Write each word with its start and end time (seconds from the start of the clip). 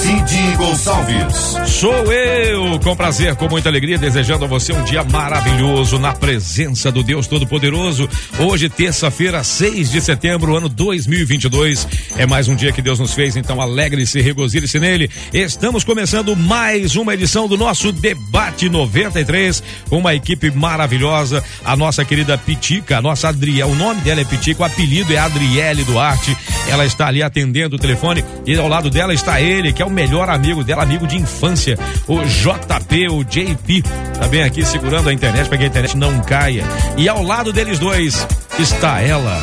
Cid 0.00 0.56
Gonçalves. 0.56 1.56
Sou 1.66 2.10
eu, 2.10 2.80
com 2.80 2.96
prazer, 2.96 3.36
com 3.36 3.48
muita 3.48 3.68
alegria, 3.68 3.98
desejando 3.98 4.46
a 4.46 4.48
você 4.48 4.72
um 4.72 4.82
dia 4.82 5.04
maravilhoso 5.04 5.98
na 5.98 6.14
presença 6.14 6.90
do 6.90 7.02
Deus 7.02 7.26
Todo-Poderoso. 7.26 8.08
Hoje, 8.38 8.70
terça-feira, 8.70 9.44
6 9.44 9.90
de 9.90 10.00
setembro, 10.00 10.56
ano 10.56 10.70
2022. 10.70 11.86
É 12.16 12.24
mais 12.24 12.48
um 12.48 12.56
dia 12.56 12.72
que 12.72 12.80
Deus 12.80 12.98
nos 12.98 13.12
fez, 13.12 13.36
então 13.36 13.60
alegre-se, 13.60 14.22
regozile-se 14.22 14.80
nele. 14.80 15.10
Estamos 15.34 15.84
começando 15.84 16.34
mais 16.34 16.96
uma 16.96 17.12
edição 17.12 17.46
do 17.46 17.58
nosso 17.58 17.92
Debate 17.92 18.70
93, 18.70 19.62
com 19.90 19.98
uma 19.98 20.14
equipe 20.14 20.50
maravilhosa. 20.50 21.44
A 21.62 21.76
nossa 21.76 22.06
querida 22.06 22.38
Pitica, 22.38 22.96
a 22.98 23.02
nossa 23.02 23.28
Adriel, 23.28 23.68
o 23.68 23.74
nome 23.74 24.00
dela 24.00 24.22
é 24.22 24.24
Pitica, 24.24 24.62
o 24.62 24.64
apelido 24.64 25.12
é 25.12 25.18
Adriele 25.18 25.84
Duarte. 25.84 26.34
Ela 26.68 26.86
está 26.86 27.08
ali 27.08 27.22
atendendo 27.22 27.76
o 27.76 27.78
telefone 27.78 28.24
e 28.46 28.56
ao 28.56 28.66
lado 28.66 28.88
dela 28.88 29.12
está 29.12 29.40
ele, 29.40 29.74
que 29.74 29.82
é 29.82 29.84
o 29.84 29.89
melhor 29.90 30.28
amigo 30.28 30.64
dela, 30.64 30.82
amigo 30.82 31.06
de 31.06 31.16
infância, 31.16 31.78
o 32.06 32.20
JP, 32.22 33.08
o 33.08 33.24
JP, 33.24 33.82
tá 34.18 34.28
bem 34.28 34.42
aqui 34.42 34.64
segurando 34.64 35.08
a 35.08 35.12
internet 35.12 35.48
para 35.48 35.58
que 35.58 35.64
a 35.64 35.68
internet 35.68 35.96
não 35.96 36.20
caia. 36.20 36.64
E 36.96 37.08
ao 37.08 37.22
lado 37.22 37.52
deles 37.52 37.78
dois 37.78 38.26
está 38.58 39.00
ela, 39.00 39.40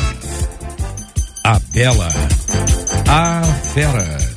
a 1.44 1.58
Bela, 1.72 2.08
a 3.08 3.42
Fera. 3.74 4.27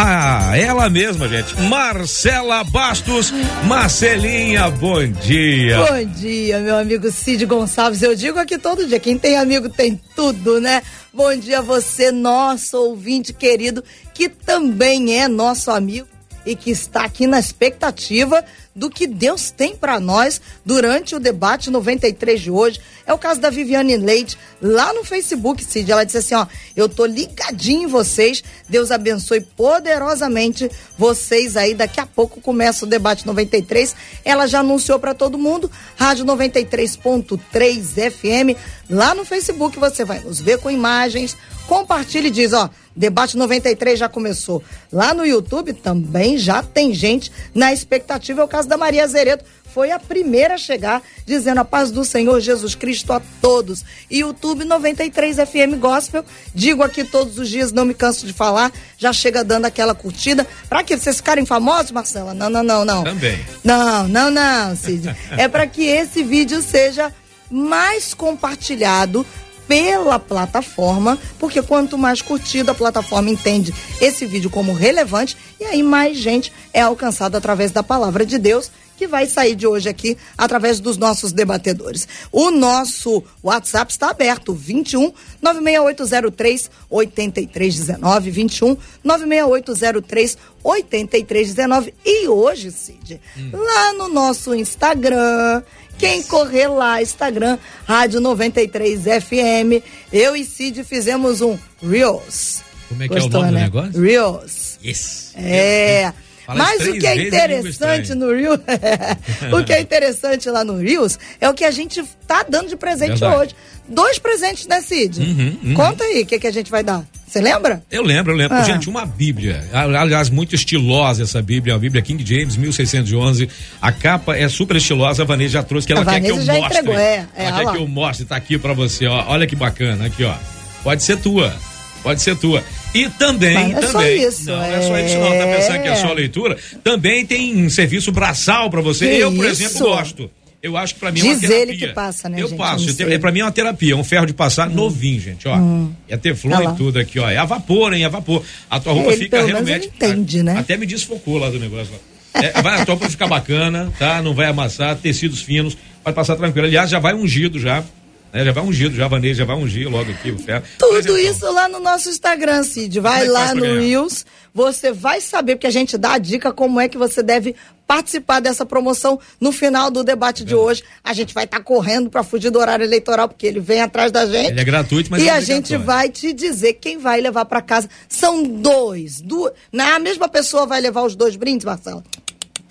Ah, 0.00 0.56
ela 0.56 0.88
mesma, 0.88 1.26
gente. 1.26 1.60
Marcela 1.62 2.62
Bastos. 2.62 3.32
Marcelinha, 3.64 4.70
bom 4.70 5.04
dia. 5.04 5.84
Bom 5.84 6.04
dia, 6.12 6.60
meu 6.60 6.76
amigo 6.76 7.10
Cid 7.10 7.44
Gonçalves. 7.44 8.00
Eu 8.00 8.14
digo 8.14 8.38
aqui 8.38 8.56
todo 8.58 8.86
dia: 8.86 9.00
quem 9.00 9.18
tem 9.18 9.36
amigo 9.36 9.68
tem 9.68 10.00
tudo, 10.14 10.60
né? 10.60 10.84
Bom 11.12 11.34
dia 11.34 11.58
a 11.58 11.62
você, 11.62 12.12
nosso 12.12 12.78
ouvinte 12.78 13.32
querido, 13.32 13.82
que 14.14 14.28
também 14.28 15.18
é 15.20 15.26
nosso 15.26 15.68
amigo 15.68 16.06
e 16.46 16.54
que 16.54 16.70
está 16.70 17.02
aqui 17.02 17.26
na 17.26 17.40
expectativa 17.40 18.44
do 18.78 18.88
que 18.88 19.08
Deus 19.08 19.50
tem 19.50 19.74
para 19.74 19.98
nós 19.98 20.40
durante 20.64 21.16
o 21.16 21.18
debate 21.18 21.68
93 21.68 22.40
de 22.40 22.50
hoje. 22.50 22.80
É 23.04 23.12
o 23.12 23.18
caso 23.18 23.40
da 23.40 23.50
Viviane 23.50 23.96
Leite, 23.96 24.38
lá 24.62 24.92
no 24.92 25.02
Facebook, 25.02 25.64
Cid. 25.64 25.90
Ela 25.90 26.04
disse 26.04 26.18
assim: 26.18 26.34
ó, 26.34 26.46
eu 26.76 26.88
tô 26.88 27.04
ligadinho 27.04 27.82
em 27.82 27.86
vocês. 27.86 28.44
Deus 28.68 28.92
abençoe 28.92 29.40
poderosamente 29.40 30.70
vocês 30.96 31.56
aí. 31.56 31.74
Daqui 31.74 32.00
a 32.00 32.06
pouco 32.06 32.40
começa 32.40 32.84
o 32.84 32.88
debate 32.88 33.26
93. 33.26 33.96
Ela 34.24 34.46
já 34.46 34.60
anunciou 34.60 34.98
para 35.00 35.12
todo 35.12 35.36
mundo, 35.36 35.70
Rádio 35.96 36.24
93.3 36.24 38.10
FM. 38.12 38.56
Lá 38.88 39.14
no 39.14 39.24
Facebook 39.24 39.78
você 39.78 40.04
vai 40.04 40.20
nos 40.20 40.40
ver 40.40 40.58
com 40.58 40.70
imagens. 40.70 41.36
Compartilhe 41.66 42.28
e 42.28 42.30
diz, 42.30 42.54
ó, 42.54 42.70
debate 42.96 43.36
93 43.36 43.98
já 43.98 44.08
começou. 44.08 44.62
Lá 44.92 45.12
no 45.12 45.24
YouTube 45.24 45.72
também 45.72 46.36
já 46.36 46.62
tem 46.62 46.92
gente 46.94 47.30
na 47.54 47.72
expectativa. 47.72 48.40
É 48.40 48.44
o 48.44 48.48
caso 48.48 48.67
da 48.68 48.76
Maria 48.76 49.06
Zeredo 49.06 49.42
foi 49.72 49.90
a 49.90 49.98
primeira 49.98 50.54
a 50.54 50.58
chegar, 50.58 51.02
dizendo 51.26 51.58
a 51.60 51.64
paz 51.64 51.90
do 51.90 52.04
Senhor 52.04 52.40
Jesus 52.40 52.74
Cristo 52.74 53.12
a 53.12 53.20
todos. 53.40 53.84
E 54.10 54.20
YouTube 54.20 54.64
93 54.64 55.36
FM 55.36 55.78
Gospel, 55.78 56.24
digo 56.54 56.82
aqui 56.82 57.04
todos 57.04 57.38
os 57.38 57.48
dias, 57.48 57.70
não 57.70 57.84
me 57.84 57.94
canso 57.94 58.26
de 58.26 58.32
falar, 58.32 58.72
já 58.96 59.12
chega 59.12 59.44
dando 59.44 59.66
aquela 59.66 59.94
curtida. 59.94 60.46
Pra 60.68 60.82
que 60.82 60.96
vocês 60.96 61.16
ficarem 61.16 61.46
famosos, 61.46 61.92
Marcela? 61.92 62.34
Não, 62.34 62.50
não, 62.50 62.62
não, 62.62 62.84
não. 62.84 63.04
Também. 63.04 63.38
Não, 63.62 64.08
não, 64.08 64.30
não, 64.30 64.74
Cid. 64.74 65.14
é 65.36 65.48
para 65.48 65.66
que 65.66 65.84
esse 65.84 66.22
vídeo 66.22 66.60
seja 66.62 67.12
mais 67.50 68.12
compartilhado 68.14 69.24
pela 69.68 70.18
plataforma, 70.18 71.18
porque 71.38 71.62
quanto 71.62 71.98
mais 71.98 72.22
curtido 72.22 72.70
a 72.70 72.74
plataforma 72.74 73.30
entende 73.30 73.72
esse 74.00 74.24
vídeo 74.24 74.48
como 74.48 74.72
relevante, 74.72 75.36
e 75.60 75.64
aí 75.64 75.82
mais 75.82 76.16
gente 76.16 76.52
é 76.72 76.80
alcançada 76.80 77.36
através 77.36 77.70
da 77.70 77.82
palavra 77.82 78.24
de 78.24 78.38
Deus 78.38 78.70
que 78.98 79.06
vai 79.06 79.26
sair 79.26 79.54
de 79.54 79.64
hoje 79.64 79.88
aqui 79.88 80.18
através 80.36 80.80
dos 80.80 80.96
nossos 80.96 81.30
debatedores. 81.30 82.08
O 82.32 82.50
nosso 82.50 83.22
WhatsApp 83.42 83.92
está 83.92 84.10
aberto, 84.10 84.52
21 84.52 85.12
96803 85.40 86.68
8319, 86.90 88.30
21 88.32 88.76
96803 89.04 90.36
8319. 90.64 91.94
E 92.04 92.26
hoje, 92.26 92.72
Cid, 92.72 93.20
hum. 93.38 93.50
lá 93.52 93.92
no 93.92 94.08
nosso 94.08 94.52
Instagram, 94.52 95.62
quem 95.98 96.22
correr 96.22 96.68
lá, 96.68 97.02
Instagram, 97.02 97.58
Rádio 97.86 98.20
93 98.20 99.02
FM, 99.02 99.84
eu 100.12 100.36
e 100.36 100.44
Cid 100.44 100.84
fizemos 100.84 101.40
um 101.40 101.58
Reels. 101.82 102.62
Como 102.88 103.02
é 103.02 103.08
que 103.08 103.14
Gostou, 103.14 103.42
é 103.42 103.42
o 103.42 103.46
nome 103.46 103.52
né? 103.52 103.68
do 103.68 103.76
negócio? 103.76 104.02
Reels. 104.02 104.78
Yes. 104.82 105.32
É. 105.36 106.12
Fala 106.48 106.60
Mas 106.60 106.88
o 106.88 106.94
que 106.94 107.06
é 107.06 107.26
interessante 107.26 108.14
no 108.14 108.32
Reels, 108.32 108.58
o 109.52 109.62
que 109.62 109.70
é 109.70 109.80
interessante 109.82 110.48
lá 110.48 110.64
no 110.64 110.78
Reels 110.78 111.18
é 111.38 111.46
o 111.46 111.52
que 111.52 111.62
a 111.62 111.70
gente 111.70 112.02
tá 112.26 112.42
dando 112.48 112.70
de 112.70 112.76
presente 112.76 113.20
Verdade. 113.20 113.36
hoje. 113.36 113.56
Dois 113.86 114.18
presentes, 114.18 114.66
né, 114.66 114.80
Cid? 114.80 115.20
Uhum, 115.20 115.58
uhum. 115.62 115.74
Conta 115.74 116.04
aí 116.04 116.22
o 116.22 116.26
que, 116.26 116.38
que 116.38 116.46
a 116.46 116.50
gente 116.50 116.70
vai 116.70 116.82
dar. 116.82 117.04
Você 117.26 117.42
lembra? 117.42 117.82
Eu 117.90 118.02
lembro, 118.02 118.32
eu 118.32 118.36
lembro. 118.36 118.56
Ah. 118.56 118.62
Gente, 118.62 118.88
uma 118.88 119.04
Bíblia. 119.04 119.62
Aliás, 119.74 120.30
muito 120.30 120.54
estilosa 120.54 121.22
essa 121.22 121.42
Bíblia, 121.42 121.74
a 121.74 121.78
Bíblia 121.78 122.00
King 122.00 122.24
James, 122.24 122.56
1611. 122.56 123.50
A 123.82 123.92
capa 123.92 124.34
é 124.34 124.48
super 124.48 124.78
estilosa, 124.78 125.24
a 125.24 125.26
Vanessa 125.26 125.50
já 125.50 125.62
trouxe, 125.62 125.86
que 125.86 125.92
ela 125.92 126.02
quer 126.02 126.22
que 126.22 126.28
eu 126.28 126.40
já 126.40 126.54
mostre. 126.54 126.78
Entregou, 126.78 126.98
é, 126.98 127.26
é, 127.36 127.44
ela 127.44 127.58
quer 127.58 127.64
lá. 127.64 127.72
que 127.72 127.78
eu 127.78 127.86
mostre, 127.86 128.24
tá 128.24 128.36
aqui 128.36 128.56
pra 128.56 128.72
você, 128.72 129.06
ó. 129.06 129.26
Olha 129.28 129.46
que 129.46 129.54
bacana, 129.54 130.06
aqui, 130.06 130.24
ó. 130.24 130.34
Pode 130.82 131.02
ser 131.02 131.18
tua. 131.18 131.54
Pode 132.02 132.22
ser 132.22 132.36
tua. 132.36 132.62
E 132.94 133.08
também, 133.10 133.72
Mas 133.72 133.90
também. 133.90 134.18
É 134.18 134.20
só 134.22 134.28
isso, 134.28 134.46
não, 134.46 134.64
é... 134.64 134.70
não 134.70 134.76
é 134.76 134.82
só 134.82 134.98
isso, 135.00 135.18
não. 135.18 135.38
Tá 135.38 135.56
pensando 135.56 135.82
que 135.82 135.88
é 135.88 135.96
só 135.96 136.12
leitura? 136.12 136.56
Também 136.82 137.26
tem 137.26 137.68
serviço 137.68 138.10
braçal 138.12 138.70
para 138.70 138.80
você. 138.80 139.08
Que 139.08 139.18
eu, 139.18 139.32
por 139.32 139.44
isso? 139.44 139.62
exemplo, 139.62 139.88
gosto. 139.88 140.30
Eu 140.60 140.76
acho 140.76 140.94
que 140.94 141.00
pra 141.00 141.12
mim 141.12 141.20
Diz 141.20 141.26
é 141.26 141.30
uma 141.30 141.40
terapia. 141.40 141.62
ele 141.62 141.76
que 141.76 141.88
passa, 141.88 142.28
né, 142.28 142.42
Eu 142.42 142.48
gente? 142.48 142.58
passo. 142.58 142.90
Eu 142.90 143.06
Eu 143.08 143.14
é, 143.14 143.18
pra 143.18 143.30
mim 143.30 143.40
é 143.40 143.44
uma 143.44 143.52
terapia, 143.52 143.92
é 143.92 143.96
um 143.96 144.02
ferro 144.02 144.26
de 144.26 144.32
passar 144.32 144.68
hum. 144.68 144.74
novinho, 144.74 145.20
gente, 145.20 145.46
ó. 145.46 145.56
Hum. 145.56 145.92
É 146.08 146.16
teflon 146.16 146.72
e 146.72 146.76
tudo 146.76 146.98
aqui, 146.98 147.18
ó. 147.20 147.30
É 147.30 147.36
a 147.36 147.44
vapor, 147.44 147.92
hein? 147.92 148.02
É 148.02 148.06
a 148.06 148.08
vapor. 148.08 148.42
A 148.68 148.80
tua 148.80 148.92
roupa 148.92 149.12
Ele, 149.12 149.24
fica 149.24 149.44
realmente. 149.44 149.86
entende, 149.86 150.42
né? 150.42 150.58
Até 150.58 150.76
me 150.76 150.84
desfocou 150.84 151.38
lá 151.38 151.48
do 151.48 151.60
negócio. 151.60 151.92
Lá. 151.92 152.42
É, 152.42 152.60
vai, 152.60 152.80
a 152.80 152.84
tua 152.84 152.94
roupa 152.94 153.08
fica 153.08 153.26
bacana, 153.28 153.92
tá? 153.98 154.20
Não 154.20 154.34
vai 154.34 154.46
amassar, 154.46 154.96
tecidos 154.96 155.42
finos, 155.42 155.76
pode 156.02 156.16
passar 156.16 156.34
tranquilo. 156.34 156.66
Aliás, 156.66 156.90
já 156.90 156.98
vai 156.98 157.14
ungido 157.14 157.58
já. 157.58 157.84
Né? 158.32 158.44
Já 158.44 158.52
vai 158.52 158.64
ungido, 158.64 158.94
já 158.94 159.08
Vanessa, 159.08 159.34
já 159.34 159.44
vai 159.44 159.56
ungir 159.56 159.88
logo 159.88 160.10
aqui 160.10 160.30
o 160.30 160.38
ferro. 160.38 160.62
Tudo 160.78 160.98
Apresentão. 160.98 161.18
isso 161.18 161.52
lá 161.52 161.68
no 161.68 161.80
nosso 161.80 162.08
Instagram, 162.08 162.62
Cid. 162.62 163.00
Vai 163.00 163.26
é 163.26 163.30
lá 163.30 163.54
no? 163.54 163.64
Reels, 163.64 164.26
você 164.54 164.92
vai 164.92 165.20
saber, 165.20 165.56
porque 165.56 165.66
a 165.66 165.70
gente 165.70 165.96
dá 165.96 166.14
a 166.14 166.18
dica 166.18 166.52
como 166.52 166.80
é 166.80 166.88
que 166.88 166.98
você 166.98 167.22
deve 167.22 167.54
participar 167.86 168.40
dessa 168.40 168.66
promoção 168.66 169.18
no 169.40 169.50
final 169.50 169.90
do 169.90 170.04
debate 170.04 170.44
de 170.44 170.54
hoje. 170.54 170.84
A 171.02 171.14
gente 171.14 171.32
vai 171.32 171.44
estar 171.44 171.60
correndo 171.60 172.10
para 172.10 172.22
fugir 172.22 172.50
do 172.50 172.58
horário 172.58 172.84
eleitoral, 172.84 173.28
porque 173.28 173.46
ele 173.46 173.60
vem 173.60 173.80
atrás 173.80 174.12
da 174.12 174.26
gente. 174.26 174.50
Ele 174.50 174.60
é 174.60 174.64
gratuito, 174.64 175.10
mas 175.10 175.22
E 175.22 175.28
é 175.28 175.32
a 175.32 175.40
gente 175.40 175.74
vai 175.78 176.10
te 176.10 176.34
dizer 176.34 176.74
quem 176.74 176.98
vai 176.98 177.18
levar 177.18 177.46
para 177.46 177.62
casa. 177.62 177.88
São 178.06 178.42
dois. 178.42 179.22
Du... 179.22 179.50
Na 179.72 179.96
a 179.96 179.98
mesma 179.98 180.28
pessoa 180.28 180.66
vai 180.66 180.82
levar 180.82 181.02
os 181.02 181.16
dois 181.16 181.34
brindes, 181.34 181.64
Marcela? 181.64 182.04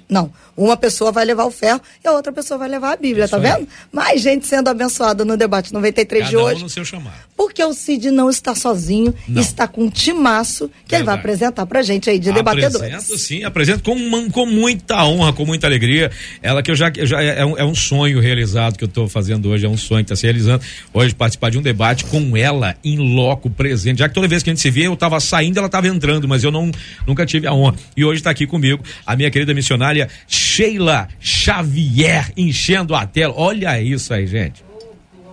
Não. 0.07 0.31
Uma 0.57 0.75
pessoa 0.75 1.11
vai 1.11 1.23
levar 1.23 1.45
o 1.45 1.51
ferro 1.51 1.79
e 2.03 2.07
a 2.07 2.11
outra 2.13 2.33
pessoa 2.33 2.57
vai 2.57 2.67
levar 2.67 2.93
a 2.93 2.95
Bíblia, 2.97 3.25
Isso 3.25 3.31
tá 3.31 3.37
aí. 3.37 3.59
vendo? 3.59 3.67
Mais 3.93 4.19
gente 4.21 4.47
sendo 4.47 4.67
abençoada 4.69 5.23
no 5.23 5.37
debate 5.37 5.71
93 5.71 6.25
de 6.25 6.31
Cada 6.31 6.43
um 6.43 6.47
hoje. 6.47 6.63
no 6.63 6.69
seu 6.69 6.83
chamado. 6.83 7.15
Porque 7.37 7.63
o 7.63 7.71
Cid 7.73 8.09
não 8.09 8.27
está 8.29 8.55
sozinho, 8.55 9.13
Não. 9.27 9.39
está 9.39 9.67
com 9.67 9.83
um 9.83 9.89
timaço 9.89 10.67
que 10.87 10.95
ele 10.95 11.03
vai 11.03 11.15
Verdade. 11.15 11.19
apresentar 11.19 11.65
pra 11.67 11.81
gente 11.83 12.09
aí 12.09 12.17
de 12.17 12.31
debatedores. 12.31 12.75
Apresento 12.75 13.17
sim, 13.19 13.43
apresento 13.43 13.83
com, 13.83 13.93
uma- 13.93 14.27
com 14.31 14.45
muita 14.47 15.05
honra, 15.05 15.31
com 15.31 15.45
muita 15.45 15.67
alegria. 15.67 16.09
Ela 16.41 16.63
que 16.63 16.71
eu 16.71 16.75
já, 16.75 16.91
eu 16.97 17.05
já 17.05 17.21
é, 17.21 17.45
um, 17.45 17.55
é 17.57 17.63
um 17.63 17.75
sonho 17.75 18.19
realizado 18.19 18.75
que 18.77 18.83
eu 18.83 18.87
estou 18.87 19.07
fazendo 19.07 19.49
hoje, 19.49 19.65
é 19.65 19.69
um 19.69 19.77
sonho 19.77 19.99
que 20.03 20.11
está 20.11 20.15
se 20.15 20.23
realizando. 20.25 20.63
Hoje 20.91 21.13
participar 21.13 21.51
de 21.51 21.59
um 21.59 21.61
debate 21.61 22.03
com 22.05 22.35
ela 22.35 22.75
em 22.83 22.97
loco 22.97 23.47
presente. 23.49 23.99
Já 23.99 24.09
que 24.09 24.15
toda 24.15 24.27
vez 24.27 24.41
que 24.41 24.49
a 24.49 24.53
gente 24.53 24.61
se 24.61 24.71
vê, 24.71 24.87
eu 24.87 24.93
estava 24.93 25.19
saindo, 25.19 25.57
ela 25.59 25.67
estava 25.67 25.87
entrando, 25.87 26.27
mas 26.27 26.43
eu 26.43 26.51
não 26.51 26.71
nunca 27.05 27.25
tive 27.27 27.45
a 27.45 27.53
honra. 27.53 27.75
E 27.95 28.03
hoje 28.03 28.21
está 28.21 28.31
aqui 28.31 28.47
comigo 28.47 28.83
a 29.05 29.15
minha 29.15 29.29
querida 29.29 29.53
missionária 29.53 30.09
Sheila 30.57 31.07
Xavier 31.19 32.31
enchendo 32.35 32.95
a 32.95 33.05
tela. 33.05 33.31
Olha 33.37 33.79
isso 33.79 34.11
aí, 34.11 34.25
gente. 34.25 34.65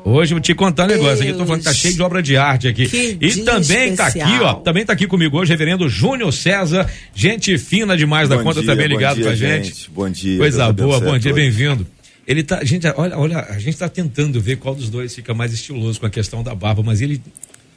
Hoje 0.04 0.34
eu 0.34 0.36
vou 0.36 0.42
te 0.42 0.54
contar 0.54 0.84
um 0.84 0.88
negócio 0.88 1.22
aqui, 1.22 1.28
eu 1.28 1.38
tô 1.38 1.46
falando 1.46 1.60
que 1.60 1.64
tá 1.64 1.72
cheio 1.72 1.94
de 1.94 2.02
obra 2.02 2.22
de 2.22 2.36
arte 2.36 2.68
aqui. 2.68 2.86
Que 2.86 3.16
e 3.18 3.30
dia 3.30 3.42
também 3.42 3.96
tá 3.96 4.08
aqui, 4.08 4.18
ó, 4.18 4.22
especial. 4.22 4.60
também 4.60 4.84
tá 4.84 4.92
aqui 4.92 5.06
comigo 5.06 5.38
hoje, 5.38 5.50
reverendo 5.50 5.88
Júnior 5.88 6.30
César, 6.30 6.86
gente 7.14 7.56
fina 7.56 7.96
demais 7.96 8.28
da 8.28 8.36
Bom 8.36 8.42
conta, 8.42 8.60
dia, 8.60 8.70
também 8.70 8.86
ligado 8.86 9.14
dia, 9.14 9.24
com 9.24 9.30
a 9.30 9.34
gente. 9.34 9.68
gente. 9.68 9.90
Bom 9.90 10.10
dia, 10.10 10.36
Coisa 10.36 10.70
Deus 10.70 10.88
boa, 10.90 11.00
bom 11.00 11.18
dia, 11.18 11.32
bem-vindo. 11.32 11.86
Ele 12.26 12.42
tá, 12.42 12.62
gente, 12.62 12.86
olha, 12.94 13.16
olha, 13.16 13.46
a 13.48 13.58
gente 13.58 13.78
tá 13.78 13.88
tentando 13.88 14.38
ver 14.42 14.56
qual 14.56 14.74
dos 14.74 14.90
dois 14.90 15.14
fica 15.14 15.32
mais 15.32 15.54
estiloso 15.54 15.98
com 15.98 16.04
a 16.04 16.10
questão 16.10 16.42
da 16.42 16.54
barba, 16.54 16.82
mas 16.82 17.00
ele 17.00 17.22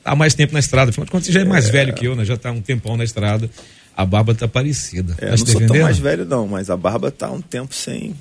tá 0.04 0.14
mais 0.14 0.34
tempo 0.34 0.52
na 0.52 0.60
estrada. 0.60 0.90
Afinal 0.90 1.06
de 1.06 1.12
contas, 1.12 1.28
você 1.28 1.32
já 1.32 1.40
é 1.40 1.46
mais 1.46 1.70
é. 1.70 1.72
velho 1.72 1.94
que 1.94 2.06
eu, 2.06 2.14
né? 2.14 2.26
Já 2.26 2.36
tá 2.36 2.52
um 2.52 2.60
tempão 2.60 2.98
na 2.98 3.06
estrada. 3.06 3.50
A 3.98 4.06
barba 4.06 4.36
tá 4.36 4.48
parecida. 4.48 5.16
É, 5.18 5.26
tá 5.26 5.32
não 5.32 5.38
sou 5.38 5.66
tão 5.66 5.80
mais 5.80 5.98
velho, 5.98 6.24
não, 6.24 6.48
mas 6.48 6.70
a 6.70 6.78
barba 6.78 7.10
tá 7.10 7.32
um 7.32 7.42
tempo 7.42 7.74
sem 7.74 8.16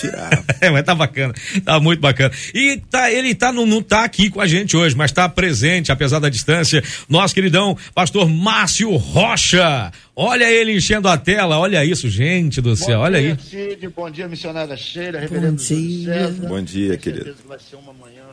tirar. 0.00 0.30
é, 0.62 0.70
mas 0.70 0.82
tá 0.82 0.94
bacana, 0.94 1.34
tá 1.62 1.78
muito 1.78 2.00
bacana. 2.00 2.32
E 2.54 2.78
tá, 2.90 3.12
ele 3.12 3.34
tá, 3.34 3.52
não, 3.52 3.66
não 3.66 3.82
tá 3.82 4.02
aqui 4.02 4.30
com 4.30 4.40
a 4.40 4.46
gente 4.46 4.78
hoje, 4.78 4.96
mas 4.96 5.12
tá 5.12 5.28
presente, 5.28 5.92
apesar 5.92 6.20
da 6.20 6.30
distância, 6.30 6.82
nosso 7.06 7.34
queridão 7.34 7.76
pastor 7.94 8.30
Márcio 8.30 8.96
Rocha. 8.96 9.92
Olha 10.16 10.50
ele 10.50 10.74
enchendo 10.74 11.06
a 11.06 11.18
tela, 11.18 11.58
olha 11.58 11.84
isso, 11.84 12.08
gente 12.08 12.62
do 12.62 12.74
céu, 12.74 13.00
bom 13.00 13.04
olha 13.04 13.20
dia, 13.20 13.32
aí. 13.32 13.38
Cid, 13.76 13.88
bom 13.88 14.10
dia, 14.10 14.26
missionária 14.26 14.74
Sheila, 14.74 15.20
reverendo 15.20 15.52
bom 15.52 15.56
dia. 15.56 16.14
César. 16.14 16.48
Bom 16.48 16.62
dia, 16.62 16.96
querido. 16.96 17.36
vai 17.46 17.58
ser 17.58 17.76
uma 17.76 17.92
manhã 17.92 18.24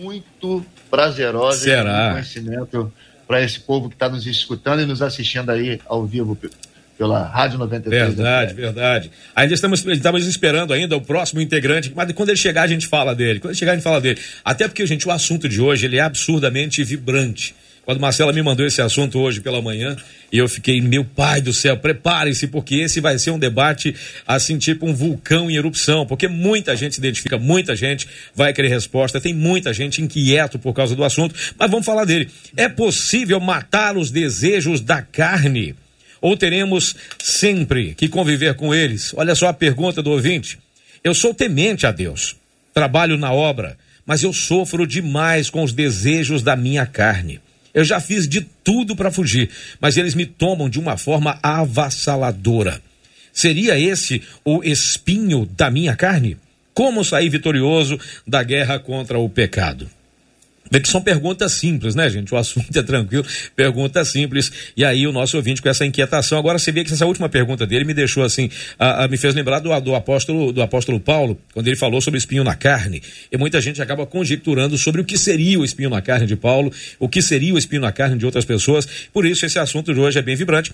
muito 0.00 0.64
prazerosa 0.90 1.60
Será? 1.60 2.12
conhecimento 2.12 2.90
para 3.30 3.40
esse 3.44 3.60
povo 3.60 3.88
que 3.88 3.94
está 3.94 4.08
nos 4.08 4.26
escutando 4.26 4.82
e 4.82 4.84
nos 4.84 5.00
assistindo 5.00 5.50
aí 5.50 5.78
ao 5.86 6.04
vivo 6.04 6.36
pela 6.98 7.22
Rádio 7.22 7.60
93. 7.60 8.12
Verdade, 8.12 8.54
verdade. 8.54 9.10
Ainda 9.36 9.54
estamos, 9.54 9.86
estamos 9.86 10.26
esperando 10.26 10.72
ainda 10.72 10.96
o 10.96 11.00
próximo 11.00 11.40
integrante, 11.40 11.92
mas 11.94 12.10
quando 12.10 12.30
ele 12.30 12.36
chegar 12.36 12.62
a 12.62 12.66
gente 12.66 12.88
fala 12.88 13.14
dele. 13.14 13.38
Quando 13.38 13.52
ele 13.52 13.58
chegar 13.58 13.70
a 13.70 13.74
gente 13.76 13.84
fala 13.84 14.00
dele. 14.00 14.18
Até 14.44 14.66
porque, 14.66 14.84
gente, 14.84 15.06
o 15.06 15.12
assunto 15.12 15.48
de 15.48 15.60
hoje 15.60 15.86
ele 15.86 15.96
é 15.96 16.00
absurdamente 16.00 16.82
vibrante. 16.82 17.54
Quando 17.90 17.98
Marcela 17.98 18.32
me 18.32 18.40
mandou 18.40 18.64
esse 18.64 18.80
assunto 18.80 19.18
hoje 19.18 19.40
pela 19.40 19.60
manhã, 19.60 19.96
e 20.30 20.38
eu 20.38 20.48
fiquei, 20.48 20.80
meu 20.80 21.04
pai 21.04 21.40
do 21.40 21.52
céu, 21.52 21.76
prepare-se, 21.76 22.46
porque 22.46 22.76
esse 22.76 23.00
vai 23.00 23.18
ser 23.18 23.32
um 23.32 23.38
debate 23.38 23.96
assim, 24.24 24.58
tipo 24.58 24.86
um 24.86 24.94
vulcão 24.94 25.50
em 25.50 25.56
erupção, 25.56 26.06
porque 26.06 26.28
muita 26.28 26.76
gente 26.76 26.94
se 26.94 27.00
identifica, 27.00 27.36
muita 27.36 27.74
gente 27.74 28.06
vai 28.32 28.52
querer 28.52 28.68
resposta, 28.68 29.20
tem 29.20 29.34
muita 29.34 29.74
gente 29.74 30.00
inquieto 30.00 30.56
por 30.56 30.72
causa 30.72 30.94
do 30.94 31.02
assunto, 31.02 31.34
mas 31.58 31.68
vamos 31.68 31.84
falar 31.84 32.04
dele. 32.04 32.28
É 32.56 32.68
possível 32.68 33.40
matar 33.40 33.96
os 33.96 34.12
desejos 34.12 34.80
da 34.80 35.02
carne? 35.02 35.74
ou 36.20 36.36
teremos 36.36 36.94
sempre 37.18 37.94
que 37.96 38.08
conviver 38.08 38.54
com 38.54 38.72
eles? 38.72 39.12
Olha 39.16 39.34
só 39.34 39.48
a 39.48 39.52
pergunta 39.52 40.00
do 40.00 40.12
ouvinte. 40.12 40.60
Eu 41.02 41.12
sou 41.12 41.34
temente 41.34 41.88
a 41.88 41.90
Deus, 41.90 42.36
trabalho 42.72 43.16
na 43.16 43.32
obra, 43.32 43.76
mas 44.06 44.22
eu 44.22 44.32
sofro 44.32 44.86
demais 44.86 45.50
com 45.50 45.64
os 45.64 45.72
desejos 45.72 46.40
da 46.40 46.54
minha 46.54 46.86
carne. 46.86 47.40
Eu 47.72 47.84
já 47.84 48.00
fiz 48.00 48.28
de 48.28 48.40
tudo 48.64 48.96
para 48.96 49.10
fugir, 49.10 49.50
mas 49.80 49.96
eles 49.96 50.14
me 50.14 50.26
tomam 50.26 50.68
de 50.68 50.78
uma 50.78 50.96
forma 50.96 51.38
avassaladora. 51.42 52.82
Seria 53.32 53.78
esse 53.78 54.22
o 54.44 54.62
espinho 54.64 55.46
da 55.46 55.70
minha 55.70 55.94
carne? 55.94 56.36
Como 56.74 57.04
sair 57.04 57.28
vitorioso 57.28 57.98
da 58.26 58.42
guerra 58.42 58.78
contra 58.78 59.18
o 59.18 59.28
pecado? 59.28 59.88
Vê 60.70 60.78
que 60.78 60.88
são 60.88 61.02
perguntas 61.02 61.52
simples, 61.52 61.96
né, 61.96 62.08
gente? 62.08 62.32
O 62.32 62.36
assunto 62.36 62.78
é 62.78 62.82
tranquilo, 62.82 63.24
pergunta 63.56 64.04
simples. 64.04 64.52
E 64.76 64.84
aí 64.84 65.06
o 65.06 65.12
nosso 65.12 65.36
ouvinte 65.36 65.60
com 65.60 65.68
essa 65.68 65.84
inquietação. 65.84 66.38
Agora 66.38 66.58
você 66.58 66.70
vê 66.70 66.84
que 66.84 66.92
essa 66.92 67.06
última 67.06 67.28
pergunta 67.28 67.66
dele 67.66 67.84
me 67.84 67.92
deixou 67.92 68.22
assim, 68.22 68.48
a, 68.78 69.04
a, 69.04 69.08
me 69.08 69.16
fez 69.16 69.34
lembrar 69.34 69.58
do, 69.58 69.78
do, 69.80 69.94
apóstolo, 69.94 70.52
do 70.52 70.62
apóstolo 70.62 71.00
Paulo, 71.00 71.36
quando 71.52 71.66
ele 71.66 71.76
falou 71.76 72.00
sobre 72.00 72.18
espinho 72.18 72.44
na 72.44 72.54
carne. 72.54 73.02
E 73.32 73.36
muita 73.36 73.60
gente 73.60 73.82
acaba 73.82 74.06
conjecturando 74.06 74.78
sobre 74.78 75.00
o 75.00 75.04
que 75.04 75.18
seria 75.18 75.58
o 75.58 75.64
espinho 75.64 75.90
na 75.90 76.00
carne 76.00 76.26
de 76.26 76.36
Paulo, 76.36 76.72
o 77.00 77.08
que 77.08 77.20
seria 77.20 77.52
o 77.52 77.58
espinho 77.58 77.82
na 77.82 77.90
carne 77.90 78.16
de 78.16 78.24
outras 78.24 78.44
pessoas. 78.44 78.86
Por 79.12 79.26
isso 79.26 79.44
esse 79.44 79.58
assunto 79.58 79.92
de 79.92 79.98
hoje 79.98 80.20
é 80.20 80.22
bem 80.22 80.36
vibrante. 80.36 80.72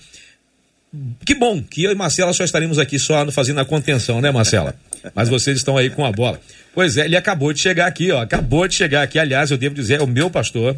Que 1.25 1.35
bom 1.35 1.61
que 1.61 1.83
eu 1.83 1.91
e 1.91 1.95
Marcela 1.95 2.33
só 2.33 2.43
estaremos 2.43 2.79
aqui 2.79 2.97
só 2.97 3.29
fazendo 3.31 3.59
a 3.59 3.65
contenção, 3.65 4.21
né, 4.21 4.31
Marcela? 4.31 4.73
Mas 5.13 5.29
vocês 5.29 5.57
estão 5.57 5.77
aí 5.77 5.89
com 5.89 6.05
a 6.05 6.11
bola. 6.11 6.39
Pois 6.73 6.97
é, 6.97 7.05
ele 7.05 7.17
acabou 7.17 7.51
de 7.51 7.59
chegar 7.59 7.87
aqui, 7.87 8.11
ó. 8.11 8.21
Acabou 8.21 8.67
de 8.67 8.75
chegar 8.75 9.03
aqui. 9.03 9.19
Aliás, 9.19 9.51
eu 9.51 9.57
devo 9.57 9.75
dizer, 9.75 9.99
é 9.99 10.03
o 10.03 10.07
meu 10.07 10.29
pastor. 10.29 10.77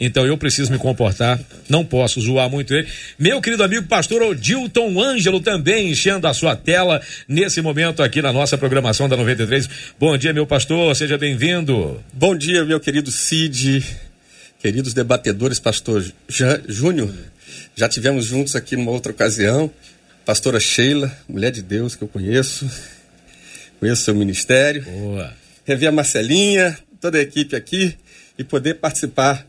Então 0.00 0.26
eu 0.26 0.38
preciso 0.38 0.72
me 0.72 0.78
comportar, 0.78 1.38
não 1.68 1.84
posso 1.84 2.18
zoar 2.22 2.48
muito 2.48 2.72
ele. 2.72 2.88
Meu 3.18 3.38
querido 3.38 3.62
amigo 3.62 3.86
pastor 3.86 4.22
Odilton 4.22 4.98
Ângelo 4.98 5.40
também 5.40 5.90
enchendo 5.90 6.26
a 6.26 6.32
sua 6.32 6.56
tela 6.56 7.02
nesse 7.28 7.60
momento 7.60 8.02
aqui 8.02 8.22
na 8.22 8.32
nossa 8.32 8.56
programação 8.56 9.10
da 9.10 9.16
93. 9.16 9.68
Bom 9.98 10.16
dia, 10.16 10.32
meu 10.32 10.46
pastor, 10.46 10.96
seja 10.96 11.18
bem-vindo. 11.18 12.02
Bom 12.14 12.34
dia, 12.34 12.64
meu 12.64 12.80
querido 12.80 13.10
Cid, 13.10 13.84
queridos 14.58 14.94
debatedores, 14.94 15.60
pastor 15.60 16.02
Júnior. 16.66 17.12
Já 17.74 17.88
tivemos 17.88 18.24
juntos 18.24 18.56
aqui 18.56 18.76
numa 18.76 18.90
outra 18.90 19.12
ocasião. 19.12 19.70
Pastora 20.24 20.60
Sheila, 20.60 21.10
mulher 21.28 21.50
de 21.50 21.62
Deus 21.62 21.96
que 21.96 22.02
eu 22.02 22.08
conheço, 22.08 22.70
conheço 23.78 24.02
seu 24.02 24.14
ministério. 24.14 24.82
Boa. 24.82 25.32
Rever 25.64 25.88
a 25.88 25.92
Marcelinha, 25.92 26.78
toda 27.00 27.18
a 27.18 27.20
equipe 27.20 27.56
aqui 27.56 27.96
e 28.38 28.44
poder 28.44 28.74
participar 28.74 29.46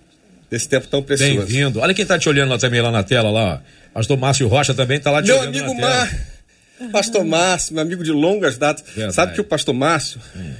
desse 0.49 0.67
tempo 0.67 0.87
tão 0.87 1.01
precioso. 1.03 1.47
Bem-vindo. 1.47 1.79
Olha 1.79 1.93
quem 1.93 2.03
está 2.03 2.17
te 2.17 2.27
olhando 2.27 2.49
lá 2.49 2.57
também 2.57 2.81
lá 2.81 2.91
na 2.91 3.03
tela 3.03 3.29
lá. 3.29 3.61
Pastor 3.93 4.17
Márcio 4.17 4.47
Rocha 4.47 4.73
também 4.73 4.97
está 4.97 5.11
lá 5.11 5.21
te 5.21 5.27
meu 5.27 5.39
olhando 5.39 5.57
amigo 5.59 5.79
Mar... 5.79 6.31
Pastor 6.91 7.23
Márcio, 7.23 7.75
meu 7.75 7.83
amigo 7.83 8.03
de 8.03 8.11
longas 8.11 8.57
datas. 8.57 8.83
Verdade. 8.87 9.13
Sabe 9.13 9.33
que 9.33 9.41
o 9.41 9.43
pastor 9.43 9.73
Márcio, 9.73 10.19
hum. 10.35 10.53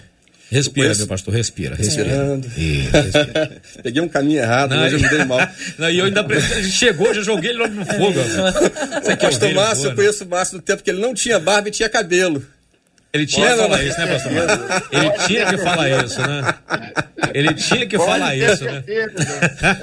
Respira, 0.51 0.93
meu 0.93 1.07
pastor, 1.07 1.33
respira. 1.33 1.75
Respirando. 1.77 2.45
respira. 2.45 3.61
Peguei 3.81 4.01
um 4.01 4.09
caminho 4.09 4.41
errado, 4.41 4.71
não, 4.71 4.79
mas 4.79 4.91
eu 4.91 4.99
me 4.99 5.07
dei 5.07 5.23
mal. 5.23 5.39
Não, 5.79 5.89
e 5.89 5.97
eu 5.97 6.05
ainda 6.05 6.25
chegou, 6.69 7.13
já 7.13 7.21
joguei 7.21 7.51
ele 7.51 7.59
logo 7.59 7.73
no 7.73 7.85
fogo. 7.85 8.19
Você 9.01 9.13
o 9.13 9.17
pastor 9.17 9.53
Márcio, 9.53 9.89
eu 9.89 9.95
conheço 9.95 10.25
o 10.25 10.27
Márcio 10.27 10.57
do 10.57 10.61
tempo 10.61 10.83
que 10.83 10.89
ele 10.89 10.99
não 10.99 11.13
tinha 11.13 11.39
barba 11.39 11.69
e 11.69 11.71
tinha 11.71 11.87
cabelo. 11.87 12.45
Ele 13.13 13.25
tinha 13.25 13.49
que 13.49 13.57
falar 13.57 13.83
isso, 13.83 13.99
né, 13.99 14.07
pastor? 14.07 14.31
Ele 14.91 15.27
tinha 15.27 15.45
que 15.45 15.57
falar 15.57 16.05
isso, 16.05 16.21
né? 16.21 16.55
Ele 17.33 17.53
tinha 17.53 17.85
que 17.85 17.97
falar 17.97 18.35
isso, 18.37 18.63
né? 18.63 18.83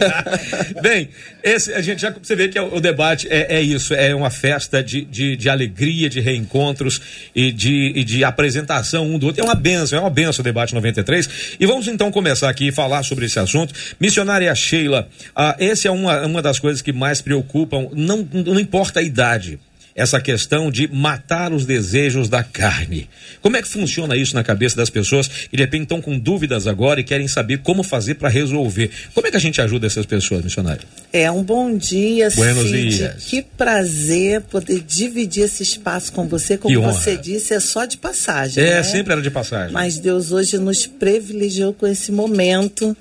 Bem, 0.80 1.10
esse, 1.42 1.74
a 1.74 1.82
gente 1.82 2.00
já 2.00 2.10
você 2.10 2.34
vê 2.34 2.48
que 2.48 2.56
é 2.56 2.62
o 2.62 2.80
debate 2.80 3.28
é, 3.30 3.56
é 3.56 3.60
isso, 3.60 3.92
é 3.92 4.14
uma 4.14 4.30
festa 4.30 4.82
de, 4.82 5.04
de, 5.04 5.36
de, 5.36 5.48
alegria, 5.50 6.08
de 6.08 6.20
reencontros 6.20 7.02
e 7.34 7.52
de, 7.52 7.92
e 7.94 8.02
de 8.02 8.24
apresentação 8.24 9.06
um 9.06 9.18
do 9.18 9.26
outro. 9.26 9.42
É 9.42 9.44
uma 9.44 9.54
benção, 9.54 9.98
é 9.98 10.00
uma 10.00 10.10
benção 10.10 10.42
o 10.42 10.44
debate 10.44 10.74
93. 10.74 11.56
E 11.60 11.66
vamos 11.66 11.86
então 11.86 12.10
começar 12.10 12.48
aqui 12.48 12.68
e 12.68 12.72
falar 12.72 13.02
sobre 13.02 13.26
esse 13.26 13.38
assunto. 13.38 13.74
Missionária 14.00 14.54
Sheila, 14.54 15.06
ah, 15.36 15.54
essa 15.58 15.88
é 15.88 15.90
uma, 15.90 16.26
uma 16.26 16.40
das 16.40 16.58
coisas 16.58 16.80
que 16.80 16.94
mais 16.94 17.20
preocupam, 17.20 17.88
não, 17.92 18.26
não 18.32 18.58
importa 18.58 19.00
a 19.00 19.02
idade 19.02 19.58
essa 19.98 20.20
questão 20.20 20.70
de 20.70 20.86
matar 20.86 21.52
os 21.52 21.66
desejos 21.66 22.28
da 22.28 22.44
carne. 22.44 23.08
Como 23.42 23.56
é 23.56 23.62
que 23.62 23.66
funciona 23.66 24.16
isso 24.16 24.32
na 24.34 24.44
cabeça 24.44 24.76
das 24.76 24.88
pessoas 24.88 25.26
que 25.26 25.56
de 25.56 25.62
repente 25.62 25.82
estão 25.82 26.00
com 26.00 26.16
dúvidas 26.16 26.68
agora 26.68 27.00
e 27.00 27.04
querem 27.04 27.26
saber 27.26 27.58
como 27.58 27.82
fazer 27.82 28.14
para 28.14 28.28
resolver? 28.28 28.90
Como 29.12 29.26
é 29.26 29.30
que 29.30 29.36
a 29.36 29.40
gente 29.40 29.60
ajuda 29.60 29.88
essas 29.88 30.06
pessoas, 30.06 30.44
missionário? 30.44 30.86
É 31.12 31.28
um 31.30 31.42
bom 31.42 31.76
dia, 31.76 32.30
Buenos 32.30 32.70
Cid. 32.70 32.96
dias. 32.96 33.24
Que 33.24 33.42
prazer 33.42 34.42
poder 34.42 34.84
dividir 34.86 35.44
esse 35.44 35.64
espaço 35.64 36.12
com 36.12 36.28
você. 36.28 36.56
Como 36.56 36.80
você 36.80 37.16
disse, 37.16 37.54
é 37.54 37.60
só 37.60 37.84
de 37.84 37.96
passagem. 37.96 38.62
É, 38.62 38.76
né? 38.76 38.82
sempre 38.84 39.12
era 39.14 39.22
de 39.22 39.30
passagem. 39.30 39.72
Mas 39.72 39.98
Deus 39.98 40.30
hoje 40.30 40.58
nos 40.58 40.86
privilegiou 40.86 41.74
com 41.74 41.86
esse 41.88 42.12
momento 42.12 42.96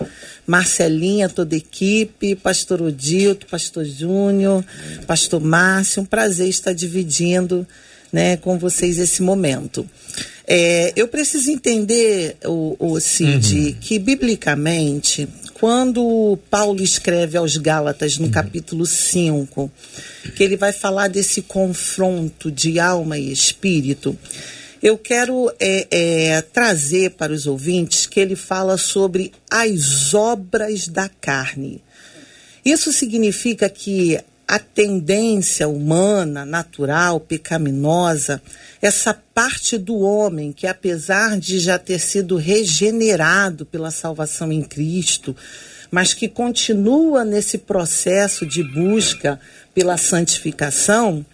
Marcelinha, 0.47 1.27
toda 1.27 1.55
a 1.55 1.57
equipe, 1.57 2.35
pastor 2.35 2.81
Odilto, 2.81 3.45
pastor 3.47 3.83
Júnior, 3.83 4.65
pastor 5.05 5.41
Márcio, 5.41 6.01
um 6.01 6.05
prazer 6.05 6.47
estar 6.47 6.73
dividindo 6.73 7.67
né, 8.11 8.37
com 8.37 8.57
vocês 8.57 8.97
esse 8.97 9.21
momento. 9.21 9.87
É, 10.47 10.93
eu 10.95 11.09
preciso 11.09 11.51
entender, 11.51 12.37
o, 12.45 12.77
o 12.79 12.99
Cid, 13.01 13.53
uhum. 13.53 13.75
que 13.81 13.99
biblicamente, 13.99 15.27
quando 15.55 16.39
Paulo 16.49 16.81
escreve 16.81 17.37
aos 17.37 17.57
Gálatas, 17.57 18.17
no 18.17 18.27
uhum. 18.27 18.31
capítulo 18.31 18.85
5, 18.85 19.69
que 20.33 20.41
ele 20.41 20.55
vai 20.55 20.71
falar 20.71 21.09
desse 21.09 21.41
confronto 21.41 22.49
de 22.49 22.79
alma 22.79 23.17
e 23.17 23.29
espírito, 23.29 24.17
eu 24.81 24.97
quero 24.97 25.51
é, 25.59 25.87
é, 25.89 26.41
trazer 26.41 27.11
para 27.11 27.33
os 27.33 27.47
ouvintes 27.47 28.05
que 28.05 28.19
ele 28.19 28.35
fala 28.35 28.77
sobre 28.77 29.31
as 29.49 30.13
obras 30.13 30.87
da 30.87 31.09
carne. 31.09 31.81
Isso 32.63 32.91
significa 32.91 33.69
que 33.69 34.19
a 34.47 34.59
tendência 34.59 35.67
humana, 35.67 36.45
natural, 36.45 37.19
pecaminosa, 37.19 38.41
essa 38.81 39.13
parte 39.13 39.77
do 39.77 39.99
homem 39.99 40.53
que, 40.53 40.65
apesar 40.65 41.37
de 41.37 41.59
já 41.59 41.77
ter 41.77 41.99
sido 41.99 42.37
regenerado 42.37 43.65
pela 43.65 43.91
salvação 43.91 44.51
em 44.51 44.61
Cristo, 44.61 45.35
mas 45.91 46.13
que 46.13 46.29
continua 46.29 47.25
nesse 47.25 47.57
processo 47.57 48.45
de 48.45 48.63
busca 48.63 49.39
pela 49.73 49.97
santificação, 49.97 51.25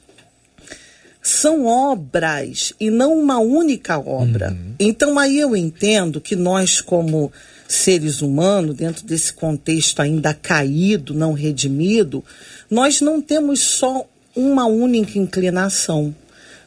são 1.23 1.65
obras 1.65 2.73
e 2.77 2.89
não 2.89 3.17
uma 3.17 3.39
única 3.39 3.97
obra. 3.97 4.51
Uhum. 4.51 4.75
Então 4.77 5.17
aí 5.17 5.39
eu 5.39 5.55
entendo 5.55 6.19
que 6.19 6.35
nós, 6.35 6.81
como 6.81 7.31
seres 7.65 8.21
humanos, 8.21 8.75
dentro 8.75 9.05
desse 9.05 9.31
contexto 9.31 10.01
ainda 10.01 10.33
caído, 10.33 11.13
não 11.13 11.31
redimido, 11.31 12.23
nós 12.69 12.99
não 12.99 13.21
temos 13.21 13.61
só 13.61 14.05
uma 14.35 14.65
única 14.65 15.17
inclinação, 15.17 16.13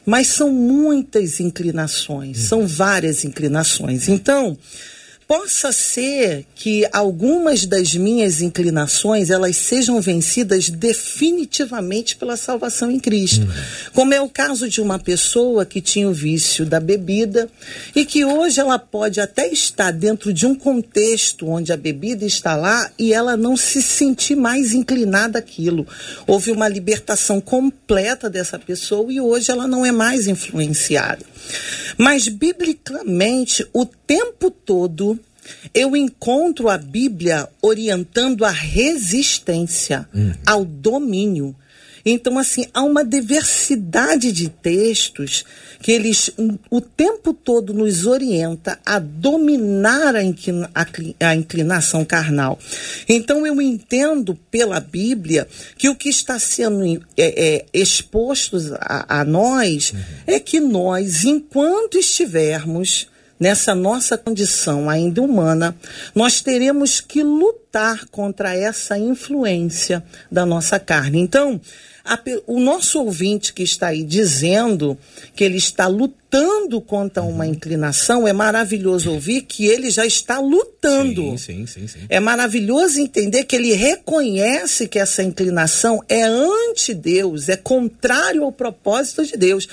mas 0.03 0.27
são 0.27 0.51
muitas 0.51 1.39
inclinações, 1.39 2.39
uhum. 2.39 2.45
são 2.45 2.67
várias 2.67 3.23
inclinações. 3.23 4.09
Então, 4.09 4.57
possa 5.27 5.73
ser 5.73 6.45
que 6.55 6.87
algumas 6.93 7.65
das 7.65 7.93
minhas 7.93 8.41
inclinações 8.41 9.29
elas 9.29 9.57
sejam 9.57 9.99
vencidas 9.99 10.69
definitivamente 10.69 12.15
pela 12.15 12.37
salvação 12.37 12.89
em 12.89 12.97
Cristo. 12.99 13.41
Uhum. 13.41 13.91
Como 13.93 14.13
é 14.13 14.21
o 14.21 14.29
caso 14.29 14.69
de 14.69 14.79
uma 14.79 14.97
pessoa 14.97 15.65
que 15.65 15.81
tinha 15.81 16.07
o 16.07 16.13
vício 16.13 16.65
da 16.65 16.79
bebida 16.79 17.49
e 17.93 18.05
que 18.05 18.23
hoje 18.23 18.61
ela 18.61 18.79
pode 18.79 19.19
até 19.19 19.47
estar 19.49 19.91
dentro 19.91 20.31
de 20.31 20.45
um 20.45 20.55
contexto 20.55 21.47
onde 21.49 21.73
a 21.73 21.77
bebida 21.77 22.25
está 22.25 22.55
lá 22.55 22.89
e 22.97 23.13
ela 23.13 23.35
não 23.35 23.57
se 23.57 23.81
sentir 23.81 24.35
mais 24.35 24.73
inclinada 24.73 25.39
àquilo. 25.39 25.85
Houve 26.25 26.51
uma 26.51 26.69
libertação 26.69 27.41
completa 27.41 28.29
dessa 28.29 28.57
pessoa 28.57 29.11
e 29.11 29.19
hoje 29.19 29.51
ela 29.51 29.67
não 29.67 29.85
é 29.85 29.91
mais 29.91 30.27
influenciada. 30.27 31.25
Mas 31.97 32.27
biblicamente, 32.27 33.65
o 33.73 33.85
tempo 33.85 34.51
todo 34.51 35.19
eu 35.73 35.95
encontro 35.95 36.69
a 36.69 36.77
Bíblia 36.77 37.47
orientando 37.61 38.43
a 38.43 38.51
resistência 38.51 40.07
uhum. 40.13 40.33
ao 40.45 40.65
domínio. 40.65 41.55
Então, 42.11 42.37
assim, 42.39 42.65
há 42.73 42.83
uma 42.83 43.03
diversidade 43.03 44.31
de 44.31 44.49
textos 44.49 45.43
que 45.81 45.91
eles 45.91 46.31
o 46.69 46.81
tempo 46.81 47.33
todo 47.33 47.73
nos 47.73 48.05
orienta 48.05 48.79
a 48.85 48.97
dominar 48.97 50.15
a 50.15 51.35
inclinação 51.35 52.03
carnal. 52.03 52.57
Então, 53.07 53.45
eu 53.45 53.61
entendo 53.61 54.35
pela 54.49 54.79
Bíblia 54.79 55.47
que 55.77 55.89
o 55.89 55.95
que 55.95 56.09
está 56.09 56.39
sendo 56.39 56.83
é, 56.85 56.97
é, 57.17 57.65
exposto 57.73 58.57
a, 58.79 59.19
a 59.21 59.25
nós 59.25 59.91
uhum. 59.91 59.99
é 60.25 60.39
que 60.39 60.59
nós, 60.59 61.23
enquanto 61.25 61.97
estivermos 61.97 63.07
nessa 63.39 63.75
nossa 63.75 64.17
condição 64.17 64.89
ainda 64.89 65.21
humana, 65.21 65.75
nós 66.15 66.41
teremos 66.41 66.99
que 66.99 67.21
lutar 67.21 68.05
contra 68.07 68.55
essa 68.55 68.97
influência 68.97 70.03
da 70.31 70.45
nossa 70.45 70.79
carne. 70.79 71.19
Então, 71.19 71.61
a, 72.07 72.19
o 72.47 72.59
nosso 72.59 72.99
ouvinte 72.99 73.53
que 73.53 73.63
está 73.63 73.87
aí 73.87 74.03
dizendo 74.03 74.97
que 75.35 75.43
ele 75.43 75.57
está 75.57 75.87
lutando 75.87 76.79
contra 76.79 77.21
uma 77.21 77.45
uhum. 77.45 77.51
inclinação, 77.51 78.27
é 78.27 78.33
maravilhoso 78.33 79.11
ouvir 79.11 79.41
que 79.41 79.65
ele 79.65 79.89
já 79.89 80.05
está 80.05 80.39
lutando. 80.39 81.37
Sim, 81.37 81.37
sim, 81.37 81.67
sim, 81.67 81.87
sim. 81.87 81.99
É 82.09 82.19
maravilhoso 82.19 82.99
entender 82.99 83.43
que 83.43 83.55
ele 83.55 83.73
reconhece 83.73 84.87
que 84.87 84.99
essa 84.99 85.21
inclinação 85.21 86.01
é 86.07 86.23
ante 86.23 86.93
Deus, 86.93 87.49
é 87.49 87.57
contrário 87.57 88.43
ao 88.43 88.51
propósito 88.51 89.25
de 89.25 89.35
Deus. 89.35 89.67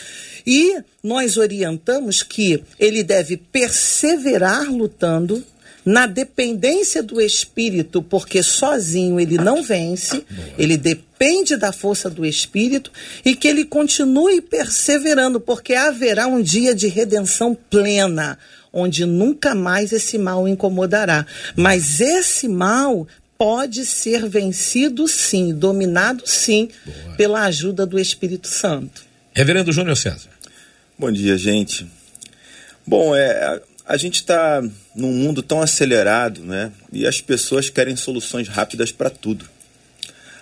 E 0.47 0.77
nós 1.03 1.37
orientamos 1.37 2.23
que 2.23 2.63
ele 2.79 3.03
deve 3.03 3.37
perseverar 3.37 4.71
lutando 4.71 5.45
na 5.85 6.07
dependência 6.07 7.03
do 7.03 7.21
Espírito, 7.21 8.03
porque 8.03 8.43
sozinho 8.43 9.21
ele 9.21 9.37
não 9.37 9.63
vence, 9.63 10.25
ele 10.57 10.77
depende 10.77 11.57
da 11.57 11.73
força 11.73 12.09
do 12.09 12.25
Espírito 12.25 12.91
e 13.25 13.37
que 13.37 13.47
ele 13.47 13.65
continue 13.65 14.41
perseverando, 14.41 15.39
porque 15.39 15.75
haverá 15.75 16.27
um 16.27 16.41
dia 16.41 16.75
de 16.75 16.89
redenção 16.89 17.55
plena, 17.55 18.39
onde 18.73 19.05
nunca 19.05 19.55
mais 19.55 19.93
esse 19.93 20.17
mal 20.17 20.45
o 20.45 20.49
incomodará. 20.49 21.27
Mas 21.55 22.01
esse 22.01 22.49
mal 22.49 23.07
pode 23.37 23.85
ser 23.85 24.27
vencido 24.29 25.07
sim, 25.07 25.53
dominado 25.53 26.23
sim, 26.25 26.71
Boa. 26.85 27.17
pela 27.17 27.43
ajuda 27.45 27.85
do 27.85 27.99
Espírito 27.99 28.49
Santo. 28.49 29.03
Reverendo 29.35 29.73
Júnior 29.73 29.97
César. 29.97 30.31
Bom 30.99 31.11
dia, 31.11 31.37
gente. 31.37 31.87
Bom, 32.87 33.15
é, 33.15 33.61
a 33.87 33.97
gente 33.97 34.17
está 34.17 34.63
num 34.95 35.13
mundo 35.13 35.43
tão 35.43 35.61
acelerado, 35.61 36.43
né? 36.43 36.73
E 36.93 37.07
as 37.07 37.21
pessoas 37.21 37.69
querem 37.69 37.97
soluções 37.97 38.49
rápidas 38.49 38.91
para 38.91 39.11
tudo. 39.11 39.45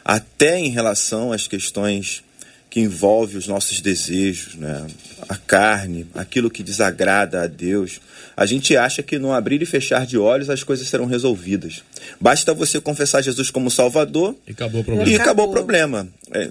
Até 0.04 0.58
em 0.58 0.70
relação 0.70 1.32
às 1.32 1.46
questões 1.46 2.22
que 2.70 2.80
envolvem 2.80 3.36
os 3.36 3.46
nossos 3.46 3.80
desejos, 3.80 4.54
né? 4.54 4.86
A 5.28 5.36
carne, 5.36 6.06
aquilo 6.14 6.50
que 6.50 6.62
desagrada 6.62 7.42
a 7.42 7.46
Deus. 7.46 8.00
A 8.36 8.46
gente 8.46 8.76
acha 8.76 9.02
que 9.02 9.18
no 9.18 9.32
abrir 9.32 9.60
e 9.60 9.66
fechar 9.66 10.06
de 10.06 10.16
olhos 10.16 10.48
as 10.48 10.62
coisas 10.62 10.88
serão 10.88 11.04
resolvidas. 11.04 11.82
Basta 12.20 12.54
você 12.54 12.80
confessar 12.80 13.22
Jesus 13.22 13.50
como 13.50 13.70
Salvador 13.70 14.34
e 14.46 14.52
acabou 14.52 14.80
o 14.80 14.84
problema. 14.84 15.10
E 15.10 15.16
acabou, 15.16 15.48
o 15.48 15.50
problema. 15.50 16.08
É. 16.32 16.50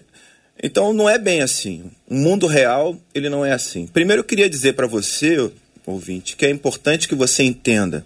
Então 0.61 0.93
não 0.93 1.09
é 1.09 1.17
bem 1.17 1.41
assim. 1.41 1.89
O 2.07 2.13
mundo 2.15 2.45
real 2.45 2.95
ele 3.15 3.29
não 3.29 3.43
é 3.43 3.53
assim. 3.53 3.87
Primeiro 3.87 4.19
eu 4.19 4.25
queria 4.25 4.49
dizer 4.49 4.73
para 4.73 4.85
você 4.85 5.51
ouvinte, 5.91 6.35
que 6.35 6.45
é 6.45 6.49
importante 6.49 7.07
que 7.07 7.15
você 7.15 7.43
entenda 7.43 8.05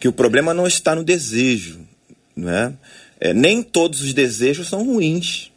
que 0.00 0.08
o 0.08 0.12
problema 0.12 0.54
não 0.54 0.66
está 0.66 0.94
no 0.94 1.04
desejo, 1.04 1.80
né? 2.34 2.72
É, 3.20 3.34
nem 3.34 3.62
todos 3.62 4.00
os 4.00 4.14
desejos 4.14 4.68
são 4.68 4.82
ruins. 4.82 5.52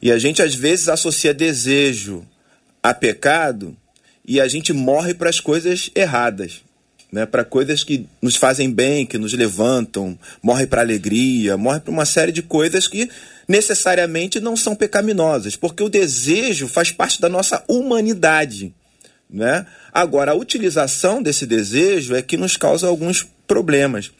E 0.00 0.12
a 0.12 0.18
gente 0.18 0.40
às 0.40 0.54
vezes 0.54 0.88
associa 0.88 1.34
desejo 1.34 2.24
a 2.80 2.94
pecado 2.94 3.76
e 4.24 4.40
a 4.40 4.46
gente 4.46 4.72
morre 4.72 5.14
para 5.14 5.28
as 5.28 5.40
coisas 5.40 5.90
erradas, 5.96 6.62
né? 7.10 7.26
Para 7.26 7.44
coisas 7.44 7.82
que 7.82 8.06
nos 8.22 8.36
fazem 8.36 8.70
bem, 8.70 9.04
que 9.04 9.18
nos 9.18 9.32
levantam, 9.32 10.16
morre 10.40 10.66
para 10.66 10.82
alegria, 10.82 11.56
morre 11.56 11.80
para 11.80 11.90
uma 11.90 12.04
série 12.04 12.30
de 12.30 12.42
coisas 12.42 12.86
que 12.86 13.10
necessariamente 13.48 14.38
não 14.38 14.56
são 14.56 14.76
pecaminosas, 14.76 15.56
porque 15.56 15.82
o 15.82 15.88
desejo 15.88 16.68
faz 16.68 16.92
parte 16.92 17.20
da 17.20 17.28
nossa 17.28 17.64
humanidade. 17.66 18.72
Né? 19.28 19.66
Agora, 19.92 20.32
a 20.32 20.34
utilização 20.34 21.22
desse 21.22 21.46
desejo 21.46 22.14
é 22.14 22.22
que 22.22 22.36
nos 22.36 22.56
causa 22.56 22.86
alguns 22.86 23.26
problemas. 23.46 24.10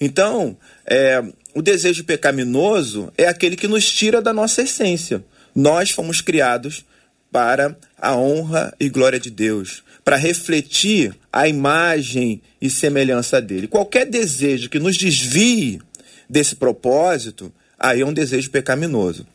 Então, 0.00 0.56
é, 0.84 1.22
o 1.54 1.62
desejo 1.62 2.04
pecaminoso 2.04 3.12
é 3.16 3.26
aquele 3.26 3.56
que 3.56 3.68
nos 3.68 3.90
tira 3.90 4.20
da 4.20 4.32
nossa 4.32 4.62
essência. 4.62 5.24
Nós 5.54 5.90
fomos 5.90 6.20
criados 6.20 6.84
para 7.30 7.76
a 7.98 8.16
honra 8.16 8.74
e 8.78 8.88
glória 8.88 9.18
de 9.18 9.30
Deus, 9.30 9.82
para 10.04 10.16
refletir 10.16 11.14
a 11.32 11.48
imagem 11.48 12.40
e 12.60 12.70
semelhança 12.70 13.40
dele. 13.40 13.66
Qualquer 13.66 14.06
desejo 14.06 14.68
que 14.68 14.78
nos 14.78 14.96
desvie 14.96 15.80
desse 16.28 16.56
propósito, 16.56 17.52
aí 17.78 18.00
é 18.00 18.06
um 18.06 18.12
desejo 18.12 18.50
pecaminoso. 18.50 19.26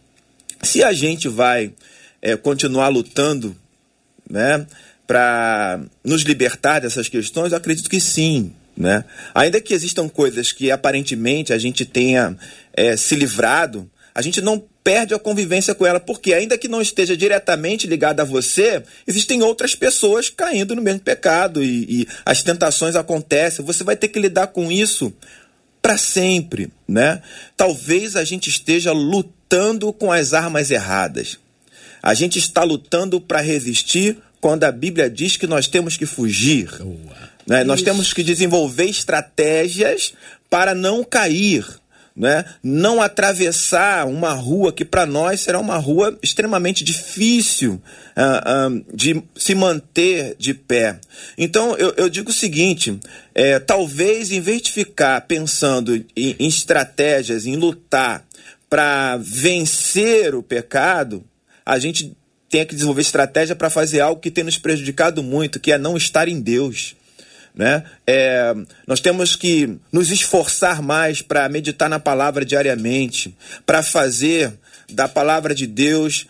Se 0.61 0.83
a 0.83 0.93
gente 0.93 1.27
vai 1.27 1.73
é, 2.21 2.35
continuar 2.35 2.89
lutando, 2.89 3.55
né? 4.29 4.65
Para 5.11 5.81
nos 6.05 6.21
libertar 6.21 6.79
dessas 6.79 7.09
questões? 7.09 7.51
Eu 7.51 7.57
acredito 7.57 7.89
que 7.89 7.99
sim. 7.99 8.53
Né? 8.77 9.03
Ainda 9.35 9.59
que 9.59 9.73
existam 9.73 10.07
coisas 10.07 10.53
que 10.53 10.71
aparentemente 10.71 11.51
a 11.51 11.57
gente 11.57 11.83
tenha 11.83 12.37
é, 12.71 12.95
se 12.95 13.13
livrado, 13.15 13.91
a 14.15 14.21
gente 14.21 14.39
não 14.39 14.63
perde 14.81 15.13
a 15.13 15.19
convivência 15.19 15.75
com 15.75 15.85
ela, 15.85 15.99
porque 15.99 16.33
ainda 16.33 16.57
que 16.57 16.69
não 16.69 16.81
esteja 16.81 17.17
diretamente 17.17 17.87
ligada 17.87 18.21
a 18.21 18.25
você, 18.25 18.81
existem 19.05 19.43
outras 19.43 19.75
pessoas 19.75 20.29
caindo 20.29 20.77
no 20.77 20.81
mesmo 20.81 21.01
pecado 21.01 21.61
e, 21.61 22.03
e 22.03 22.07
as 22.25 22.41
tentações 22.41 22.95
acontecem. 22.95 23.65
Você 23.65 23.83
vai 23.83 23.97
ter 23.97 24.07
que 24.07 24.17
lidar 24.17 24.47
com 24.47 24.71
isso 24.71 25.13
para 25.81 25.97
sempre, 25.97 26.71
né? 26.87 27.21
Talvez 27.57 28.15
a 28.15 28.23
gente 28.23 28.49
esteja 28.49 28.93
lutando 28.93 29.91
com 29.91 30.09
as 30.09 30.33
armas 30.33 30.71
erradas. 30.71 31.37
A 32.01 32.13
gente 32.13 32.39
está 32.39 32.63
lutando 32.63 33.19
para 33.19 33.41
resistir 33.41 34.17
quando 34.41 34.63
a 34.63 34.71
Bíblia 34.71 35.09
diz 35.09 35.37
que 35.37 35.45
nós 35.45 35.67
temos 35.67 35.95
que 35.95 36.07
fugir. 36.07 36.69
Né? 37.47 37.63
Nós 37.63 37.83
temos 37.83 38.11
que 38.11 38.23
desenvolver 38.23 38.85
estratégias 38.85 40.13
para 40.49 40.73
não 40.73 41.03
cair. 41.03 41.65
Né? 42.13 42.43
Não 42.61 43.01
atravessar 43.01 44.05
uma 44.05 44.33
rua 44.33 44.73
que 44.73 44.83
para 44.83 45.05
nós 45.05 45.41
será 45.41 45.59
uma 45.59 45.77
rua 45.77 46.17
extremamente 46.21 46.83
difícil 46.83 47.81
uh, 48.17 48.69
uh, 48.69 48.85
de 48.93 49.23
se 49.33 49.55
manter 49.55 50.35
de 50.37 50.53
pé. 50.53 50.99
Então 51.37 51.77
eu, 51.77 51.93
eu 51.95 52.09
digo 52.09 52.29
o 52.29 52.33
seguinte: 52.33 52.99
é, 53.33 53.59
talvez 53.59 54.29
em 54.29 54.41
vez 54.41 54.61
de 54.61 54.73
ficar 54.73 55.21
pensando 55.21 55.95
em, 55.95 56.35
em 56.37 56.47
estratégias, 56.47 57.45
em 57.45 57.55
lutar 57.55 58.25
para 58.69 59.15
vencer 59.17 60.35
o 60.35 60.43
pecado, 60.43 61.23
a 61.65 61.79
gente 61.79 62.13
tenha 62.51 62.65
que 62.65 62.75
desenvolver 62.75 63.01
estratégia 63.01 63.55
para 63.55 63.69
fazer 63.69 64.01
algo 64.01 64.21
que 64.21 64.29
tem 64.29 64.43
nos 64.43 64.57
prejudicado 64.57 65.23
muito, 65.23 65.59
que 65.59 65.71
é 65.71 65.77
não 65.77 65.95
estar 65.95 66.27
em 66.27 66.41
Deus. 66.41 66.95
Né? 67.55 67.83
É, 68.05 68.53
nós 68.85 68.99
temos 68.99 69.37
que 69.37 69.77
nos 69.91 70.11
esforçar 70.11 70.81
mais 70.81 71.21
para 71.21 71.47
meditar 71.47 71.89
na 71.89 71.99
palavra 71.99 72.43
diariamente, 72.43 73.35
para 73.65 73.81
fazer 73.81 74.53
da 74.89 75.07
palavra 75.07 75.55
de 75.55 75.65
Deus 75.65 76.27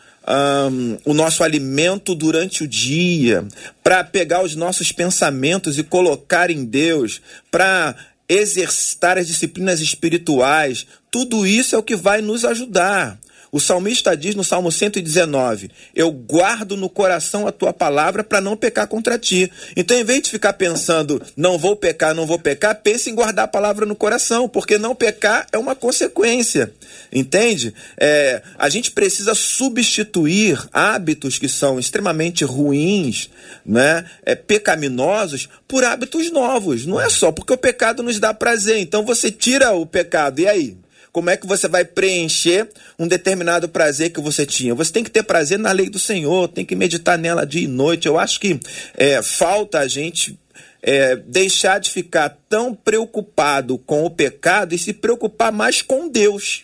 um, 0.71 0.97
o 1.05 1.13
nosso 1.13 1.43
alimento 1.43 2.13
durante 2.13 2.63
o 2.63 2.67
dia, 2.67 3.43
para 3.83 4.03
pegar 4.03 4.43
os 4.43 4.55
nossos 4.55 4.91
pensamentos 4.91 5.79
e 5.79 5.83
colocar 5.83 6.51
em 6.51 6.63
Deus, 6.63 7.19
para 7.49 7.95
exercitar 8.29 9.17
as 9.17 9.27
disciplinas 9.27 9.81
espirituais. 9.81 10.85
Tudo 11.09 11.47
isso 11.47 11.75
é 11.75 11.79
o 11.79 11.83
que 11.83 11.95
vai 11.95 12.21
nos 12.21 12.45
ajudar. 12.45 13.19
O 13.51 13.59
salmista 13.59 14.15
diz 14.15 14.33
no 14.33 14.45
Salmo 14.45 14.71
119: 14.71 15.69
Eu 15.93 16.09
guardo 16.09 16.77
no 16.77 16.89
coração 16.89 17.45
a 17.45 17.51
tua 17.51 17.73
palavra 17.73 18.23
para 18.23 18.39
não 18.39 18.55
pecar 18.55 18.87
contra 18.87 19.19
ti. 19.19 19.51
Então, 19.75 19.97
em 19.97 20.05
vez 20.05 20.21
de 20.21 20.29
ficar 20.29 20.53
pensando, 20.53 21.21
não 21.35 21.57
vou 21.57 21.75
pecar, 21.75 22.15
não 22.15 22.25
vou 22.25 22.39
pecar, 22.39 22.81
pense 22.81 23.09
em 23.09 23.15
guardar 23.15 23.45
a 23.45 23.49
palavra 23.49 23.85
no 23.85 23.95
coração, 23.95 24.47
porque 24.47 24.77
não 24.77 24.95
pecar 24.95 25.47
é 25.51 25.57
uma 25.57 25.75
consequência. 25.75 26.73
Entende? 27.11 27.73
É, 27.97 28.41
a 28.57 28.69
gente 28.69 28.91
precisa 28.91 29.35
substituir 29.35 30.57
hábitos 30.71 31.37
que 31.37 31.49
são 31.49 31.77
extremamente 31.77 32.45
ruins, 32.45 33.29
né? 33.65 34.05
É, 34.25 34.33
pecaminosos, 34.33 35.49
por 35.67 35.83
hábitos 35.83 36.31
novos. 36.31 36.85
Não 36.85 37.01
é 37.01 37.09
só 37.09 37.33
porque 37.33 37.51
o 37.51 37.57
pecado 37.57 38.01
nos 38.01 38.17
dá 38.17 38.33
prazer. 38.33 38.79
Então 38.79 39.03
você 39.03 39.29
tira 39.29 39.73
o 39.73 39.85
pecado, 39.85 40.39
e 40.39 40.47
aí? 40.47 40.77
Como 41.11 41.29
é 41.29 41.35
que 41.35 41.45
você 41.45 41.67
vai 41.67 41.83
preencher 41.83 42.69
um 42.97 43.07
determinado 43.07 43.67
prazer 43.67 44.11
que 44.11 44.21
você 44.21 44.45
tinha? 44.45 44.73
Você 44.73 44.93
tem 44.93 45.03
que 45.03 45.09
ter 45.09 45.23
prazer 45.23 45.59
na 45.59 45.71
lei 45.71 45.89
do 45.89 45.99
Senhor, 45.99 46.47
tem 46.47 46.65
que 46.65 46.75
meditar 46.75 47.17
nela 47.17 47.45
dia 47.45 47.63
e 47.63 47.67
noite. 47.67 48.07
Eu 48.07 48.17
acho 48.17 48.39
que 48.39 48.59
é, 48.95 49.21
falta 49.21 49.79
a 49.79 49.87
gente 49.87 50.39
é, 50.81 51.15
deixar 51.15 51.79
de 51.79 51.89
ficar 51.89 52.37
tão 52.47 52.73
preocupado 52.73 53.77
com 53.77 54.05
o 54.05 54.09
pecado 54.09 54.73
e 54.73 54.77
se 54.77 54.93
preocupar 54.93 55.51
mais 55.51 55.81
com 55.81 56.07
Deus. 56.07 56.63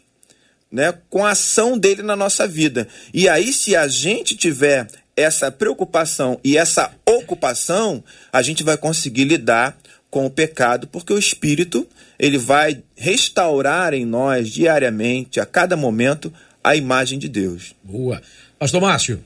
Né, 0.70 0.94
com 1.10 1.26
a 1.26 1.30
ação 1.30 1.78
dele 1.78 2.04
na 2.04 2.14
nossa 2.14 2.46
vida. 2.46 2.90
E 3.14 3.30
aí, 3.30 3.54
se 3.54 3.74
a 3.74 3.88
gente 3.88 4.36
tiver 4.36 4.86
essa 5.16 5.50
preocupação 5.50 6.38
e 6.44 6.58
essa 6.58 6.94
ocupação, 7.06 8.04
a 8.34 8.42
gente 8.42 8.64
vai 8.64 8.76
conseguir 8.76 9.24
lidar 9.24 9.78
com 10.18 10.26
o 10.26 10.32
pecado, 10.32 10.88
porque 10.88 11.14
o 11.14 11.20
Espírito 11.20 11.88
ele 12.18 12.40
vai 12.40 12.82
restaurar 12.96 13.94
em 13.94 14.04
nós 14.04 14.50
diariamente, 14.50 15.40
a 15.40 15.46
cada 15.46 15.78
momento, 15.78 16.34
a 16.64 16.76
imagem 16.76 17.20
de 17.20 17.28
Deus. 17.30 17.76
Boa. 17.84 18.20
Pastor 18.58 18.82
Márcio. 18.82 19.24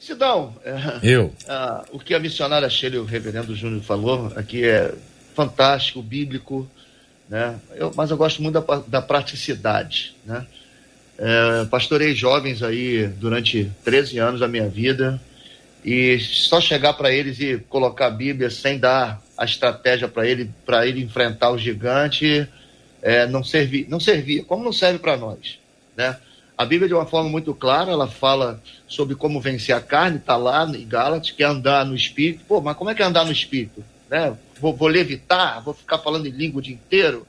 Sidão, 0.00 0.56
é, 0.64 1.00
Eu. 1.02 1.34
ah, 1.46 1.84
o 1.92 1.98
que 1.98 2.14
a 2.14 2.18
missionária 2.18 2.70
Sheila 2.70 2.96
e 2.96 2.98
o 2.98 3.04
reverendo 3.04 3.54
Júnior 3.54 3.82
falou 3.82 4.32
aqui 4.36 4.64
é 4.64 4.94
fantástico, 5.34 6.00
bíblico, 6.00 6.66
né? 7.28 7.56
Eu- 7.74 7.92
mas 7.94 8.10
eu 8.10 8.16
gosto 8.16 8.40
muito 8.42 8.58
da, 8.58 8.76
da 8.86 9.02
praticidade, 9.02 10.16
né? 10.24 10.46
É, 11.18 11.66
pastorei 11.66 12.14
jovens 12.14 12.62
aí 12.62 13.06
durante 13.06 13.70
13 13.84 14.16
anos 14.18 14.40
da 14.40 14.48
minha 14.48 14.66
vida 14.66 15.20
e 15.86 16.18
só 16.18 16.60
chegar 16.60 16.94
para 16.94 17.12
eles 17.12 17.38
e 17.38 17.58
colocar 17.68 18.08
a 18.08 18.10
Bíblia 18.10 18.50
sem 18.50 18.76
dar 18.76 19.22
a 19.38 19.44
estratégia 19.44 20.08
para 20.08 20.26
ele 20.26 20.50
para 20.66 20.84
ele 20.84 21.00
enfrentar 21.00 21.50
o 21.50 21.58
gigante 21.58 22.48
é, 23.00 23.24
não 23.26 23.42
não 23.88 24.00
servia, 24.00 24.44
como 24.44 24.64
não 24.64 24.72
serve 24.72 24.98
para 24.98 25.16
nós, 25.16 25.60
né? 25.96 26.16
A 26.58 26.64
Bíblia 26.64 26.88
de 26.88 26.94
uma 26.94 27.04
forma 27.04 27.28
muito 27.28 27.54
clara, 27.54 27.92
ela 27.92 28.08
fala 28.08 28.62
sobre 28.88 29.14
como 29.14 29.40
vencer 29.40 29.76
a 29.76 29.80
carne, 29.80 30.16
está 30.16 30.36
lá 30.36 30.64
em 30.64 30.88
Gálatas, 30.88 31.30
que 31.30 31.42
é 31.42 31.46
andar 31.46 31.84
no 31.84 31.94
espírito. 31.94 32.44
Pô, 32.48 32.62
mas 32.62 32.74
como 32.74 32.88
é 32.88 32.94
que 32.94 33.02
é 33.02 33.04
andar 33.04 33.26
no 33.26 33.32
espírito? 33.32 33.84
Né? 34.08 34.34
Vou, 34.58 34.74
vou 34.74 34.88
levitar, 34.88 35.62
vou 35.62 35.74
ficar 35.74 35.98
falando 35.98 36.26
em 36.26 36.30
língua 36.30 36.60
o 36.60 36.62
dia 36.62 36.72
inteiro. 36.72 37.26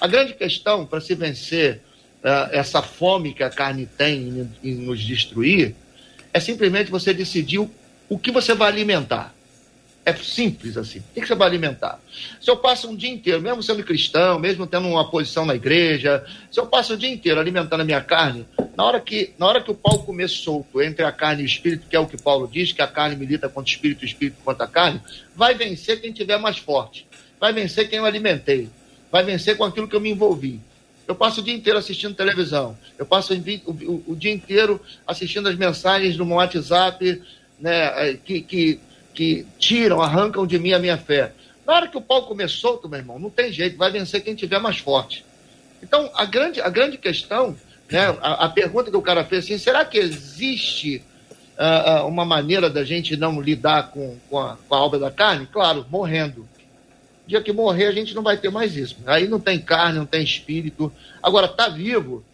A 0.00 0.06
grande 0.06 0.32
questão 0.32 0.86
para 0.86 0.98
se 0.98 1.14
vencer 1.14 1.82
ah, 2.24 2.48
essa 2.52 2.80
fome 2.80 3.34
que 3.34 3.42
a 3.42 3.50
carne 3.50 3.84
tem 3.84 4.48
em, 4.62 4.70
em 4.70 4.74
nos 4.76 5.00
destruir 5.04 5.74
é 6.32 6.40
simplesmente 6.40 6.90
você 6.90 7.12
decidir 7.12 7.58
o, 7.58 7.70
o 8.10 8.18
que 8.18 8.30
você 8.30 8.52
vai 8.54 8.68
alimentar. 8.68 9.34
É 10.04 10.14
simples 10.14 10.76
assim. 10.78 11.00
O 11.14 11.20
que 11.20 11.26
você 11.26 11.34
vai 11.34 11.46
alimentar? 11.46 12.00
Se 12.40 12.50
eu 12.50 12.56
passo 12.56 12.88
um 12.88 12.96
dia 12.96 13.10
inteiro, 13.10 13.40
mesmo 13.40 13.62
sendo 13.62 13.84
cristão, 13.84 14.38
mesmo 14.38 14.66
tendo 14.66 14.88
uma 14.88 15.10
posição 15.10 15.44
na 15.44 15.54
igreja, 15.54 16.24
se 16.50 16.58
eu 16.58 16.66
passo 16.66 16.94
o 16.94 16.96
dia 16.96 17.10
inteiro 17.10 17.38
alimentando 17.38 17.82
a 17.82 17.84
minha 17.84 18.00
carne, 18.00 18.46
na 18.76 18.82
hora 18.84 18.98
que, 18.98 19.34
na 19.38 19.46
hora 19.46 19.62
que 19.62 19.70
o 19.70 19.74
pau 19.74 20.02
comer 20.02 20.28
solto 20.28 20.80
entre 20.82 21.04
a 21.04 21.12
carne 21.12 21.42
e 21.42 21.44
o 21.44 21.46
espírito, 21.46 21.86
que 21.88 21.94
é 21.94 22.00
o 22.00 22.06
que 22.06 22.16
Paulo 22.20 22.48
diz, 22.50 22.72
que 22.72 22.80
a 22.82 22.86
carne 22.86 23.14
milita 23.14 23.46
contra 23.48 23.70
o 23.70 23.74
espírito, 23.74 24.02
o 24.02 24.06
espírito 24.06 24.38
contra 24.42 24.64
a 24.64 24.68
carne, 24.68 25.00
vai 25.36 25.54
vencer 25.54 26.00
quem 26.00 26.12
tiver 26.12 26.38
mais 26.38 26.56
forte. 26.56 27.06
Vai 27.38 27.52
vencer 27.52 27.88
quem 27.88 27.98
eu 27.98 28.06
alimentei. 28.06 28.68
Vai 29.12 29.22
vencer 29.22 29.56
com 29.56 29.64
aquilo 29.64 29.86
que 29.86 29.94
eu 29.94 30.00
me 30.00 30.10
envolvi. 30.10 30.60
Eu 31.06 31.14
passo 31.14 31.40
o 31.40 31.44
dia 31.44 31.54
inteiro 31.54 31.78
assistindo 31.78 32.14
televisão. 32.14 32.76
Eu 32.98 33.04
passo 33.04 33.34
o, 33.34 33.36
o- 33.70 34.04
o- 34.12 34.16
dia 34.16 34.32
inteiro 34.32 34.80
assistindo 35.06 35.48
as 35.48 35.56
mensagens 35.56 36.16
no 36.16 36.24
WhatsApp, 36.32 37.20
né, 37.60 38.10
eh, 38.10 38.18
que, 38.24 38.40
que, 38.40 38.80
que 39.14 39.46
tiram, 39.58 40.00
arrancam 40.00 40.46
de 40.46 40.58
mim 40.58 40.72
a 40.72 40.78
minha 40.78 40.96
fé. 40.96 41.32
Na 41.66 41.74
hora 41.74 41.88
que 41.88 41.96
o 41.96 42.00
pau 42.00 42.26
comer 42.26 42.48
solto, 42.48 42.88
meu 42.88 42.98
irmão, 42.98 43.18
não 43.18 43.30
tem 43.30 43.52
jeito, 43.52 43.76
vai 43.76 43.90
vencer 43.90 44.22
quem 44.22 44.34
tiver 44.34 44.58
mais 44.58 44.78
forte. 44.78 45.24
Então, 45.82 46.10
a 46.14 46.24
grande, 46.24 46.60
a 46.60 46.68
grande 46.68 46.98
questão, 46.98 47.56
né, 47.90 48.16
a, 48.20 48.46
a 48.46 48.48
pergunta 48.48 48.90
que 48.90 48.96
o 48.96 49.02
cara 49.02 49.24
fez 49.24 49.44
assim, 49.44 49.58
será 49.58 49.84
que 49.84 49.98
existe 49.98 51.02
ah, 51.62 52.04
uma 52.06 52.24
maneira 52.24 52.70
da 52.70 52.82
gente 52.82 53.16
não 53.18 53.38
lidar 53.38 53.90
com, 53.90 54.16
com, 54.30 54.38
a, 54.38 54.56
com 54.56 54.74
a 54.74 54.80
obra 54.80 54.98
da 54.98 55.10
carne? 55.10 55.46
Claro, 55.46 55.84
morrendo. 55.90 56.48
Dia 57.26 57.42
que 57.42 57.52
morrer, 57.52 57.86
a 57.86 57.92
gente 57.92 58.14
não 58.14 58.22
vai 58.22 58.38
ter 58.38 58.50
mais 58.50 58.74
isso. 58.74 58.96
Aí 59.06 59.28
não 59.28 59.38
tem 59.38 59.60
carne, 59.60 59.98
não 59.98 60.06
tem 60.06 60.22
espírito. 60.22 60.90
Agora, 61.22 61.46
tá 61.46 61.68
vivo, 61.68 62.24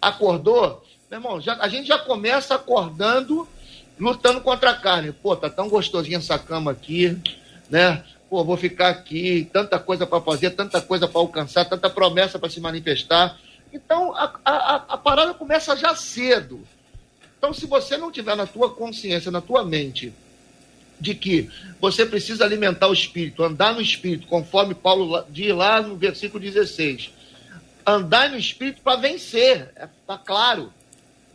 acordou, 0.00 0.82
meu 1.10 1.18
irmão, 1.18 1.40
já, 1.40 1.56
a 1.60 1.68
gente 1.68 1.88
já 1.88 1.98
começa 1.98 2.54
acordando, 2.54 3.46
lutando 4.00 4.40
contra 4.40 4.70
a 4.70 4.76
carne. 4.76 5.12
Pô, 5.12 5.36
tá 5.36 5.48
tão 5.48 5.68
gostosinha 5.68 6.18
essa 6.18 6.38
cama 6.38 6.70
aqui, 6.70 7.16
né? 7.68 8.02
Pô, 8.28 8.44
vou 8.44 8.56
ficar 8.56 8.88
aqui, 8.88 9.48
tanta 9.52 9.78
coisa 9.78 10.06
para 10.06 10.20
fazer, 10.20 10.50
tanta 10.50 10.80
coisa 10.80 11.06
para 11.06 11.20
alcançar, 11.20 11.64
tanta 11.64 11.90
promessa 11.90 12.38
para 12.38 12.48
se 12.48 12.60
manifestar. 12.60 13.38
Então, 13.72 14.14
a, 14.14 14.32
a, 14.44 14.74
a 14.88 14.98
parada 14.98 15.34
começa 15.34 15.76
já 15.76 15.94
cedo. 15.94 16.60
Então, 17.38 17.52
se 17.52 17.66
você 17.66 17.96
não 17.96 18.10
tiver 18.10 18.36
na 18.36 18.46
tua 18.46 18.70
consciência, 18.70 19.30
na 19.30 19.40
tua 19.40 19.64
mente, 19.64 20.12
de 21.00 21.14
que 21.14 21.48
você 21.80 22.04
precisa 22.04 22.44
alimentar 22.44 22.88
o 22.88 22.92
espírito, 22.92 23.42
andar 23.42 23.74
no 23.74 23.80
espírito, 23.80 24.26
conforme 24.26 24.74
Paulo 24.74 25.24
diz 25.30 25.54
lá 25.54 25.80
no 25.80 25.96
versículo 25.96 26.42
16. 26.42 27.10
Andar 27.86 28.30
no 28.30 28.36
espírito 28.36 28.82
para 28.82 29.00
vencer, 29.00 29.70
é, 29.74 29.88
tá 30.06 30.18
claro. 30.18 30.72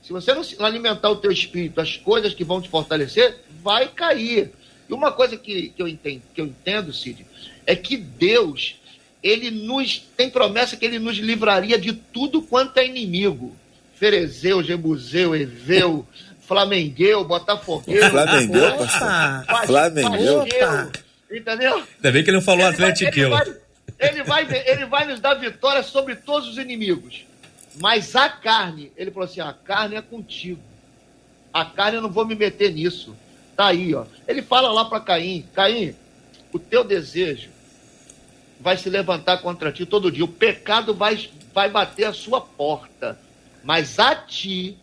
Se 0.06 0.14
você 0.14 0.34
não 0.34 0.44
se- 0.44 0.56
alimentar 0.62 1.10
o 1.10 1.16
teu 1.16 1.32
espírito, 1.32 1.82
as 1.82 1.98
coisas 1.98 2.34
que 2.34 2.44
vão 2.44 2.62
te 2.62 2.70
fortalecer, 2.70 3.38
vai 3.64 3.88
cair. 3.88 4.52
E 4.88 4.94
uma 4.94 5.12
coisa 5.12 5.36
que, 5.36 5.70
que, 5.70 5.82
eu, 5.82 5.88
entendo, 5.88 6.22
que 6.34 6.40
eu 6.40 6.46
entendo, 6.46 6.94
Cid, 6.94 7.26
é 7.66 7.76
que 7.76 7.98
Deus, 7.98 8.76
ele 9.24 9.50
nos 9.50 9.98
tem 10.16 10.30
promessa 10.30 10.78
que 10.78 10.86
ele 10.86 11.00
nos 11.00 11.18
livraria 11.18 11.80
de 11.80 11.92
tudo 11.94 12.42
quanto 12.44 12.78
é 12.78 12.86
inimigo. 12.86 13.56
Ferezeu, 13.96 14.62
Jebuseu, 14.62 15.36
Eveu, 15.36 16.06
Flamengueu, 16.42 17.24
Botafogueu. 17.26 18.06
Flamengueu, 18.12 18.76
pastor? 18.78 19.66
Flamengueu? 19.66 20.46
Entendeu? 21.32 21.78
Ainda 21.96 22.12
bem 22.12 22.24
que 22.24 22.30
ele 22.30 22.38
não 22.38 22.44
falou 22.44 22.68
Ele 22.68 22.78
vai- 22.78 22.90
Atlético. 22.92 23.20
Ele 23.20 23.30
vai, 23.30 23.46
ele, 24.00 24.24
vai, 24.24 24.64
ele 24.68 24.86
vai 24.86 25.06
nos 25.08 25.20
dar 25.20 25.34
vitória 25.36 25.82
sobre 25.82 26.16
todos 26.16 26.50
os 26.50 26.58
inimigos. 26.60 27.26
Mas 27.80 28.16
a 28.16 28.30
carne, 28.30 28.92
ele 28.96 29.12
falou 29.12 29.26
assim: 29.26 29.42
a 29.42 29.54
carne 29.54 29.96
é 29.96 30.02
contigo. 30.02 30.62
A 31.54 31.66
carne 31.66 31.98
eu 31.98 32.02
não 32.02 32.12
vou 32.12 32.26
me 32.26 32.36
meter 32.36 32.72
nisso. 32.72 33.16
Tá 33.56 33.68
aí, 33.68 33.94
ó. 33.94 34.06
Ele 34.28 34.42
fala 34.42 34.72
lá 34.72 34.86
para 34.86 35.00
Caim: 35.00 35.46
Caim, 35.54 35.96
o 36.52 36.60
teu 36.60 36.84
desejo 36.84 37.50
vai 38.60 38.78
se 38.78 38.90
levantar 38.90 39.38
contra 39.40 39.72
ti 39.72 39.86
todo 39.86 40.12
dia. 40.12 40.24
O 40.24 40.30
pecado 40.30 40.94
vai, 40.94 41.30
vai 41.54 41.70
bater 41.70 42.06
a 42.06 42.14
sua 42.14 42.42
porta. 42.42 43.20
Mas 43.64 44.00
a 44.00 44.16
ti 44.16 44.78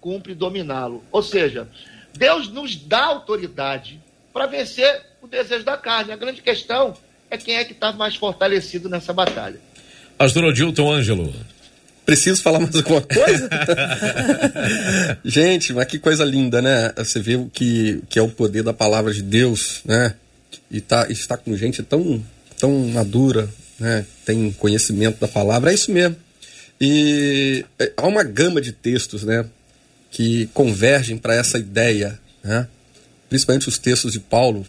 cumpre 0.00 0.34
dominá-lo. 0.34 1.02
Ou 1.10 1.22
seja, 1.22 1.68
Deus 2.14 2.48
nos 2.48 2.76
dá 2.76 3.04
autoridade 3.04 4.00
para 4.32 4.46
vencer 4.46 5.02
o 5.22 5.26
desejo 5.26 5.64
da 5.64 5.76
carne. 5.76 6.12
A 6.12 6.16
grande 6.16 6.42
questão 6.42 6.94
é 7.30 7.36
quem 7.36 7.56
é 7.56 7.64
que 7.64 7.72
está 7.72 7.92
mais 7.92 8.16
fortalecido 8.16 8.88
nessa 8.88 9.12
batalha. 9.12 9.60
Pastor 10.18 10.44
Odilton 10.44 10.92
Ângelo. 10.92 11.32
Preciso 12.04 12.42
falar 12.42 12.60
mais 12.60 12.74
alguma 12.76 13.00
coisa? 13.00 13.48
Gente, 15.24 15.72
mas 15.72 15.86
que 15.86 15.98
coisa 15.98 16.24
linda, 16.24 16.60
né? 16.60 16.92
Você 16.96 17.18
vê 17.18 17.36
o 17.36 17.46
que, 17.46 18.02
que 18.10 18.18
é 18.18 18.22
o 18.22 18.28
poder 18.28 18.62
da 18.62 18.74
palavra 18.74 19.12
de 19.12 19.22
Deus, 19.22 19.80
né? 19.84 20.14
E 20.70 20.80
tá, 20.80 21.06
está 21.08 21.36
com 21.36 21.56
gente 21.56 21.82
tão, 21.82 22.22
tão 22.58 22.72
madura, 22.88 23.48
né? 23.78 24.04
Tem 24.24 24.52
conhecimento 24.52 25.18
da 25.18 25.28
palavra, 25.28 25.70
é 25.70 25.74
isso 25.74 25.90
mesmo. 25.90 26.16
E 26.80 27.64
é, 27.78 27.92
há 27.96 28.06
uma 28.06 28.22
gama 28.22 28.60
de 28.60 28.72
textos, 28.72 29.24
né? 29.24 29.46
Que 30.10 30.46
convergem 30.52 31.16
para 31.16 31.34
essa 31.34 31.58
ideia, 31.58 32.18
né? 32.42 32.68
Principalmente 33.30 33.68
os 33.68 33.78
textos 33.78 34.12
de 34.12 34.20
Paulo, 34.20 34.66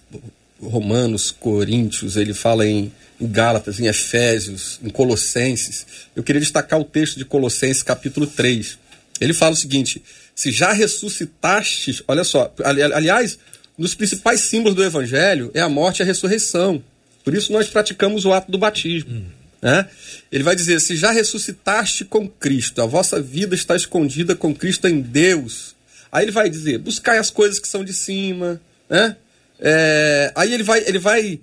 Romanos, 0.61 1.31
Coríntios, 1.31 2.15
ele 2.15 2.33
fala 2.33 2.65
em, 2.65 2.91
em 3.19 3.27
Gálatas, 3.27 3.79
em 3.79 3.87
Efésios, 3.87 4.79
em 4.83 4.89
Colossenses. 4.89 5.85
Eu 6.15 6.23
queria 6.23 6.41
destacar 6.41 6.79
o 6.79 6.83
texto 6.83 7.17
de 7.17 7.25
Colossenses, 7.25 7.83
capítulo 7.83 8.27
3. 8.27 8.77
Ele 9.21 9.33
fala 9.33 9.53
o 9.53 9.57
seguinte: 9.57 10.01
se 10.35 10.51
já 10.51 10.71
ressuscitastes, 10.73 12.01
olha 12.07 12.23
só, 12.23 12.53
ali- 12.63 12.81
aliás, 12.83 13.37
um 13.77 13.81
dos 13.81 13.95
principais 13.95 14.41
símbolos 14.41 14.75
do 14.75 14.83
evangelho 14.83 15.51
é 15.53 15.61
a 15.61 15.69
morte 15.69 15.99
e 15.99 16.03
a 16.03 16.05
ressurreição. 16.05 16.83
Por 17.23 17.33
isso 17.33 17.51
nós 17.51 17.67
praticamos 17.67 18.25
o 18.25 18.33
ato 18.33 18.51
do 18.51 18.57
batismo. 18.57 19.25
Né? 19.61 19.87
Ele 20.31 20.43
vai 20.43 20.55
dizer: 20.55 20.79
se 20.81 20.95
já 20.95 21.11
ressuscitaste 21.11 22.05
com 22.05 22.27
Cristo, 22.27 22.81
a 22.81 22.85
vossa 22.85 23.21
vida 23.21 23.55
está 23.55 23.75
escondida 23.75 24.35
com 24.35 24.53
Cristo 24.53 24.87
em 24.87 25.01
Deus. 25.01 25.73
Aí 26.11 26.25
ele 26.25 26.31
vai 26.31 26.49
dizer: 26.49 26.77
buscai 26.79 27.17
as 27.17 27.29
coisas 27.29 27.57
que 27.59 27.67
são 27.67 27.83
de 27.83 27.93
cima. 27.93 28.61
Né? 28.89 29.15
É, 29.59 30.31
aí 30.35 30.53
ele 30.53 30.63
vai. 30.63 30.83
Ele 30.85 30.99
vai 30.99 31.39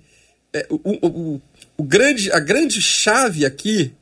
é, 0.53 0.65
o, 0.69 0.79
o, 1.07 1.41
o, 1.77 1.83
grande, 1.83 2.31
a 2.31 2.39
grande 2.39 2.81
chave 2.81 3.45
aqui 3.45 3.93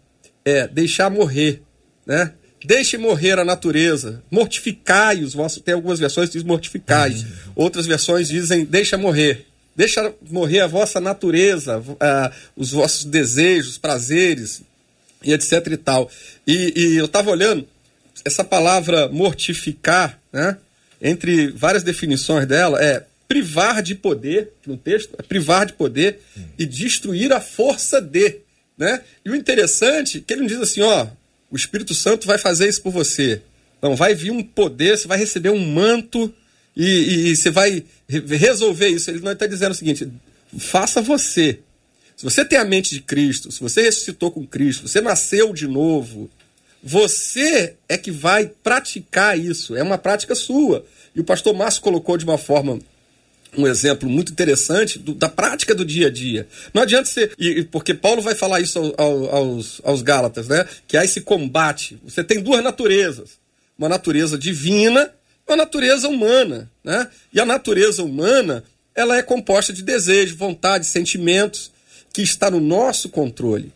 é 0.44 0.68
deixar 0.68 1.10
morrer. 1.10 1.62
Né? 2.06 2.34
Deixe 2.64 2.98
morrer 2.98 3.40
a 3.40 3.46
natureza, 3.46 4.22
mortificai 4.30 5.24
os 5.24 5.34
vossos. 5.34 5.62
Tem 5.62 5.74
algumas 5.74 6.00
versões 6.00 6.30
que 6.30 6.34
dizem 6.34 6.48
mortificai, 6.48 7.16
outras 7.56 7.86
versões 7.86 8.28
dizem 8.28 8.66
deixa 8.66 8.98
morrer. 8.98 9.48
Deixa 9.76 10.14
morrer 10.30 10.60
a 10.60 10.68
vossa 10.68 11.00
natureza, 11.00 11.80
uh, 11.80 12.34
os 12.56 12.72
vossos 12.72 13.06
desejos, 13.06 13.78
prazeres, 13.78 14.62
e 15.24 15.34
etc 15.34 15.68
e 15.72 15.78
tal. 15.78 16.12
E, 16.46 16.74
e 16.76 16.98
eu 16.98 17.06
estava 17.06 17.32
olhando, 17.32 17.68
essa 18.26 18.44
palavra 18.44 19.08
mortificar, 19.10 20.20
né, 20.32 20.58
entre 21.02 21.48
várias 21.48 21.84
definições 21.84 22.46
dela, 22.46 22.84
é 22.84 23.06
privar 23.32 23.82
de 23.82 23.96
poder, 23.96 24.52
no 24.68 24.76
texto, 24.76 25.16
é 25.18 25.24
privar 25.24 25.66
de 25.66 25.72
poder 25.72 26.20
e 26.60 26.66
destruir 26.66 27.32
a 27.32 27.40
força 27.40 28.02
de. 28.02 28.40
Né? 28.78 29.02
E 29.24 29.30
o 29.30 29.36
interessante 29.36 30.18
é 30.18 30.22
que 30.22 30.34
ele 30.34 30.42
não 30.42 30.48
diz 30.48 30.60
assim, 30.60 30.82
ó, 30.82 31.08
o 31.50 31.56
Espírito 31.56 31.94
Santo 31.94 32.28
vai 32.28 32.38
fazer 32.38 32.68
isso 32.68 32.82
por 32.82 32.92
você. 32.92 33.42
Não, 33.82 33.96
vai 33.96 34.14
vir 34.14 34.32
um 34.32 34.44
poder, 34.44 34.98
você 34.98 35.08
vai 35.08 35.18
receber 35.18 35.50
um 35.50 35.66
manto 35.66 36.34
e, 36.76 36.86
e, 36.86 37.28
e 37.30 37.36
você 37.38 37.50
vai 37.50 37.86
resolver 38.10 38.90
isso. 38.90 39.10
Ele 39.10 39.22
não 39.22 39.32
está 39.32 39.48
dizendo 39.48 39.72
o 39.72 39.76
seguinte: 39.76 40.12
faça 40.60 41.02
você. 41.02 41.60
Se 42.18 42.26
você 42.26 42.44
tem 42.44 42.60
a 42.60 42.66
mente 42.66 42.94
de 42.94 43.00
Cristo, 43.00 43.50
se 43.50 43.62
você 43.62 43.84
ressuscitou 43.84 44.30
com 44.30 44.46
Cristo, 44.46 44.90
você 44.90 45.00
nasceu 45.00 45.54
de 45.54 45.68
novo, 45.68 46.30
você 46.84 47.76
é 47.88 47.98
que 47.98 48.12
vai 48.12 48.52
praticar 48.62 49.40
isso. 49.40 49.74
É 49.74 49.82
uma 49.82 49.98
prática 49.98 50.36
sua. 50.36 50.86
E 51.16 51.22
o 51.22 51.24
pastor 51.24 51.54
Márcio 51.54 51.82
colocou 51.82 52.18
de 52.18 52.26
uma 52.26 52.38
forma 52.38 52.78
um 53.58 53.68
exemplo 53.68 54.10
muito 54.10 54.32
interessante 54.32 54.98
do, 54.98 55.14
da 55.14 55.28
prática 55.28 55.76
do 55.76 55.84
dia 55.84 56.08
a 56.08 56.10
dia. 56.10 56.48
Não 56.74 56.82
adianta 56.82 57.10
ser. 57.10 57.34
E, 57.38 57.64
porque 57.64 57.94
Paulo 57.94 58.22
vai 58.22 58.36
falar 58.36 58.62
isso 58.62 58.80
ao, 58.80 58.94
ao, 58.98 59.36
aos, 59.36 59.82
aos 59.84 60.02
Gálatas, 60.02 60.48
né? 60.48 60.66
Que 60.88 60.96
há 60.96 61.04
esse 61.04 61.22
combate. 61.22 62.00
Você 62.04 62.24
tem 62.24 62.42
duas 62.42 62.64
naturezas: 62.64 63.32
uma 63.78 63.90
natureza 63.90 64.38
divina 64.38 65.12
a 65.54 65.56
natureza 65.56 66.08
humana. 66.08 66.70
Né? 66.84 67.08
E 67.34 67.40
a 67.40 67.46
natureza 67.46 68.04
humana 68.04 68.64
ela 68.94 69.18
é 69.18 69.22
composta 69.22 69.72
de 69.72 69.84
desejo, 69.84 70.36
vontade, 70.36 70.86
sentimentos, 70.86 71.72
que 72.14 72.22
está 72.22 72.52
no 72.52 72.60
nosso 72.60 73.10
controle. 73.10 73.72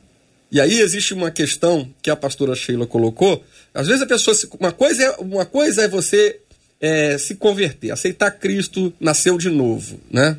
E 0.51 0.59
aí 0.59 0.79
existe 0.79 1.13
uma 1.13 1.31
questão 1.31 1.89
que 2.01 2.09
a 2.09 2.15
pastora 2.15 2.55
Sheila 2.55 2.85
colocou. 2.85 3.43
Às 3.73 3.87
vezes 3.87 4.01
a 4.01 4.05
pessoa. 4.05 4.35
Se, 4.35 4.47
uma, 4.59 4.71
coisa 4.71 5.03
é, 5.03 5.09
uma 5.17 5.45
coisa 5.45 5.83
é 5.83 5.87
você 5.87 6.39
é, 6.79 7.17
se 7.17 7.35
converter, 7.35 7.91
aceitar 7.91 8.31
Cristo, 8.31 8.93
nasceu 8.99 9.37
de 9.37 9.49
novo. 9.49 9.99
Né? 10.09 10.37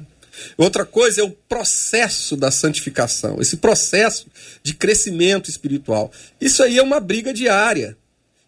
Outra 0.56 0.84
coisa 0.84 1.20
é 1.20 1.24
o 1.24 1.30
processo 1.30 2.36
da 2.36 2.50
santificação, 2.50 3.40
esse 3.40 3.56
processo 3.56 4.26
de 4.62 4.74
crescimento 4.74 5.48
espiritual. 5.48 6.12
Isso 6.40 6.62
aí 6.62 6.78
é 6.78 6.82
uma 6.82 7.00
briga 7.00 7.32
diária. 7.32 7.96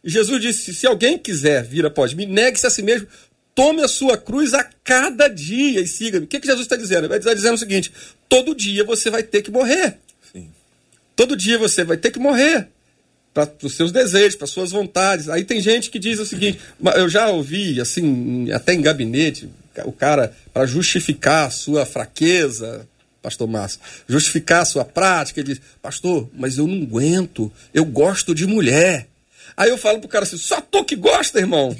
Jesus 0.04 0.40
disse: 0.40 0.74
se 0.74 0.86
alguém 0.86 1.18
quiser 1.18 1.64
vir 1.64 1.84
após 1.86 2.12
mim, 2.14 2.26
negue-se 2.26 2.66
a 2.66 2.70
si 2.70 2.82
mesmo, 2.82 3.08
tome 3.54 3.82
a 3.82 3.88
sua 3.88 4.16
cruz 4.16 4.54
a 4.54 4.62
cada 4.84 5.28
dia 5.28 5.80
e 5.80 5.86
siga-me. 5.86 6.24
O 6.24 6.28
que, 6.28 6.40
que 6.40 6.46
Jesus 6.46 6.64
está 6.64 6.76
dizendo? 6.76 7.06
Ele 7.06 7.16
está 7.16 7.34
dizendo 7.34 7.54
o 7.54 7.58
seguinte: 7.58 7.92
todo 8.28 8.54
dia 8.54 8.84
você 8.84 9.10
vai 9.10 9.22
ter 9.22 9.42
que 9.42 9.50
morrer. 9.50 9.98
Sim. 10.32 10.50
Todo 11.16 11.36
dia 11.36 11.58
você 11.58 11.84
vai 11.84 11.96
ter 11.96 12.10
que 12.10 12.18
morrer 12.18 12.68
para 13.32 13.48
os 13.62 13.74
seus 13.74 13.92
desejos, 13.92 14.36
para 14.36 14.46
suas 14.46 14.70
vontades. 14.70 15.28
Aí 15.28 15.44
tem 15.44 15.60
gente 15.60 15.90
que 15.90 15.98
diz 15.98 16.18
o 16.18 16.26
seguinte: 16.26 16.58
eu 16.96 17.08
já 17.08 17.28
ouvi, 17.28 17.80
assim, 17.80 18.50
até 18.52 18.74
em 18.74 18.82
gabinete, 18.82 19.48
o 19.84 19.92
cara, 19.92 20.34
para 20.52 20.66
justificar 20.66 21.46
a 21.46 21.50
sua 21.50 21.86
fraqueza, 21.86 22.86
pastor 23.22 23.48
Márcio, 23.48 23.80
justificar 24.08 24.62
a 24.62 24.64
sua 24.64 24.84
prática, 24.84 25.40
ele 25.40 25.54
diz: 25.54 25.62
Pastor, 25.80 26.28
mas 26.34 26.58
eu 26.58 26.66
não 26.66 26.82
aguento, 26.82 27.52
eu 27.72 27.84
gosto 27.84 28.34
de 28.34 28.46
mulher. 28.46 29.08
Aí 29.56 29.70
eu 29.70 29.78
falo 29.78 30.00
pro 30.00 30.08
cara 30.08 30.24
assim: 30.24 30.38
só 30.38 30.60
tu 30.60 30.84
que 30.84 30.96
gosta, 30.96 31.38
irmão. 31.38 31.76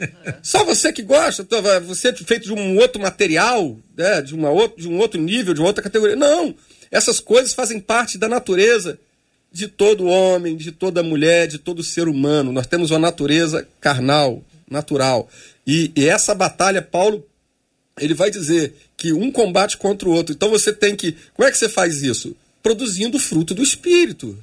Só 0.42 0.64
você 0.64 0.94
que 0.94 1.02
gosta, 1.02 1.46
você 1.82 2.08
é 2.08 2.14
feito 2.14 2.44
de 2.44 2.54
um 2.54 2.78
outro 2.78 2.98
material, 3.00 3.76
né, 3.94 4.22
de, 4.22 4.34
uma 4.34 4.48
outro, 4.48 4.80
de 4.80 4.88
um 4.88 4.98
outro 4.98 5.20
nível, 5.20 5.52
de 5.52 5.60
uma 5.60 5.66
outra 5.66 5.82
categoria. 5.82 6.16
Não! 6.16 6.54
Essas 6.90 7.20
coisas 7.20 7.52
fazem 7.52 7.78
parte 7.78 8.16
da 8.16 8.26
natureza 8.26 8.98
de 9.52 9.68
todo 9.68 10.06
homem, 10.06 10.56
de 10.56 10.72
toda 10.72 11.02
mulher, 11.02 11.46
de 11.46 11.58
todo 11.58 11.82
ser 11.82 12.08
humano. 12.08 12.52
Nós 12.52 12.66
temos 12.66 12.90
uma 12.90 12.98
natureza 12.98 13.66
carnal, 13.80 14.44
natural. 14.68 15.28
E, 15.66 15.90
e 15.96 16.08
essa 16.08 16.34
batalha, 16.34 16.80
Paulo, 16.80 17.26
ele 17.98 18.14
vai 18.14 18.30
dizer 18.30 18.74
que 18.96 19.12
um 19.12 19.30
combate 19.30 19.76
contra 19.76 20.08
o 20.08 20.12
outro. 20.12 20.34
Então 20.34 20.50
você 20.50 20.72
tem 20.72 20.94
que. 20.94 21.16
Como 21.34 21.48
é 21.48 21.50
que 21.50 21.58
você 21.58 21.68
faz 21.68 22.02
isso? 22.02 22.36
Produzindo 22.62 23.18
fruto 23.18 23.54
do 23.54 23.62
Espírito. 23.62 24.38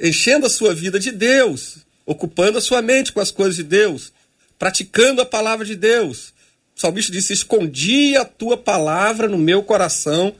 Enchendo 0.00 0.46
a 0.46 0.50
sua 0.50 0.74
vida 0.74 0.98
de 0.98 1.10
Deus 1.10 1.86
ocupando 2.06 2.56
a 2.56 2.60
sua 2.60 2.80
mente 2.80 3.12
com 3.12 3.20
as 3.20 3.32
coisas 3.32 3.56
de 3.56 3.64
Deus, 3.64 4.12
praticando 4.58 5.20
a 5.20 5.26
palavra 5.26 5.66
de 5.66 5.74
Deus. 5.74 6.32
O 6.74 6.80
salmista 6.80 7.10
disse: 7.10 7.32
Escondi 7.32 8.16
a 8.16 8.24
tua 8.24 8.56
palavra 8.56 9.28
no 9.28 9.36
meu 9.36 9.62
coração 9.62 10.32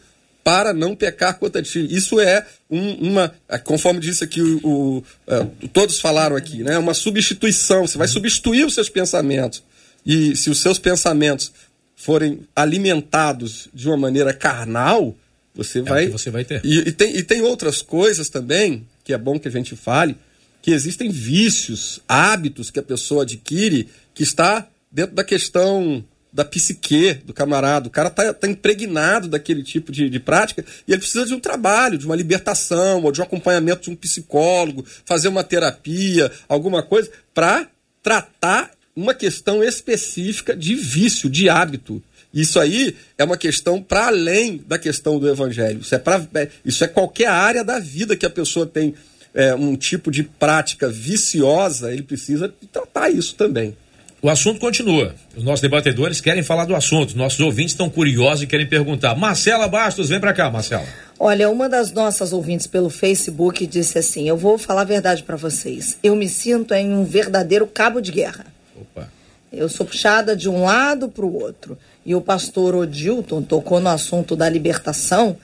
para 0.47 0.73
não 0.73 0.95
pecar 0.95 1.41
contra 1.41 1.61
ti. 1.61 1.85
Isso 1.91 2.21
é 2.21 2.47
um, 2.71 3.09
uma, 3.09 3.35
é, 3.49 3.59
conforme 3.59 3.99
disse 3.99 4.23
aqui, 4.23 4.41
o, 4.41 4.61
o 4.63 5.05
é, 5.27 5.45
todos 5.73 5.99
falaram 5.99 6.37
aqui, 6.37 6.63
né? 6.63 6.79
uma 6.79 6.95
substituição. 6.95 7.85
Você 7.85 7.99
vai 7.99 8.07
substituir 8.07 8.65
os 8.65 8.73
seus 8.73 8.89
pensamentos. 8.89 9.61
E 10.07 10.37
se 10.37 10.49
os 10.49 10.61
seus 10.61 10.79
pensamentos 10.79 11.51
forem 11.97 12.47
alimentados 12.55 13.67
de 13.75 13.89
uma 13.89 13.97
maneira 13.97 14.33
carnal, 14.33 15.17
você 15.53 15.81
é 15.81 15.83
vai. 15.83 16.07
você 16.07 16.31
vai 16.31 16.45
ter. 16.45 16.65
E, 16.65 16.79
e, 16.79 16.93
tem, 16.93 17.17
e 17.17 17.25
tem 17.25 17.43
outras 17.43 17.83
coisas 17.83 18.29
também, 18.29 18.87
que 19.03 19.13
é 19.13 19.19
bom 19.19 19.41
que 19.41 19.49
a 19.49 19.51
gente 19.51 19.75
fale, 19.75 20.17
que 20.63 20.71
existem 20.71 21.11
vícios, 21.11 21.99
hábitos 22.07 22.71
que 22.71 22.79
a 22.79 22.85
pessoa 22.85 23.25
adquire 23.25 23.89
que 24.15 24.23
está 24.23 24.65
dentro 24.93 25.17
da 25.17 25.25
questão 25.25 26.05
da 26.37 26.45
psique 26.45 27.15
do 27.25 27.33
camarada. 27.33 27.89
O 27.89 27.91
cara 27.91 28.09
está 28.09 28.35
tá 28.35 28.47
impregnado 28.47 29.27
daquele 29.27 29.63
tipo 29.63 29.91
de, 29.91 30.11
de 30.11 30.21
prática 30.21 30.63
e 30.87 30.93
ele 30.93 31.01
precisa 31.01 31.25
de 31.25 31.33
um 31.33 31.41
trabalho, 31.41 31.97
de 31.97 32.05
uma 32.05 32.15
libertação, 32.15 33.03
ou 33.03 33.11
de 33.11 33.23
um 33.23 33.25
acompanhamento 33.25 33.85
de 33.85 33.91
um 33.91 33.97
psicólogo, 33.97 34.85
fazer 35.07 35.29
uma 35.29 35.43
terapia, 35.43 36.31
alguma 36.47 36.83
coisa, 36.83 37.11
para 37.33 37.67
tratar 38.03 38.71
uma 38.95 39.15
questão 39.15 39.65
específica 39.65 40.55
de 40.55 40.75
vício, 40.75 41.31
de 41.31 41.49
hábito. 41.49 42.03
Isso 42.35 42.61
aí 42.61 42.95
é 43.17 43.25
uma 43.25 43.39
questão 43.39 43.83
para 43.83 44.09
além 44.09 44.63
da 44.67 44.79
questão 44.79 45.19
do 45.19 45.27
evangelho. 45.27 45.81
Isso 45.81 45.95
é, 45.95 45.99
pra, 45.99 46.23
é, 46.35 46.49
isso 46.67 46.85
é 46.85 46.89
qualquer 46.89 47.29
área 47.29 47.65
da 47.65 47.79
vida 47.79 48.15
que 48.15 48.27
a 48.27 48.31
pessoa 48.31 48.67
tem 48.67 48.95
é, 49.33 49.55
um 49.55 49.75
tipo 49.75 50.11
de 50.11 50.23
prática 50.23 50.87
viciosa, 50.87 51.93
ele 51.93 52.03
precisa 52.03 52.53
tratar 52.71 53.09
isso 53.09 53.35
também. 53.37 53.75
O 54.23 54.31
assunto 54.31 54.59
continua. 54.59 55.15
Os 55.37 55.45
nossos 55.45 55.61
debatedores 55.61 56.21
querem 56.21 56.43
falar 56.43 56.65
do 56.65 56.75
assunto. 56.75 57.17
Nossos 57.17 57.39
ouvintes 57.41 57.73
estão 57.73 57.89
curiosos 57.89 58.43
e 58.43 58.47
querem 58.47 58.67
perguntar. 58.67 59.15
Marcela 59.15 59.69
Bastos, 59.69 60.09
vem 60.09 60.19
para 60.19 60.33
cá, 60.33 60.51
Marcela. 60.51 60.87
Olha, 61.19 61.51
uma 61.51 61.69
das 61.69 61.93
nossas 61.93 62.33
ouvintes 62.33 62.67
pelo 62.67 62.91
Facebook 62.91 63.67
disse 63.67 63.99
assim: 63.99 64.29
Eu 64.29 64.37
vou 64.37 64.59
falar 64.59 64.83
a 64.83 64.85
verdade 64.85 65.23
para 65.23 65.37
vocês. 65.37 65.99
Eu 66.03 66.17
me 66.17 66.29
sinto 66.29 66.73
em 66.75 66.93
um 66.93 67.05
verdadeiro 67.05 67.67
cabo 67.67 68.01
de 68.01 68.11
guerra. 68.11 68.47
Opa. 68.75 69.09
Eu 69.53 69.69
sou 69.69 69.87
puxada 69.87 70.35
de 70.35 70.49
um 70.49 70.65
lado 70.65 71.09
para 71.09 71.25
o 71.25 71.35
outro. 71.35 71.79
E 72.05 72.15
o 72.15 72.21
pastor 72.21 72.75
Odilton 72.75 73.43
tocou 73.43 73.81
no 73.81 73.89
assunto 73.89 74.35
da 74.35 74.49
libertação 74.49 75.37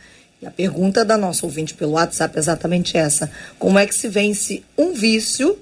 e 0.42 0.46
a 0.46 0.50
pergunta 0.50 1.04
da 1.04 1.16
nossa 1.16 1.46
ouvinte 1.46 1.72
pelo 1.72 1.92
WhatsApp 1.92 2.36
é 2.36 2.40
exatamente 2.40 2.96
essa: 2.96 3.30
como 3.60 3.78
é 3.78 3.86
que 3.86 3.94
se 3.94 4.08
vence 4.08 4.62
um 4.76 4.92
vício? 4.92 5.56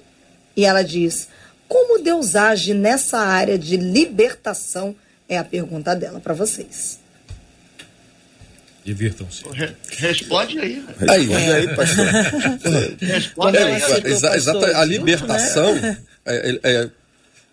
E 0.57 0.65
ela 0.65 0.81
diz: 0.81 1.27
como 1.71 2.03
Deus 2.03 2.35
age 2.35 2.73
nessa 2.73 3.17
área 3.19 3.57
de 3.57 3.77
libertação? 3.77 4.93
É 5.29 5.37
a 5.37 5.43
pergunta 5.45 5.95
dela 5.95 6.19
para 6.19 6.33
vocês. 6.33 6.99
Divirtam-se. 8.83 9.45
Responde 9.91 10.59
aí. 10.59 10.85
Aí, 11.09 11.31
é. 11.31 11.53
aí 11.53 11.73
pastor. 11.73 12.07
Responde 12.99 13.57
aí. 13.57 13.81
Exata, 14.03 14.77
a 14.77 14.83
libertação 14.83 15.73
é, 16.25 16.59
é, 16.61 16.89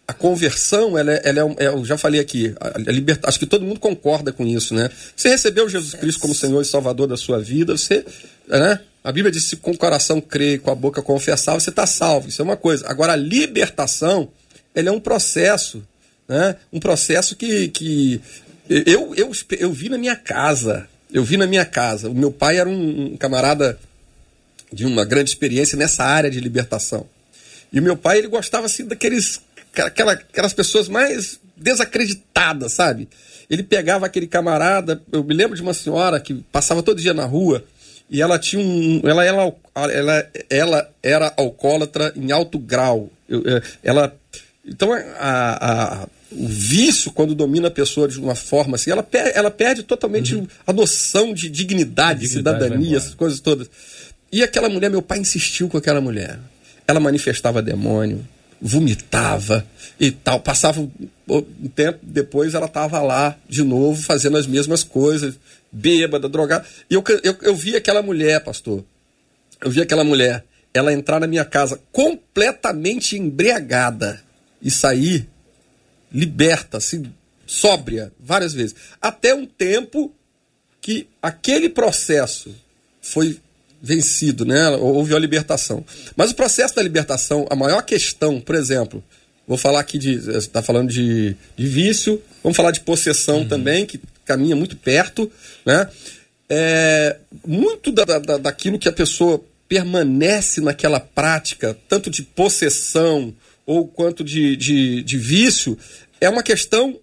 a 0.09 0.13
conversão, 0.13 0.99
ela 0.99 1.13
é, 1.13 1.23
ela 1.23 1.55
é, 1.57 1.67
eu 1.69 1.85
já 1.85 1.97
falei 1.97 2.19
aqui, 2.19 2.53
a, 2.59 2.77
a 2.77 2.93
liberta, 2.93 3.29
acho 3.29 3.39
que 3.39 3.47
todo 3.47 3.65
mundo 3.65 3.79
concorda 3.79 4.33
com 4.33 4.45
isso, 4.45 4.75
né? 4.75 4.91
Você 5.15 5.29
recebeu 5.29 5.69
Jesus 5.69 5.95
Cristo 5.95 6.21
como 6.21 6.35
Senhor 6.35 6.61
e 6.61 6.65
Salvador 6.65 7.07
da 7.07 7.17
sua 7.17 7.39
vida, 7.39 7.77
você, 7.77 8.05
né? 8.49 8.81
A 9.09 9.13
Bíblia 9.13 9.33
diz 9.33 9.49
que 9.49 9.57
com 9.57 9.71
o 9.71 9.79
coração 9.79 10.21
crê 10.21 10.57
e 10.57 10.59
com 10.59 10.71
a 10.71 10.75
boca 10.75 11.01
confessar, 11.01 11.55
você 11.55 11.71
está 11.71 11.87
salvo. 11.87 12.29
Isso 12.29 12.43
é 12.43 12.45
uma 12.45 12.59
coisa. 12.59 12.87
Agora, 12.87 13.15
a 13.15 13.17
libertação, 13.17 14.29
ela 14.75 14.91
é 14.91 14.93
um 14.93 15.01
processo, 15.01 15.83
né? 16.29 16.57
Um 16.71 16.79
processo 16.79 17.35
que, 17.35 17.69
que 17.69 18.21
eu, 18.69 19.15
eu, 19.15 19.33
eu 19.59 19.73
vi 19.73 19.89
na 19.89 19.97
minha 19.97 20.15
casa. 20.15 20.87
Eu 21.11 21.25
vi 21.25 21.39
na 21.39 21.47
minha 21.47 21.65
casa. 21.65 22.11
O 22.11 22.15
meu 22.15 22.31
pai 22.31 22.59
era 22.59 22.69
um, 22.69 23.15
um 23.15 23.17
camarada 23.17 23.81
de 24.71 24.85
uma 24.85 25.07
grande 25.07 25.31
experiência 25.31 25.79
nessa 25.79 26.05
área 26.05 26.31
de 26.31 26.39
libertação. 26.39 27.07
E 27.73 27.81
o 27.81 27.83
meu 27.83 27.97
pai, 27.97 28.19
ele 28.19 28.29
gostava 28.29 28.67
assim 28.67 28.85
daqueles 28.85 29.41
aquela, 29.75 30.13
aquelas 30.13 30.53
pessoas 30.53 30.87
mais 30.87 31.41
desacreditadas, 31.57 32.75
sabe? 32.75 33.09
Ele 33.49 33.63
pegava 33.63 34.05
aquele 34.05 34.27
camarada, 34.27 35.01
eu 35.11 35.25
me 35.25 35.33
lembro 35.33 35.57
de 35.57 35.63
uma 35.63 35.73
senhora 35.73 36.21
que 36.21 36.35
passava 36.53 36.83
todo 36.83 37.01
dia 37.01 37.15
na 37.15 37.25
rua 37.25 37.65
e 38.11 38.23
ela 38.23 38.39
tinha 38.39 38.63
um, 38.63 39.01
ela 39.05 39.25
ela 39.25 39.55
ela, 39.75 40.31
ela 40.51 40.91
era 41.03 41.33
alcoólatra 41.37 42.13
em 42.17 42.33
alto 42.33 42.59
grau. 42.59 43.11
Eu, 43.29 43.43
é, 43.47 43.63
ela 43.83 44.15
então 44.65 44.93
a, 44.93 46.03
a, 46.03 46.07
o 46.31 46.47
vício 46.47 47.11
quando 47.13 47.35
domina 47.35 47.69
a 47.69 47.71
pessoa 47.71 48.09
de 48.09 48.19
uma 48.19 48.35
forma 48.35 48.77
assim, 48.77 48.91
ela, 48.91 49.03
per, 49.03 49.33
ela 49.35 49.51
perde 49.51 49.83
totalmente 49.83 50.35
uhum. 50.35 50.47
a 50.67 50.73
noção 50.73 51.33
de 51.33 51.49
dignidade, 51.49 52.21
dignidade 52.21 52.59
cidadania, 52.59 52.97
essas 52.97 53.15
coisas 53.15 53.41
todas. 53.41 53.69
E 54.31 54.43
aquela 54.43 54.69
mulher, 54.69 54.91
meu 54.91 55.01
pai 55.01 55.19
insistiu 55.19 55.69
com 55.69 55.79
aquela 55.79 56.01
mulher. 56.01 56.39
Ela 56.87 57.01
manifestava 57.01 57.63
demônio, 57.63 58.27
vomitava 58.61 59.65
e 59.99 60.11
tal. 60.11 60.41
Passava 60.41 60.81
um 60.81 61.69
tempo 61.75 61.99
depois, 62.03 62.55
ela 62.55 62.67
estava 62.67 63.01
lá 63.01 63.37
de 63.49 63.63
novo 63.63 64.01
fazendo 64.03 64.37
as 64.37 64.47
mesmas 64.47 64.83
coisas, 64.83 65.35
bêbada, 65.71 66.29
drogada. 66.29 66.65
E 66.91 66.95
eu, 66.95 67.05
eu, 67.23 67.37
eu 67.43 67.57
vi 67.57 67.77
aquela 67.77 68.03
mulher, 68.03 68.43
pastor. 68.43 68.85
Eu 69.61 69.71
vi 69.71 69.81
aquela 69.81 70.05
mulher, 70.05 70.45
ela 70.73 70.93
entrar 70.93 71.21
na 71.21 71.27
minha 71.27 71.45
casa 71.45 71.81
completamente 71.91 73.17
embriagada 73.17 74.23
e 74.63 74.71
sair 74.71 75.29
liberta, 76.13 76.79
assim, 76.79 77.13
sóbria, 77.47 78.13
várias 78.19 78.53
vezes. 78.53 78.75
Até 79.01 79.35
um 79.35 79.47
tempo 79.47 80.13
que 80.81 81.09
aquele 81.21 81.69
processo 81.69 82.55
foi 83.01 83.39
vencido, 83.81 84.45
né? 84.45 84.71
Houve 84.71 85.15
a 85.15 85.19
libertação. 85.19 85.85
Mas 86.17 86.31
o 86.31 86.35
processo 86.35 86.75
da 86.75 86.83
libertação, 86.83 87.47
a 87.51 87.57
maior 87.57 87.83
questão, 87.83 88.41
por 88.41 88.55
exemplo, 88.55 89.03
vou 89.47 89.57
falar 89.57 89.81
aqui 89.81 89.99
de. 89.99 90.15
está 90.37 90.63
falando 90.63 90.91
de, 90.91 91.37
de 91.57 91.67
vício, 91.67 92.23
vamos 92.43 92.57
falar 92.57 92.71
de 92.71 92.81
possessão 92.81 93.39
uhum. 93.39 93.49
também, 93.49 93.87
que 93.87 94.01
caminha 94.29 94.55
muito 94.55 94.77
perto, 94.77 95.33
né? 95.65 95.89
É, 96.51 97.17
muito 97.47 97.91
da, 97.91 98.05
da, 98.05 98.37
daquilo 98.37 98.79
que 98.79 98.89
a 98.89 98.93
pessoa 98.93 99.43
permanece 99.67 100.61
naquela 100.61 101.01
prática, 101.01 101.77
tanto 101.89 102.11
de 102.11 102.23
possessão 102.23 103.35
ou 103.67 103.89
quanto 103.89 104.23
de, 104.23 104.57
de, 104.57 105.03
de 105.03 105.19
vício, 105.19 105.79
é 106.21 106.29
uma 106.29 106.43
questão 106.43 106.99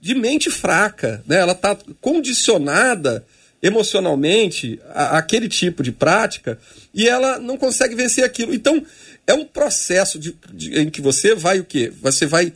de 0.00 0.14
mente 0.14 0.50
fraca, 0.50 1.22
né? 1.26 1.38
Ela 1.38 1.52
está 1.52 1.76
condicionada 2.00 3.24
emocionalmente 3.62 4.78
a, 4.90 5.18
aquele 5.18 5.48
tipo 5.48 5.82
de 5.82 5.90
prática 5.90 6.58
e 6.94 7.08
ela 7.08 7.38
não 7.38 7.56
consegue 7.56 7.94
vencer 7.94 8.24
aquilo. 8.24 8.54
Então, 8.54 8.84
é 9.26 9.34
um 9.34 9.44
processo 9.44 10.18
de, 10.18 10.34
de, 10.52 10.78
em 10.78 10.90
que 10.90 11.00
você 11.00 11.34
vai 11.34 11.60
o 11.60 11.64
quê? 11.64 11.92
Você 12.00 12.26
vai 12.26 12.52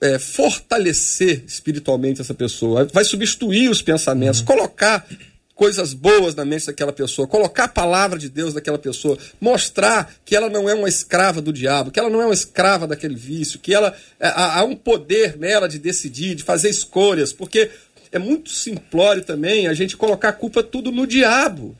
é, 0.00 0.18
fortalecer 0.18 1.42
espiritualmente 1.46 2.20
essa 2.20 2.34
pessoa, 2.34 2.84
vai 2.92 3.04
substituir 3.04 3.68
os 3.70 3.80
pensamentos, 3.80 4.40
uhum. 4.40 4.46
colocar 4.46 5.06
coisas 5.54 5.94
boas 5.94 6.34
na 6.34 6.44
mente 6.44 6.66
daquela 6.66 6.92
pessoa, 6.92 7.26
colocar 7.26 7.64
a 7.64 7.68
palavra 7.68 8.18
de 8.18 8.28
Deus 8.28 8.52
naquela 8.52 8.78
pessoa, 8.78 9.16
mostrar 9.40 10.14
que 10.22 10.36
ela 10.36 10.50
não 10.50 10.68
é 10.68 10.74
uma 10.74 10.88
escrava 10.88 11.40
do 11.40 11.50
diabo, 11.50 11.90
que 11.90 11.98
ela 11.98 12.10
não 12.10 12.20
é 12.20 12.26
uma 12.26 12.34
escrava 12.34 12.86
daquele 12.86 13.14
vício, 13.14 13.58
que 13.58 13.72
ela 13.72 13.96
é, 14.20 14.28
há, 14.28 14.60
há 14.60 14.64
um 14.64 14.76
poder 14.76 15.38
nela 15.38 15.66
de 15.66 15.78
decidir, 15.78 16.34
de 16.34 16.44
fazer 16.44 16.68
escolhas, 16.68 17.32
porque 17.32 17.70
é 18.12 18.18
muito 18.18 18.50
simplório 18.50 19.24
também 19.24 19.66
a 19.66 19.72
gente 19.72 19.96
colocar 19.96 20.28
a 20.28 20.32
culpa 20.32 20.62
tudo 20.62 20.92
no 20.92 21.06
diabo, 21.06 21.74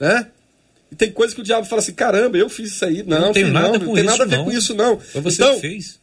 né? 0.00 0.28
E 0.90 0.96
tem 0.96 1.12
coisa 1.12 1.34
que 1.34 1.42
o 1.42 1.44
diabo 1.44 1.66
fala 1.66 1.82
assim, 1.82 1.92
caramba, 1.92 2.38
eu 2.38 2.48
fiz 2.48 2.72
isso 2.72 2.84
aí. 2.84 3.02
Não, 3.02 3.20
não 3.20 3.32
tem 3.32 3.44
nada, 3.44 3.78
não, 3.78 3.86
não 3.86 3.94
tem 3.94 4.04
nada 4.04 4.22
a 4.22 4.26
ver 4.26 4.36
não. 4.38 4.44
com 4.46 4.52
isso, 4.52 4.74
não. 4.74 4.98
Foi 4.98 5.20
você 5.20 5.42
então, 5.42 5.60
fez. 5.60 6.00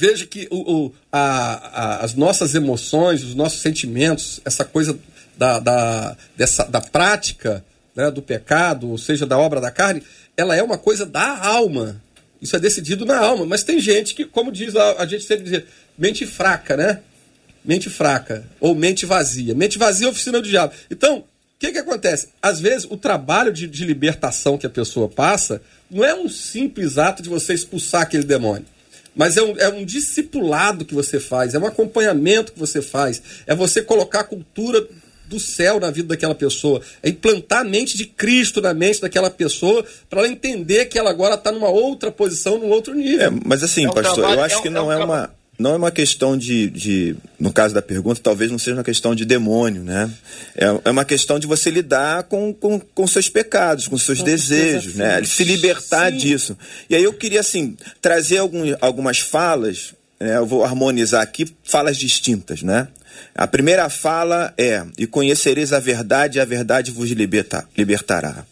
Veja 0.00 0.24
que 0.26 0.46
o, 0.48 0.58
o 0.58 0.94
a, 1.10 1.18
a, 1.18 2.04
as 2.04 2.14
nossas 2.14 2.54
emoções, 2.54 3.24
os 3.24 3.34
nossos 3.34 3.60
sentimentos, 3.60 4.40
essa 4.44 4.64
coisa 4.64 4.96
da, 5.36 5.58
da, 5.58 6.16
dessa, 6.36 6.62
da 6.66 6.80
prática 6.80 7.64
né, 7.96 8.08
do 8.08 8.22
pecado, 8.22 8.88
ou 8.88 8.96
seja, 8.96 9.26
da 9.26 9.36
obra 9.36 9.60
da 9.60 9.72
carne, 9.72 10.00
ela 10.36 10.54
é 10.54 10.62
uma 10.62 10.78
coisa 10.78 11.04
da 11.04 11.44
alma. 11.44 12.00
Isso 12.40 12.54
é 12.54 12.60
decidido 12.60 13.04
na 13.04 13.18
alma. 13.18 13.44
Mas 13.44 13.64
tem 13.64 13.80
gente 13.80 14.14
que, 14.14 14.24
como 14.24 14.52
diz 14.52 14.76
a, 14.76 15.02
a 15.02 15.04
gente 15.04 15.24
sempre 15.24 15.50
diz, 15.50 15.64
mente 15.98 16.24
fraca, 16.24 16.76
né? 16.76 17.00
mente 17.64 17.90
fraca 17.90 18.44
ou 18.60 18.76
mente 18.76 19.04
vazia. 19.04 19.52
Mente 19.52 19.78
vazia 19.78 20.06
é 20.06 20.10
oficina 20.10 20.40
do 20.40 20.48
diabo. 20.48 20.74
Então, 20.88 21.18
o 21.18 21.24
que, 21.58 21.72
que 21.72 21.78
acontece? 21.78 22.28
Às 22.40 22.60
vezes, 22.60 22.86
o 22.88 22.96
trabalho 22.96 23.52
de, 23.52 23.66
de 23.66 23.84
libertação 23.84 24.56
que 24.56 24.66
a 24.66 24.70
pessoa 24.70 25.08
passa 25.08 25.60
não 25.90 26.04
é 26.04 26.14
um 26.14 26.28
simples 26.28 26.98
ato 26.98 27.20
de 27.20 27.28
você 27.28 27.52
expulsar 27.52 28.02
aquele 28.02 28.22
demônio. 28.22 28.64
Mas 29.18 29.36
é 29.36 29.42
um, 29.42 29.56
é 29.58 29.68
um 29.68 29.84
discipulado 29.84 30.84
que 30.84 30.94
você 30.94 31.18
faz, 31.18 31.52
é 31.52 31.58
um 31.58 31.66
acompanhamento 31.66 32.52
que 32.52 32.58
você 32.58 32.80
faz, 32.80 33.20
é 33.48 33.54
você 33.54 33.82
colocar 33.82 34.20
a 34.20 34.24
cultura 34.24 34.86
do 35.26 35.40
céu 35.40 35.80
na 35.80 35.90
vida 35.90 36.08
daquela 36.08 36.36
pessoa, 36.36 36.80
é 37.02 37.08
implantar 37.08 37.60
a 37.60 37.64
mente 37.64 37.96
de 37.96 38.06
Cristo 38.06 38.62
na 38.62 38.72
mente 38.72 39.00
daquela 39.00 39.28
pessoa 39.28 39.84
para 40.08 40.20
ela 40.20 40.28
entender 40.28 40.86
que 40.86 40.96
ela 40.98 41.10
agora 41.10 41.34
está 41.34 41.50
numa 41.50 41.68
outra 41.68 42.12
posição, 42.12 42.58
num 42.58 42.70
outro 42.70 42.94
nível. 42.94 43.26
É, 43.26 43.30
mas 43.44 43.62
assim, 43.64 43.84
é 43.84 43.90
um 43.90 43.92
pastor, 43.92 44.14
trabalho, 44.14 44.38
eu 44.38 44.44
acho 44.44 44.54
é 44.54 44.58
um, 44.58 44.62
que 44.62 44.70
não 44.70 44.92
é, 44.92 44.96
um 44.96 45.00
é 45.00 45.04
uma 45.04 45.37
não 45.58 45.72
é 45.72 45.76
uma 45.76 45.90
questão 45.90 46.38
de, 46.38 46.70
de, 46.70 47.16
no 47.38 47.52
caso 47.52 47.74
da 47.74 47.82
pergunta, 47.82 48.20
talvez 48.22 48.48
não 48.48 48.58
seja 48.58 48.76
uma 48.76 48.84
questão 48.84 49.12
de 49.12 49.24
demônio, 49.24 49.82
né? 49.82 50.08
É, 50.54 50.66
é 50.84 50.90
uma 50.90 51.04
questão 51.04 51.36
de 51.36 51.48
você 51.48 51.68
lidar 51.68 52.22
com, 52.24 52.54
com, 52.54 52.78
com 52.78 53.06
seus 53.08 53.28
pecados, 53.28 53.88
com 53.88 53.98
seus 53.98 54.20
com 54.20 54.24
desejos, 54.24 54.94
né? 54.94 55.22
Se 55.24 55.42
libertar 55.42 56.12
Sim. 56.12 56.18
disso. 56.18 56.56
E 56.88 56.94
aí 56.94 57.02
eu 57.02 57.12
queria, 57.12 57.40
assim, 57.40 57.76
trazer 58.00 58.38
algum, 58.38 58.62
algumas 58.80 59.18
falas, 59.18 59.94
né? 60.20 60.36
eu 60.36 60.46
vou 60.46 60.64
harmonizar 60.64 61.22
aqui, 61.22 61.52
falas 61.64 61.96
distintas, 61.96 62.62
né? 62.62 62.86
A 63.34 63.48
primeira 63.48 63.88
fala 63.88 64.54
é: 64.56 64.84
E 64.96 65.08
conhecereis 65.08 65.72
a 65.72 65.80
verdade, 65.80 66.38
e 66.38 66.40
a 66.40 66.44
verdade 66.44 66.92
vos 66.92 67.10
liberta, 67.10 67.66
libertará. 67.76 68.44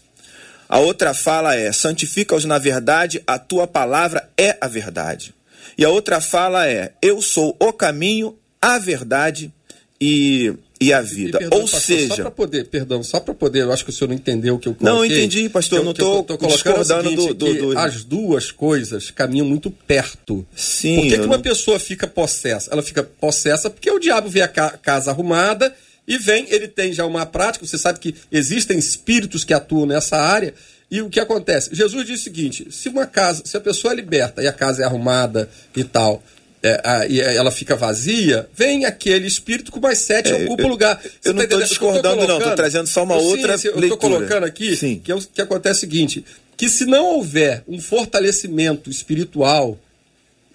A 0.69 0.81
outra 0.81 1.15
fala 1.15 1.55
é: 1.55 1.71
Santifica-os 1.71 2.45
na 2.45 2.59
verdade, 2.59 3.23
a 3.29 3.39
tua 3.39 3.69
palavra 3.69 4.29
é 4.37 4.57
a 4.61 4.67
verdade. 4.67 5.36
E 5.79 5.85
a 5.85 5.91
outra 5.91 6.21
fala 6.21 6.69
é: 6.69 6.93
Eu 7.03 7.21
sou 7.21 7.57
o 7.61 7.73
caminho, 7.73 8.37
a 8.61 8.79
verdade 8.79 9.53
e, 10.01 10.53
e 10.81 10.93
a 10.93 11.01
vida. 11.01 11.39
E, 11.39 11.41
perdão, 11.41 11.59
Ou 11.59 11.65
pastor, 11.65 11.81
seja. 11.81 12.15
Só 12.15 12.23
para 12.23 12.31
poder, 12.31 12.65
perdão, 12.67 13.03
só 13.03 13.21
para 13.21 13.35
poder, 13.35 13.63
eu 13.63 13.73
acho 13.73 13.85
que 13.85 13.91
o 13.91 13.93
senhor 13.93 14.09
não 14.09 14.17
entendeu 14.17 14.55
o 14.55 14.59
que 14.59 14.69
eu 14.69 14.75
coloquei. 14.75 14.99
Não, 14.99 15.05
entendi, 15.05 15.49
pastor. 15.49 15.79
Eu, 15.79 15.85
não 15.85 15.93
estou 15.93 16.25
discordando 16.49 17.11
seguinte, 17.11 17.35
do, 17.35 17.35
do, 17.35 17.55
do, 17.55 17.79
As 17.79 18.05
duas 18.05 18.51
coisas 18.51 19.11
caminham 19.11 19.47
muito 19.47 19.71
perto. 19.71 20.47
Sim. 20.55 20.97
Por 20.97 21.03
que, 21.09 21.19
que 21.19 21.27
uma 21.27 21.37
não... 21.37 21.43
pessoa 21.43 21.79
fica 21.79 22.07
possessa? 22.07 22.71
Ela 22.73 22.83
fica 22.83 23.03
possessa 23.03 23.69
porque 23.69 23.91
o 23.91 23.99
diabo 23.99 24.29
vê 24.29 24.43
a 24.43 24.49
casa 24.49 25.11
arrumada 25.11 25.75
e 26.09 26.19
vem, 26.19 26.47
ele 26.51 26.69
tem 26.69 26.93
já 26.93 27.05
uma 27.05 27.27
prática. 27.27 27.67
Você 27.67 27.77
sabe 27.79 27.99
que 27.99 28.15
existem 28.31 28.79
espíritos 28.79 29.45
que 29.45 29.53
atuam 29.53 29.87
nessa 29.87 30.17
área 30.17 30.55
e 30.91 31.03
o 31.03 31.11
que 31.11 31.19
acontece? 31.19 31.71
Jesus 31.73 32.07
disse 32.07 32.23
o 32.23 32.25
seguinte: 32.25 32.69
se 32.71 32.89
uma 32.89 33.07
casa, 33.07 33.43
se 33.45 33.57
a 33.57 33.61
pessoa 33.61 33.93
é 33.93 33.97
liberta 33.97 34.43
e 34.43 34.47
a 34.47 34.53
casa 34.53 34.83
é 34.83 34.85
arrumada 34.85 35.51
e 35.75 35.83
tal, 35.83 36.23
é, 36.63 36.81
a, 36.85 37.07
e 37.07 37.21
ela 37.21 37.51
fica 37.51 37.75
vazia, 37.75 38.49
vem 38.55 38.85
aquele 38.85 39.27
espírito 39.27 39.73
com 39.73 39.81
mais 39.81 39.99
sete 39.99 40.33
é, 40.33 40.45
ocupa 40.45 40.65
o 40.65 40.69
lugar. 40.69 41.01
Você 41.01 41.29
eu 41.29 41.35
não 41.35 41.43
estou 41.43 41.59
tá 41.59 41.67
discordando, 41.67 42.27
não, 42.27 42.39
estou 42.39 42.55
trazendo 42.55 42.87
só 42.87 43.03
uma 43.03 43.17
outra 43.17 43.59
sim. 43.59 43.69
Eu 43.69 43.81
estou 43.81 43.99
colocando 43.99 44.45
aqui 44.45 44.77
sim. 44.77 45.01
que, 45.03 45.11
é 45.11 45.15
o, 45.15 45.21
que 45.21 45.43
acontece 45.43 45.79
o 45.79 45.81
seguinte: 45.81 46.25
que 46.57 46.69
se 46.71 46.87
não 46.87 47.05
houver 47.05 47.65
um 47.67 47.81
fortalecimento 47.81 48.89
espiritual, 48.89 49.79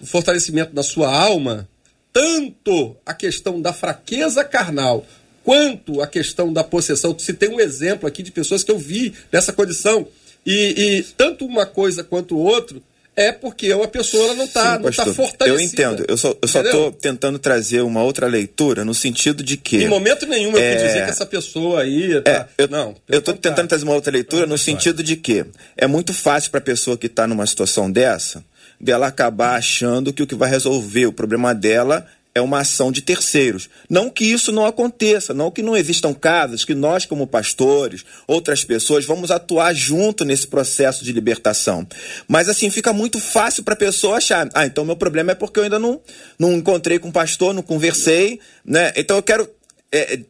um 0.00 0.06
fortalecimento 0.06 0.74
da 0.74 0.82
sua 0.82 1.14
alma, 1.14 1.68
tanto 2.10 2.96
a 3.04 3.12
questão 3.12 3.60
da 3.60 3.72
fraqueza 3.72 4.42
carnal 4.44 5.06
quanto 5.44 6.00
a 6.00 6.06
questão 6.06 6.52
da 6.52 6.64
possessão. 6.64 7.18
Se 7.18 7.32
tem 7.32 7.50
um 7.50 7.60
exemplo 7.60 8.08
aqui 8.08 8.22
de 8.22 8.30
pessoas 8.30 8.62
que 8.62 8.70
eu 8.70 8.78
vi 8.78 9.12
nessa 9.30 9.52
condição 9.52 10.06
e, 10.44 10.98
e 10.98 11.02
tanto 11.16 11.44
uma 11.44 11.66
coisa 11.66 12.02
quanto 12.02 12.36
o 12.36 12.40
outro 12.40 12.82
é 13.14 13.30
porque 13.30 13.72
uma 13.74 13.86
pessoa 13.86 14.34
não 14.34 14.44
está 14.44 14.78
tá 14.78 15.06
fortalecida. 15.06 15.46
Eu 15.46 15.60
entendo. 15.60 16.04
Eu 16.08 16.16
só, 16.16 16.34
estou 16.42 16.90
tentando 16.92 17.38
trazer 17.38 17.82
uma 17.82 18.02
outra 18.02 18.26
leitura 18.26 18.84
no 18.84 18.94
sentido 18.94 19.42
de 19.42 19.56
que. 19.56 19.84
Em 19.84 19.88
momento 19.88 20.26
nenhum 20.26 20.52
eu 20.52 20.58
é... 20.58 20.74
quis 20.74 20.82
dizer 20.84 21.04
que 21.04 21.10
essa 21.10 21.26
pessoa 21.26 21.82
aí. 21.82 22.20
Tá... 22.22 22.30
É, 22.30 22.46
eu, 22.56 22.68
não. 22.68 22.94
Eu 23.08 23.18
estou 23.18 23.34
tentando 23.34 23.68
trazer 23.68 23.84
uma 23.84 23.94
outra 23.94 24.10
leitura 24.10 24.46
no 24.46 24.56
sentido 24.56 25.02
de 25.02 25.16
que 25.16 25.44
é 25.76 25.86
muito 25.86 26.14
fácil 26.14 26.50
para 26.50 26.58
a 26.58 26.62
pessoa 26.62 26.96
que 26.96 27.06
está 27.06 27.26
numa 27.26 27.46
situação 27.46 27.90
dessa 27.90 28.42
dela 28.80 29.06
acabar 29.06 29.54
achando 29.54 30.12
que 30.12 30.24
o 30.24 30.26
que 30.26 30.34
vai 30.34 30.50
resolver 30.50 31.06
o 31.06 31.12
problema 31.12 31.54
dela 31.54 32.04
é 32.34 32.40
uma 32.40 32.60
ação 32.60 32.90
de 32.90 33.02
terceiros. 33.02 33.68
Não 33.88 34.08
que 34.08 34.24
isso 34.24 34.50
não 34.50 34.64
aconteça, 34.64 35.34
não 35.34 35.50
que 35.50 35.62
não 35.62 35.76
existam 35.76 36.14
casos 36.14 36.64
que 36.64 36.74
nós, 36.74 37.04
como 37.04 37.26
pastores, 37.26 38.04
outras 38.26 38.64
pessoas, 38.64 39.04
vamos 39.04 39.30
atuar 39.30 39.74
junto 39.74 40.24
nesse 40.24 40.46
processo 40.46 41.04
de 41.04 41.12
libertação. 41.12 41.86
Mas 42.26 42.48
assim, 42.48 42.70
fica 42.70 42.92
muito 42.92 43.20
fácil 43.20 43.62
para 43.62 43.74
a 43.74 43.76
pessoa 43.76 44.16
achar, 44.16 44.48
ah, 44.54 44.64
então 44.64 44.84
meu 44.84 44.96
problema 44.96 45.32
é 45.32 45.34
porque 45.34 45.60
eu 45.60 45.64
ainda 45.64 45.78
não, 45.78 46.00
não 46.38 46.54
encontrei 46.54 46.98
com 46.98 47.08
o 47.08 47.12
pastor, 47.12 47.52
não 47.52 47.62
conversei, 47.62 48.40
né? 48.64 48.92
Então 48.96 49.16
eu 49.16 49.22
quero 49.22 49.48
é, 49.90 50.20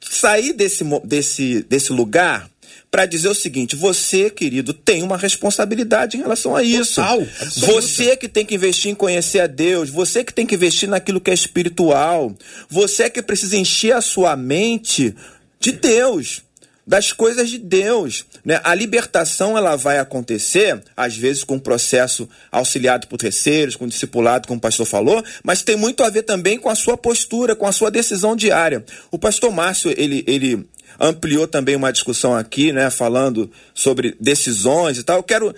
sair 0.00 0.52
desse, 0.52 0.84
desse, 1.04 1.62
desse 1.62 1.92
lugar 1.92 2.51
para 2.92 3.06
dizer 3.06 3.28
o 3.28 3.34
seguinte: 3.34 3.74
você, 3.74 4.28
querido, 4.28 4.74
tem 4.74 5.02
uma 5.02 5.16
responsabilidade 5.16 6.18
em 6.18 6.20
relação 6.20 6.54
a 6.54 6.62
isso. 6.62 6.96
Total, 6.96 7.26
você 7.56 8.14
que 8.14 8.28
tem 8.28 8.44
que 8.44 8.54
investir 8.54 8.92
em 8.92 8.94
conhecer 8.94 9.40
a 9.40 9.46
Deus, 9.46 9.88
você 9.88 10.22
que 10.22 10.32
tem 10.32 10.46
que 10.46 10.54
investir 10.54 10.88
naquilo 10.88 11.20
que 11.20 11.30
é 11.30 11.34
espiritual, 11.34 12.36
você 12.68 13.08
que 13.08 13.22
precisa 13.22 13.56
encher 13.56 13.92
a 13.96 14.02
sua 14.02 14.36
mente 14.36 15.16
de 15.58 15.72
Deus 15.72 16.42
das 16.86 17.12
coisas 17.12 17.48
de 17.48 17.58
Deus. 17.58 18.26
Né? 18.44 18.60
A 18.62 18.74
libertação 18.74 19.56
ela 19.56 19.76
vai 19.76 19.98
acontecer, 19.98 20.82
às 20.96 21.16
vezes, 21.16 21.44
com 21.44 21.54
um 21.54 21.60
processo 21.60 22.28
auxiliado 22.50 23.06
por 23.06 23.16
terceiros, 23.16 23.76
com 23.76 23.86
discipulado, 23.86 24.48
como 24.48 24.58
o 24.58 24.60
pastor 24.60 24.84
falou, 24.84 25.24
mas 25.44 25.62
tem 25.62 25.76
muito 25.76 26.02
a 26.02 26.10
ver 26.10 26.24
também 26.24 26.58
com 26.58 26.68
a 26.68 26.74
sua 26.74 26.98
postura, 26.98 27.54
com 27.54 27.66
a 27.66 27.72
sua 27.72 27.90
decisão 27.90 28.34
diária. 28.34 28.84
O 29.12 29.18
pastor 29.18 29.52
Márcio, 29.52 29.94
ele, 29.96 30.24
ele 30.26 30.66
ampliou 30.98 31.46
também 31.46 31.76
uma 31.76 31.92
discussão 31.92 32.34
aqui, 32.34 32.72
né, 32.72 32.90
falando 32.90 33.50
sobre 33.74 34.16
decisões 34.20 34.98
e 34.98 35.02
tal. 35.02 35.18
Eu 35.18 35.22
quero 35.22 35.54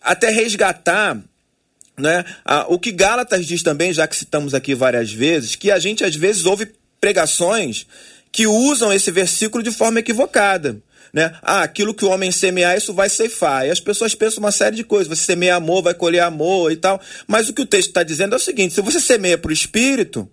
até 0.00 0.30
resgatar 0.30 1.20
né, 1.96 2.24
a, 2.44 2.66
o 2.68 2.78
que 2.78 2.92
Gálatas 2.92 3.46
diz 3.46 3.62
também, 3.62 3.92
já 3.92 4.06
que 4.06 4.16
citamos 4.16 4.54
aqui 4.54 4.74
várias 4.74 5.12
vezes, 5.12 5.56
que 5.56 5.70
a 5.70 5.78
gente 5.78 6.04
às 6.04 6.14
vezes 6.14 6.46
ouve 6.46 6.72
pregações 7.00 7.86
que 8.30 8.46
usam 8.46 8.92
esse 8.92 9.10
versículo 9.10 9.62
de 9.62 9.70
forma 9.70 10.00
equivocada. 10.00 10.80
Né? 11.12 11.34
Ah, 11.42 11.62
aquilo 11.62 11.94
que 11.94 12.04
o 12.04 12.10
homem 12.10 12.30
semear, 12.30 12.76
isso 12.76 12.92
vai 12.92 13.08
ceifar. 13.08 13.66
E 13.66 13.70
as 13.70 13.80
pessoas 13.80 14.14
pensam 14.14 14.40
uma 14.40 14.52
série 14.52 14.76
de 14.76 14.84
coisas. 14.84 15.08
Você 15.08 15.24
semeia 15.24 15.56
amor, 15.56 15.82
vai 15.82 15.94
colher 15.94 16.20
amor 16.20 16.70
e 16.70 16.76
tal. 16.76 17.00
Mas 17.26 17.48
o 17.48 17.54
que 17.54 17.62
o 17.62 17.66
texto 17.66 17.88
está 17.88 18.02
dizendo 18.02 18.34
é 18.34 18.36
o 18.36 18.40
seguinte: 18.40 18.74
se 18.74 18.82
você 18.82 19.00
semeia 19.00 19.38
para 19.38 19.48
o 19.48 19.52
espírito, 19.52 20.28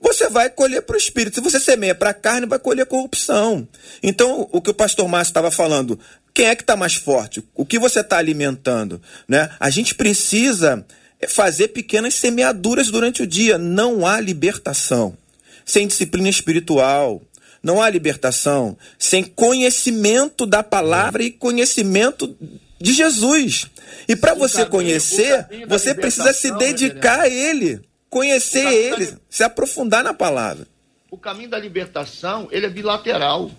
você 0.00 0.28
vai 0.28 0.48
colher 0.48 0.82
para 0.82 0.94
o 0.94 0.98
espírito. 0.98 1.34
Se 1.34 1.40
você 1.40 1.58
semeia 1.58 1.94
para 1.94 2.10
a 2.10 2.14
carne, 2.14 2.46
vai 2.46 2.58
colher 2.58 2.86
corrupção. 2.86 3.66
Então, 4.02 4.48
o 4.52 4.60
que 4.60 4.70
o 4.70 4.74
pastor 4.74 5.08
Márcio 5.08 5.30
estava 5.30 5.50
falando, 5.50 5.98
quem 6.32 6.46
é 6.46 6.54
que 6.54 6.62
está 6.62 6.76
mais 6.76 6.94
forte? 6.94 7.42
O 7.54 7.66
que 7.66 7.78
você 7.78 8.00
está 8.00 8.18
alimentando? 8.18 9.02
Né? 9.26 9.50
A 9.58 9.70
gente 9.70 9.94
precisa 9.94 10.84
fazer 11.28 11.68
pequenas 11.68 12.14
semeaduras 12.14 12.88
durante 12.88 13.22
o 13.22 13.26
dia. 13.26 13.58
Não 13.58 14.06
há 14.06 14.20
libertação 14.20 15.16
sem 15.64 15.86
disciplina 15.86 16.28
espiritual. 16.28 17.20
Não 17.62 17.82
há 17.82 17.90
libertação 17.90 18.78
sem 18.98 19.24
conhecimento 19.24 20.46
da 20.46 20.62
palavra 20.62 21.24
e 21.24 21.30
conhecimento 21.30 22.36
de 22.80 22.92
Jesus. 22.92 23.66
E 24.06 24.14
para 24.14 24.34
você 24.34 24.58
caminho, 24.58 24.70
conhecer, 24.70 25.46
você 25.66 25.92
precisa 25.92 26.32
se 26.32 26.50
dedicar 26.52 27.20
a 27.20 27.28
Ele, 27.28 27.80
conhecer 28.08 28.66
Ele, 28.66 29.06
da... 29.06 29.18
se 29.28 29.42
aprofundar 29.42 30.02
na 30.02 30.14
palavra. 30.14 30.66
O 31.10 31.16
caminho 31.16 31.48
da 31.48 31.58
libertação, 31.58 32.48
ele 32.50 32.66
é 32.66 32.68
bilateral. 32.68 33.50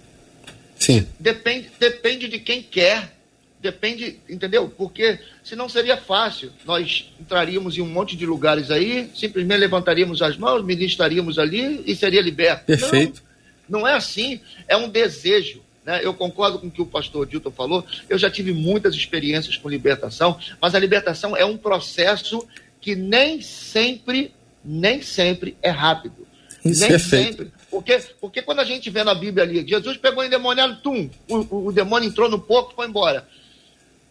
Sim. 0.77 1.07
Depende, 1.19 1.71
depende 1.79 2.27
de 2.27 2.39
quem 2.39 2.62
quer. 2.62 3.15
Depende, 3.62 4.17
entendeu? 4.29 4.69
Porque 4.69 5.19
senão 5.43 5.67
seria 5.67 5.97
fácil. 5.97 6.51
Nós 6.65 7.12
entraríamos 7.19 7.77
em 7.77 7.81
um 7.81 7.89
monte 7.89 8.15
de 8.15 8.25
lugares 8.25 8.71
aí, 8.71 9.09
simplesmente 9.13 9.59
levantaríamos 9.59 10.21
as 10.21 10.38
mãos, 10.38 10.63
ministraríamos 10.63 11.38
ali 11.38 11.83
e 11.85 11.93
seria 11.95 12.21
liberto. 12.21 12.65
Perfeito. 12.65 13.21
Não, 13.67 13.81
não 13.81 13.88
é 13.88 13.95
assim. 13.95 14.39
É 14.65 14.77
um 14.77 14.88
desejo. 14.88 15.62
Né? 15.85 15.99
Eu 16.03 16.13
concordo 16.13 16.59
com 16.59 16.67
o 16.67 16.71
que 16.71 16.81
o 16.81 16.85
pastor 16.85 17.25
Dilton 17.25 17.51
falou. 17.51 17.85
Eu 18.07 18.17
já 18.17 18.29
tive 18.29 18.53
muitas 18.53 18.95
experiências 18.95 19.57
com 19.57 19.67
libertação, 19.67 20.39
mas 20.62 20.73
a 20.75 20.79
libertação 20.79 21.35
é 21.35 21.43
um 21.43 21.57
processo 21.57 22.47
que 22.79 22.95
nem 22.95 23.41
sempre, 23.41 24.31
nem 24.63 25.02
sempre 25.02 25.58
é 25.62 25.69
rápido. 25.69 26.28
Isso 26.63 26.82
nem 26.82 26.89
perfeito. 26.89 27.28
sempre. 27.28 27.54
Porque, 27.69 28.00
porque 28.19 28.41
quando 28.41 28.60
a 28.60 28.65
gente 28.65 28.89
vê 28.89 29.04
na 29.04 29.13
Bíblia 29.13 29.43
ali, 29.43 29.67
Jesus 29.67 29.98
pegou 29.98 30.24
o 30.24 30.26
endemoniado, 30.26 30.78
tum, 30.82 31.10
o, 31.30 31.38
o, 31.38 31.67
o 31.67 31.72
demônio 31.72 32.10
entrou 32.10 32.30
no 32.30 32.39
porco 32.39 32.74
e 32.74 32.76
foi 32.76 32.88
embora 32.88 33.28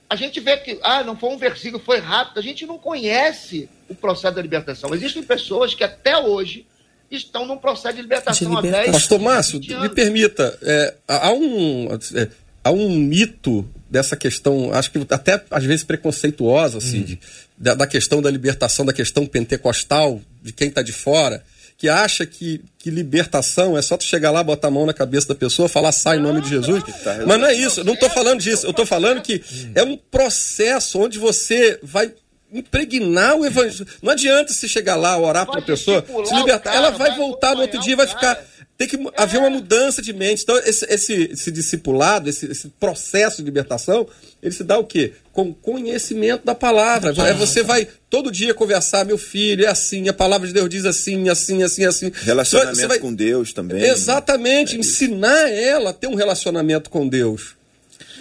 a 0.09 0.17
gente 0.17 0.41
vê 0.41 0.57
que, 0.57 0.79
ah, 0.83 1.05
não 1.05 1.17
foi 1.17 1.31
um 1.31 1.37
versículo, 1.37 1.83
foi 1.83 1.99
rápido. 1.99 2.39
A 2.39 2.43
gente 2.43 2.65
não 2.65 2.79
conhece 2.79 3.69
o 3.89 3.95
processo 3.95 4.35
da 4.35 4.43
libertação. 4.43 4.95
Existem 4.95 5.23
pessoas 5.23 5.75
que 5.75 5.85
até 5.85 6.17
hoje 6.17 6.65
estão 7.11 7.47
num 7.47 7.59
processo 7.59 7.97
de 7.97 8.03
libertação. 8.03 8.49
De 8.49 8.57
libertação. 8.57 8.93
Pastor 8.93 9.21
Márcio, 9.21 9.61
me 9.61 9.89
permita, 9.91 10.59
é, 10.63 10.95
há, 11.07 11.33
um, 11.33 11.89
é, 12.15 12.29
há 12.65 12.71
um 12.71 12.89
mito 12.91 13.69
dessa 13.89 14.17
questão, 14.17 14.73
acho 14.73 14.91
que 14.91 15.07
até 15.11 15.43
às 15.51 15.65
vezes 15.65 15.85
preconceituosa, 15.85 16.81
Cid, 16.81 17.15
hum. 17.15 17.48
Da, 17.59 17.75
da 17.75 17.87
questão 17.87 18.23
da 18.23 18.31
libertação, 18.31 18.85
da 18.85 18.93
questão 18.93 19.27
pentecostal, 19.27 20.21
de 20.43 20.53
quem 20.53 20.69
está 20.69 20.83
de 20.83 20.93
fora 20.93 21.43
que 21.79 21.89
acha 21.89 22.27
que, 22.27 22.61
que 22.77 22.91
libertação 22.91 23.79
é 23.79 23.81
só 23.81 23.97
tu 23.97 24.03
chegar 24.03 24.33
lá, 24.33 24.43
botar 24.43 24.67
a 24.67 24.71
mão 24.71 24.85
na 24.85 24.93
cabeça 24.93 25.29
da 25.29 25.35
pessoa, 25.37 25.69
falar 25.69 25.93
sai 25.93 26.19
em 26.19 26.21
nome 26.21 26.41
de 26.41 26.49
Jesus. 26.49 26.83
Tá 27.05 27.19
Mas 27.25 27.39
não 27.39 27.47
é 27.47 27.55
isso, 27.55 27.85
não 27.85 27.95
estou 27.95 28.11
falando 28.11 28.41
disso. 28.41 28.67
Eu 28.67 28.73
estou 28.73 28.85
falando 28.85 29.23
que 29.23 29.41
é 29.77 29.85
um 29.85 29.97
processo 29.97 30.99
onde 30.99 31.21
você 31.21 31.79
vai 31.81 32.13
impregnar 32.53 33.37
o 33.37 33.47
evangelho. 33.47 33.87
Não 34.03 34.11
adianta 34.11 34.53
se 34.53 34.69
chegar 34.69 34.97
lá, 34.97 35.17
orar 35.17 35.47
para 35.47 35.61
a 35.61 35.63
pessoa, 35.63 36.05
se 36.25 36.35
libertar. 36.35 36.75
Ela 36.75 36.91
vai 36.91 37.17
voltar 37.17 37.55
no 37.55 37.63
outro 37.63 37.79
dia 37.81 37.93
e 37.93 37.97
vai 37.97 38.09
ficar 38.09 38.43
tem 38.79 38.87
que 38.87 38.97
haver 39.17 39.39
uma 39.39 39.51
mudança 39.51 40.01
de 40.01 40.13
mente. 40.13 40.45
Então, 40.45 40.57
esse, 40.59 40.87
esse, 40.89 41.31
esse 41.33 41.51
discipulado, 41.51 42.29
esse, 42.31 42.47
esse, 42.47 42.69
processo 42.79 43.39
de 43.39 43.43
libertação, 43.43 44.07
ele 44.41 44.55
se 44.55 44.63
dá 44.63 44.79
o 44.79 44.85
quê? 44.85 45.15
Com 45.33 45.53
conhecimento 45.53 46.45
da 46.45 46.55
palavra. 46.55 47.13
É, 47.29 47.35
você 47.35 47.65
vai 47.65 47.89
todo 48.09 48.31
dia 48.31 48.55
conversar, 48.55 49.05
meu 49.05 49.19
filho, 49.19 49.65
é 49.65 49.69
assim, 49.69 50.09
a 50.09 50.13
palavra 50.13 50.47
de 50.47 50.55
Deus 50.55 50.69
diz 50.69 50.85
assim, 50.85 51.29
assim, 51.29 51.65
assim, 51.65 51.85
assim. 51.85 52.13
Relacionamento 52.23 52.87
vai... 52.87 53.01
com 53.01 53.13
Deus 53.13 53.53
também. 53.53 53.83
Exatamente, 53.83 54.77
é 54.77 54.79
ensinar 54.79 55.51
ela 55.51 55.91
a 55.91 55.93
ter 55.93 56.07
um 56.07 56.15
relacionamento 56.15 56.89
com 56.89 57.09
Deus. 57.09 57.57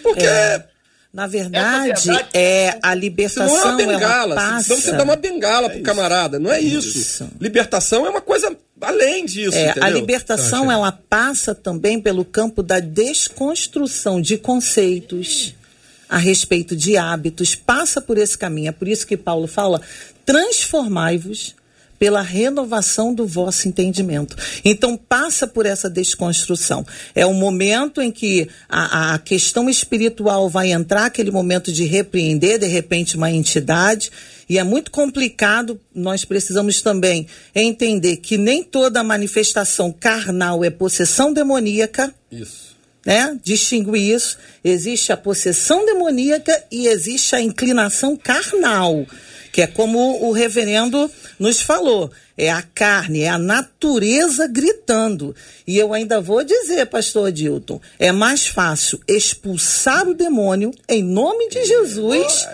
Porque. 0.02 0.26
É. 0.26 0.66
Na 1.14 1.26
verdade, 1.26 2.04
verdade, 2.04 2.30
é 2.34 2.78
a 2.84 2.94
libertação. 2.94 3.48
Não 3.48 3.58
é 3.58 3.66
uma 3.66 3.78
bengala. 3.78 4.36
Passa... 4.36 4.64
Senão 4.64 4.82
você 4.82 4.92
dá 4.92 5.04
uma 5.04 5.16
bengala 5.16 5.68
é 5.68 5.70
pro 5.70 5.82
camarada. 5.82 6.38
Não 6.38 6.52
é 6.52 6.60
isso. 6.60 6.98
isso. 6.98 7.30
Libertação 7.40 8.06
é 8.06 8.10
uma 8.10 8.22
coisa 8.22 8.56
além 8.82 9.26
disso. 9.26 9.58
É, 9.58 9.74
a 9.82 9.90
libertação 9.90 10.72
ela 10.72 10.92
passa 10.92 11.54
também 11.54 12.00
pelo 12.00 12.24
campo 12.24 12.62
da 12.62 12.80
desconstrução 12.80 14.22
de 14.22 14.38
conceitos 14.38 15.54
a 16.10 16.18
respeito 16.18 16.76
de 16.76 16.96
hábitos, 16.96 17.56
passa 17.56 18.00
por 18.00 18.18
esse 18.18 18.38
caminho. 18.38 18.70
É 18.70 18.72
por 18.72 18.88
isso 18.88 19.06
que 19.06 19.18
Paulo 19.18 19.48
fala: 19.48 19.82
transformai-vos 20.26 21.56
pela 22.00 22.22
renovação 22.22 23.14
do 23.14 23.26
vosso 23.26 23.68
entendimento. 23.68 24.36
Então, 24.64 24.96
passa 24.98 25.48
por 25.48 25.66
essa 25.66 25.90
desconstrução. 25.90 26.86
É 27.16 27.26
o 27.26 27.34
momento 27.34 28.02
em 28.02 28.12
que 28.12 28.48
a, 28.70 29.14
a 29.14 29.20
questão 29.20 29.70
espiritual 29.70 30.50
vai 30.50 30.72
entrar, 30.72 31.06
aquele 31.06 31.32
momento 31.32 31.72
de 31.72 31.86
repreender, 31.86 32.60
de 32.60 32.68
repente, 32.68 33.18
uma 33.18 33.32
entidade. 33.32 34.12
E 34.50 34.58
é 34.58 34.64
muito 34.64 34.92
complicado, 34.92 35.80
nós 35.94 36.24
precisamos 36.24 36.82
também 36.82 37.28
entender 37.54 38.18
que 38.18 38.38
nem 38.38 38.64
toda 38.64 39.04
manifestação 39.04 39.92
carnal 39.92 40.64
é 40.64 40.70
possessão 40.70 41.34
demoníaca. 41.34 42.14
Isso. 42.32 42.78
Né? 43.06 43.38
Distinguir 43.44 44.16
isso. 44.16 44.38
Existe 44.64 45.12
a 45.12 45.18
possessão 45.18 45.86
demoníaca 45.86 46.64
e 46.72 46.88
existe 46.88 47.36
a 47.36 47.42
inclinação 47.42 48.16
carnal 48.16 49.06
que 49.58 49.62
é 49.64 49.66
como 49.66 50.24
o 50.24 50.32
reverendo 50.32 51.10
nos 51.40 51.62
falou, 51.62 52.12
é 52.38 52.52
a 52.52 52.62
carne, 52.62 53.22
é 53.22 53.30
a 53.30 53.38
natureza 53.38 54.48
gritando. 54.48 55.36
E 55.66 55.78
eu 55.78 55.94
ainda 55.94 56.20
vou 56.20 56.44
dizer, 56.44 56.86
pastor 56.86 57.32
Dilton, 57.32 57.80
é 58.00 58.12
mais 58.12 58.48
fácil 58.48 59.00
expulsar 59.08 60.08
o 60.08 60.14
demônio 60.14 60.72
em 60.88 61.04
nome 61.04 61.50
de 61.50 61.66
Jesus 61.66 62.48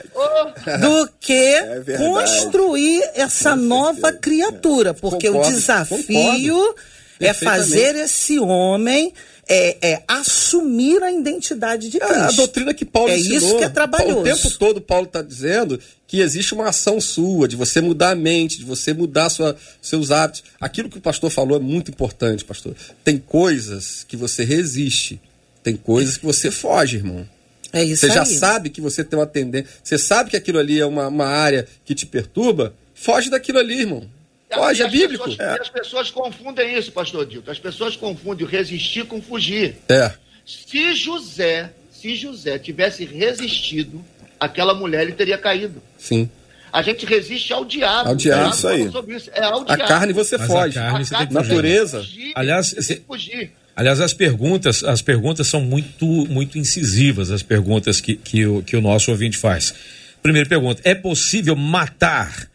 do 0.81 1.09
que 1.19 1.33
é 1.33 1.83
construir 1.97 3.03
essa 3.15 3.55
nova 3.55 4.11
criatura, 4.11 4.93
porque 4.93 5.27
concordo, 5.27 5.49
o 5.49 5.51
desafio 5.51 6.57
concordo. 6.57 6.75
é 7.19 7.33
fazer 7.33 7.95
esse 7.95 8.39
homem 8.39 9.13
é, 9.47 9.77
é, 9.91 10.03
assumir 10.07 11.01
a 11.03 11.11
identidade 11.11 11.89
de 11.89 11.99
Cristo. 11.99 12.15
É 12.15 12.21
a 12.21 12.31
doutrina 12.31 12.73
que 12.73 12.85
Paulo 12.85 13.09
é 13.09 13.17
ensinou. 13.17 13.37
isso 13.37 13.57
que 13.57 13.63
é 13.63 13.69
trabalhoso. 13.69 14.19
O 14.19 14.23
tempo 14.23 14.51
todo 14.57 14.81
Paulo 14.81 15.05
está 15.05 15.21
dizendo 15.21 15.79
que 16.07 16.19
existe 16.19 16.53
uma 16.53 16.69
ação 16.69 17.01
sua, 17.01 17.47
de 17.47 17.55
você 17.55 17.81
mudar 17.81 18.11
a 18.11 18.15
mente, 18.15 18.57
de 18.59 18.65
você 18.65 18.93
mudar 18.93 19.29
sua, 19.29 19.55
seus 19.81 20.11
hábitos. 20.11 20.43
Aquilo 20.61 20.89
que 20.89 20.97
o 20.97 21.01
pastor 21.01 21.29
falou 21.29 21.57
é 21.57 21.59
muito 21.59 21.91
importante, 21.91 22.45
pastor. 22.45 22.75
Tem 23.03 23.17
coisas 23.17 24.05
que 24.07 24.15
você 24.15 24.43
resiste, 24.43 25.19
tem 25.61 25.75
coisas 25.75 26.17
que 26.17 26.25
você 26.25 26.49
foge, 26.51 26.97
irmão. 26.97 27.27
É 27.73 27.83
isso 27.83 28.01
Você 28.01 28.11
aí. 28.11 28.13
já 28.13 28.25
sabe 28.25 28.69
que 28.69 28.79
você 28.79 29.03
tem 29.03 29.17
uma 29.17 29.25
tendência, 29.25 29.67
você 29.83 29.97
sabe 29.97 30.29
que 30.29 30.37
aquilo 30.37 30.59
ali 30.59 30.79
é 30.79 30.85
uma, 30.85 31.07
uma 31.07 31.25
área 31.25 31.67
que 31.83 31.95
te 31.95 32.05
perturba, 32.05 32.71
foge 32.93 33.31
daquilo 33.31 33.57
ali, 33.57 33.79
irmão. 33.79 34.07
Foge, 34.53 34.83
é 34.83 34.89
bíblico. 34.89 35.23
Pessoas, 35.23 35.39
é. 35.39 35.61
As 35.61 35.69
pessoas 35.69 36.11
confundem 36.11 36.77
isso, 36.77 36.91
pastor 36.91 37.25
Dilton. 37.25 37.51
As 37.51 37.59
pessoas 37.59 37.95
confundem 37.95 38.45
o 38.45 38.49
resistir 38.49 39.05
com 39.05 39.21
fugir. 39.21 39.75
É. 39.89 40.11
Se 40.45 40.93
José, 40.95 41.71
se 41.91 42.15
José 42.15 42.59
tivesse 42.59 43.05
resistido, 43.05 44.03
aquela 44.39 44.73
mulher 44.73 45.03
ele 45.03 45.13
teria 45.13 45.37
caído. 45.37 45.81
Sim. 45.97 46.29
A 46.71 46.81
gente 46.81 47.05
resiste 47.05 47.53
ao 47.53 47.63
diabo. 47.63 48.09
Ao 48.09 48.15
diabo, 48.15 48.49
isso 48.49 48.67
aí. 48.67 48.89
Isso. 49.15 49.29
É 49.33 49.43
ao 49.43 49.61
a 49.61 49.77
carne 49.77 50.11
você 50.11 50.37
Mas 50.37 50.47
foge. 50.47 50.79
A 50.79 50.81
carne 50.81 51.05
você 51.05 51.15
tem 51.15 51.27
que 51.27 51.33
Natureza. 51.33 51.99
Fugir, 51.99 52.31
Aliás, 52.35 52.67
você 52.69 52.95
tem 52.95 52.97
que 52.97 53.05
fugir. 53.05 53.51
Aliás, 53.75 54.01
as 54.01 54.13
perguntas, 54.13 54.83
as 54.83 55.01
perguntas 55.01 55.47
são 55.47 55.61
muito, 55.61 56.05
muito 56.05 56.57
incisivas, 56.57 57.31
as 57.31 57.41
perguntas 57.41 58.01
que, 58.01 58.15
que, 58.15 58.45
o, 58.45 58.61
que 58.61 58.75
o 58.75 58.81
nosso 58.81 59.11
ouvinte 59.11 59.37
faz. 59.37 59.73
Primeira 60.21 60.47
pergunta: 60.47 60.81
é 60.83 60.95
possível 60.95 61.55
matar 61.55 62.49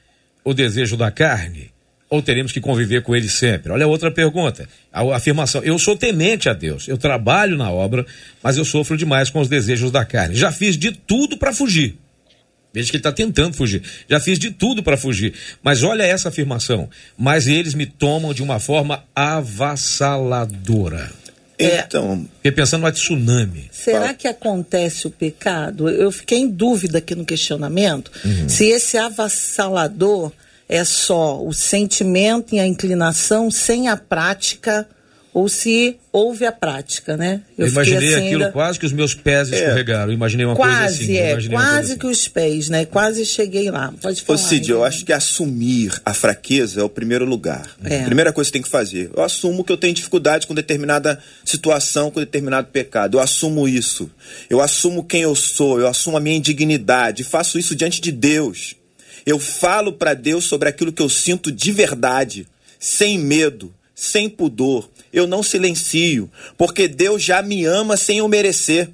o 0.44 0.52
desejo 0.52 0.96
da 0.96 1.10
carne? 1.10 1.70
Ou 2.10 2.22
teremos 2.22 2.52
que 2.52 2.60
conviver 2.60 3.02
com 3.02 3.14
ele 3.14 3.28
sempre? 3.28 3.70
Olha 3.70 3.86
outra 3.86 4.10
pergunta. 4.10 4.66
A 4.92 5.02
afirmação: 5.14 5.62
eu 5.62 5.78
sou 5.78 5.94
temente 5.94 6.48
a 6.48 6.54
Deus, 6.54 6.88
eu 6.88 6.96
trabalho 6.96 7.56
na 7.56 7.70
obra, 7.70 8.06
mas 8.42 8.56
eu 8.56 8.64
sofro 8.64 8.96
demais 8.96 9.28
com 9.28 9.40
os 9.40 9.48
desejos 9.48 9.90
da 9.90 10.04
carne. 10.04 10.34
Já 10.34 10.50
fiz 10.50 10.76
de 10.76 10.90
tudo 10.92 11.36
para 11.36 11.52
fugir. 11.52 11.98
Veja 12.72 12.90
que 12.90 12.96
ele 12.96 13.00
está 13.00 13.12
tentando 13.12 13.54
fugir. 13.54 13.82
Já 14.08 14.20
fiz 14.20 14.38
de 14.38 14.50
tudo 14.50 14.82
para 14.82 14.96
fugir. 14.96 15.34
Mas 15.62 15.82
olha 15.82 16.02
essa 16.02 16.28
afirmação. 16.28 16.88
Mas 17.16 17.46
eles 17.46 17.74
me 17.74 17.86
tomam 17.86 18.32
de 18.34 18.42
uma 18.42 18.60
forma 18.60 19.04
avassaladora. 19.14 21.10
Então. 21.58 22.28
Fiquei 22.36 22.52
pensando 22.52 22.82
no 22.82 22.92
tsunami. 22.92 23.68
Será 23.72 24.14
que 24.14 24.28
acontece 24.28 25.06
o 25.06 25.10
pecado? 25.10 25.88
Eu 25.88 26.12
fiquei 26.12 26.38
em 26.38 26.48
dúvida 26.48 26.98
aqui 26.98 27.14
no 27.14 27.24
questionamento. 27.24 28.12
Uhum. 28.24 28.48
Se 28.48 28.66
esse 28.66 28.96
avassalador 28.96 30.32
é 30.68 30.84
só 30.84 31.42
o 31.44 31.52
sentimento 31.52 32.54
e 32.54 32.60
a 32.60 32.66
inclinação 32.66 33.50
sem 33.50 33.88
a 33.88 33.96
prática 33.96 34.86
ou 35.32 35.48
se 35.48 35.96
houve 36.12 36.44
a 36.46 36.50
prática, 36.50 37.16
né? 37.16 37.42
Eu, 37.56 37.66
eu 37.66 37.72
imaginei 37.72 38.14
assim, 38.14 38.26
aquilo 38.26 38.42
ainda... 38.42 38.52
quase 38.52 38.78
que 38.78 38.86
os 38.86 38.92
meus 38.92 39.14
pés 39.14 39.52
é. 39.52 39.56
escorregaram. 39.56 40.10
Eu 40.10 40.14
imaginei 40.14 40.44
uma 40.44 40.56
quase, 40.56 40.98
coisa 40.98 41.02
assim. 41.04 41.16
É, 41.16 41.48
quase 41.48 41.92
assim. 41.92 41.98
que 41.98 42.06
os 42.06 42.28
pés, 42.28 42.68
né? 42.68 42.84
Quase 42.86 43.24
cheguei 43.24 43.70
lá. 43.70 43.92
Pode 44.00 44.22
falar. 44.22 44.36
Ô 44.36 44.42
Cid, 44.42 44.70
eu 44.70 44.82
acho 44.82 45.04
que 45.04 45.12
assumir 45.12 45.92
a 46.04 46.12
fraqueza 46.12 46.80
é 46.80 46.82
o 46.82 46.88
primeiro 46.88 47.24
lugar. 47.24 47.70
É. 47.84 48.02
Primeira 48.04 48.32
coisa 48.32 48.50
que 48.50 48.52
você 48.52 48.58
tem 48.58 48.62
que 48.62 48.68
fazer. 48.68 49.10
Eu 49.14 49.22
assumo 49.22 49.62
que 49.62 49.70
eu 49.70 49.76
tenho 49.76 49.94
dificuldade 49.94 50.46
com 50.46 50.54
determinada 50.54 51.20
situação, 51.44 52.10
com 52.10 52.18
determinado 52.18 52.68
pecado. 52.68 53.18
Eu 53.18 53.20
assumo 53.20 53.68
isso. 53.68 54.10
Eu 54.50 54.60
assumo 54.60 55.04
quem 55.04 55.22
eu 55.22 55.36
sou. 55.36 55.78
Eu 55.78 55.86
assumo 55.86 56.16
a 56.16 56.20
minha 56.20 56.36
indignidade. 56.36 57.22
Faço 57.22 57.58
isso 57.58 57.76
diante 57.76 58.00
de 58.00 58.10
Deus. 58.10 58.77
Eu 59.28 59.38
falo 59.38 59.92
para 59.92 60.14
Deus 60.14 60.46
sobre 60.46 60.70
aquilo 60.70 60.90
que 60.90 61.02
eu 61.02 61.08
sinto 61.10 61.52
de 61.52 61.70
verdade, 61.70 62.48
sem 62.80 63.18
medo, 63.18 63.74
sem 63.94 64.26
pudor. 64.26 64.88
Eu 65.12 65.26
não 65.26 65.42
silencio, 65.42 66.30
porque 66.56 66.88
Deus 66.88 67.22
já 67.22 67.42
me 67.42 67.66
ama 67.66 67.94
sem 67.98 68.20
eu 68.20 68.28
merecer. 68.28 68.88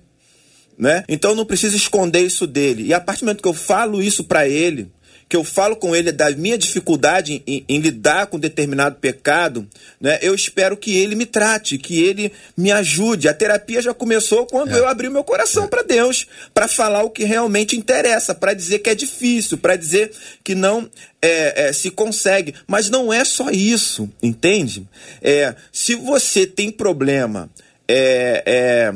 Né? 0.76 1.04
Então 1.08 1.30
eu 1.30 1.36
não 1.36 1.46
preciso 1.46 1.76
esconder 1.76 2.22
isso 2.22 2.48
dele. 2.48 2.82
E 2.82 2.92
a 2.92 2.98
partir 2.98 3.20
do 3.20 3.26
momento 3.26 3.42
que 3.42 3.48
eu 3.48 3.54
falo 3.54 4.02
isso 4.02 4.24
para 4.24 4.48
ele, 4.48 4.90
que 5.28 5.36
eu 5.36 5.42
falo 5.42 5.76
com 5.76 5.94
ele 5.94 6.12
da 6.12 6.30
minha 6.30 6.56
dificuldade 6.58 7.42
em, 7.46 7.64
em, 7.68 7.78
lidar 7.78 8.26
com 8.26 8.38
determinado 8.38 8.96
pecado, 8.96 9.66
né, 10.00 10.18
eu 10.22 10.34
espero 10.34 10.76
que 10.76 10.96
ele 10.96 11.14
me 11.14 11.26
trate, 11.26 11.78
que 11.78 12.02
ele 12.02 12.32
me 12.56 12.70
ajude. 12.70 13.28
A 13.28 13.34
terapia 13.34 13.80
já 13.80 13.94
começou 13.94 14.46
quando 14.46 14.74
é. 14.74 14.78
eu 14.78 14.86
abri 14.86 15.08
o 15.08 15.10
meu 15.10 15.24
coração 15.24 15.64
é. 15.64 15.66
para 15.66 15.82
Deus, 15.82 16.26
para 16.52 16.68
falar 16.68 17.02
o 17.02 17.10
que 17.10 17.24
realmente 17.24 17.76
interessa, 17.76 18.34
para 18.34 18.54
dizer 18.54 18.80
que 18.80 18.90
é 18.90 18.94
difícil, 18.94 19.58
para 19.58 19.76
dizer 19.76 20.12
que 20.42 20.54
não 20.54 20.88
é, 21.20 21.68
é, 21.68 21.72
se 21.72 21.90
consegue. 21.90 22.54
Mas 22.66 22.90
não 22.90 23.12
é 23.12 23.24
só 23.24 23.50
isso, 23.50 24.10
entende? 24.22 24.86
É, 25.22 25.54
se 25.72 25.94
você 25.94 26.46
tem 26.46 26.70
problema 26.70 27.50
é, 27.88 28.92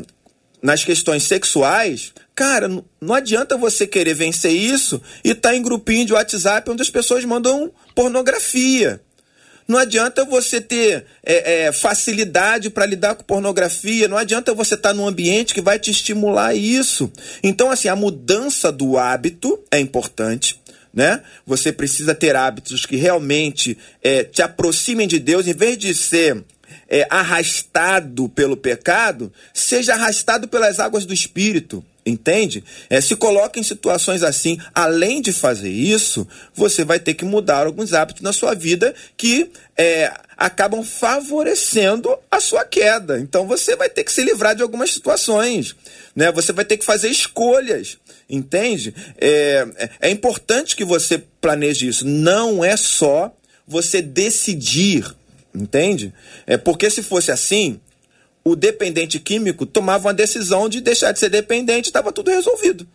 nas 0.63 0.85
questões 0.85 1.23
sexuais, 1.23 2.13
Cara, 2.39 2.69
não 3.01 3.15
adianta 3.15 3.57
você 3.57 3.85
querer 3.85 4.15
vencer 4.15 4.53
isso 4.53 5.03
e 5.25 5.31
estar 5.31 5.49
tá 5.49 5.57
em 5.57 5.61
grupinho 5.61 6.07
de 6.07 6.13
WhatsApp 6.13 6.71
onde 6.71 6.83
as 6.83 6.89
pessoas 6.89 7.25
mandam 7.25 7.69
pornografia. 7.97 9.01
Não 9.67 9.77
adianta 9.77 10.25
você 10.25 10.61
ter 10.61 11.05
é, 11.27 11.65
é, 11.65 11.73
facilidade 11.73 12.71
para 12.71 12.87
lidar 12.87 13.17
com 13.17 13.25
pornografia, 13.25 14.07
não 14.07 14.17
adianta 14.17 14.55
você 14.55 14.75
estar 14.75 14.91
tá 14.91 14.95
num 14.95 15.09
ambiente 15.09 15.53
que 15.53 15.61
vai 15.61 15.81
te 15.81 15.91
estimular 15.91 16.55
isso. 16.55 17.11
Então, 17.43 17.73
assim, 17.73 17.89
a 17.89 17.97
mudança 17.97 18.71
do 18.71 18.97
hábito 18.97 19.59
é 19.69 19.81
importante. 19.81 20.61
Né? 20.95 21.21
Você 21.45 21.73
precisa 21.73 22.15
ter 22.15 22.37
hábitos 22.37 22.87
que 22.87 22.95
realmente 22.95 23.77
é, 24.01 24.23
te 24.23 24.43
aproximem 24.43 25.09
de 25.09 25.19
Deus, 25.19 25.49
em 25.49 25.55
vez 25.55 25.77
de 25.77 25.93
ser 25.93 26.45
é, 26.89 27.05
arrastado 27.11 28.29
pelo 28.29 28.57
pecado, 28.57 29.33
seja 29.53 29.95
arrastado 29.95 30.47
pelas 30.47 30.79
águas 30.79 31.05
do 31.05 31.13
Espírito. 31.13 31.85
Entende? 32.09 32.65
É, 32.89 33.01
se 33.01 33.15
coloca 33.17 33.61
em 33.61 33.63
situações 33.63 34.23
assim, 34.23 34.59
além 34.75 35.21
de 35.21 35.33
fazer 35.33 35.71
isso, 35.71 36.27
você 36.55 36.85
vai 36.85 36.99
ter 36.99 37.15
que 37.15 37.25
mudar 37.25 37.67
alguns 37.67 37.93
hábitos 37.93 38.23
na 38.23 38.33
sua 38.33 38.55
vida 38.55 38.95
que 39.17 39.51
é, 39.77 40.13
acabam 40.37 40.83
favorecendo 40.83 42.17
a 42.31 42.41
sua 42.41 42.65
queda. 42.65 43.19
Então 43.21 43.47
você 43.47 43.77
vai 43.77 43.89
ter 43.89 44.05
que 44.05 44.13
se 44.13 44.23
livrar 44.23 44.55
de 44.55 44.63
algumas 44.63 44.91
situações. 44.91 45.77
Né? 46.15 46.33
Você 46.33 46.53
vai 46.53 46.65
ter 46.65 46.77
que 46.77 46.85
fazer 46.85 47.09
escolhas. 47.09 47.99
Entende? 48.29 48.95
É, 49.19 49.67
é, 49.77 49.91
é 50.09 50.11
importante 50.11 50.77
que 50.77 50.85
você 50.85 51.23
planeje 51.41 51.89
isso. 51.89 52.07
Não 52.07 52.65
é 52.65 52.77
só 52.77 53.33
você 53.67 54.03
decidir. 54.03 55.05
Entende? 55.55 56.13
É 56.47 56.57
porque 56.57 56.91
se 56.91 57.03
fosse 57.03 57.33
assim, 57.33 57.81
o 58.51 58.57
dependente 58.57 59.19
químico 59.19 59.67
tomava 59.67 60.09
uma 60.09 60.15
decisão 60.15 60.69
de 60.69 60.81
deixar 60.81 61.13
de 61.13 61.19
ser 61.19 61.29
dependente, 61.29 61.89
estava 61.89 62.13
tudo 62.13 62.31
resolvido. 62.31 62.87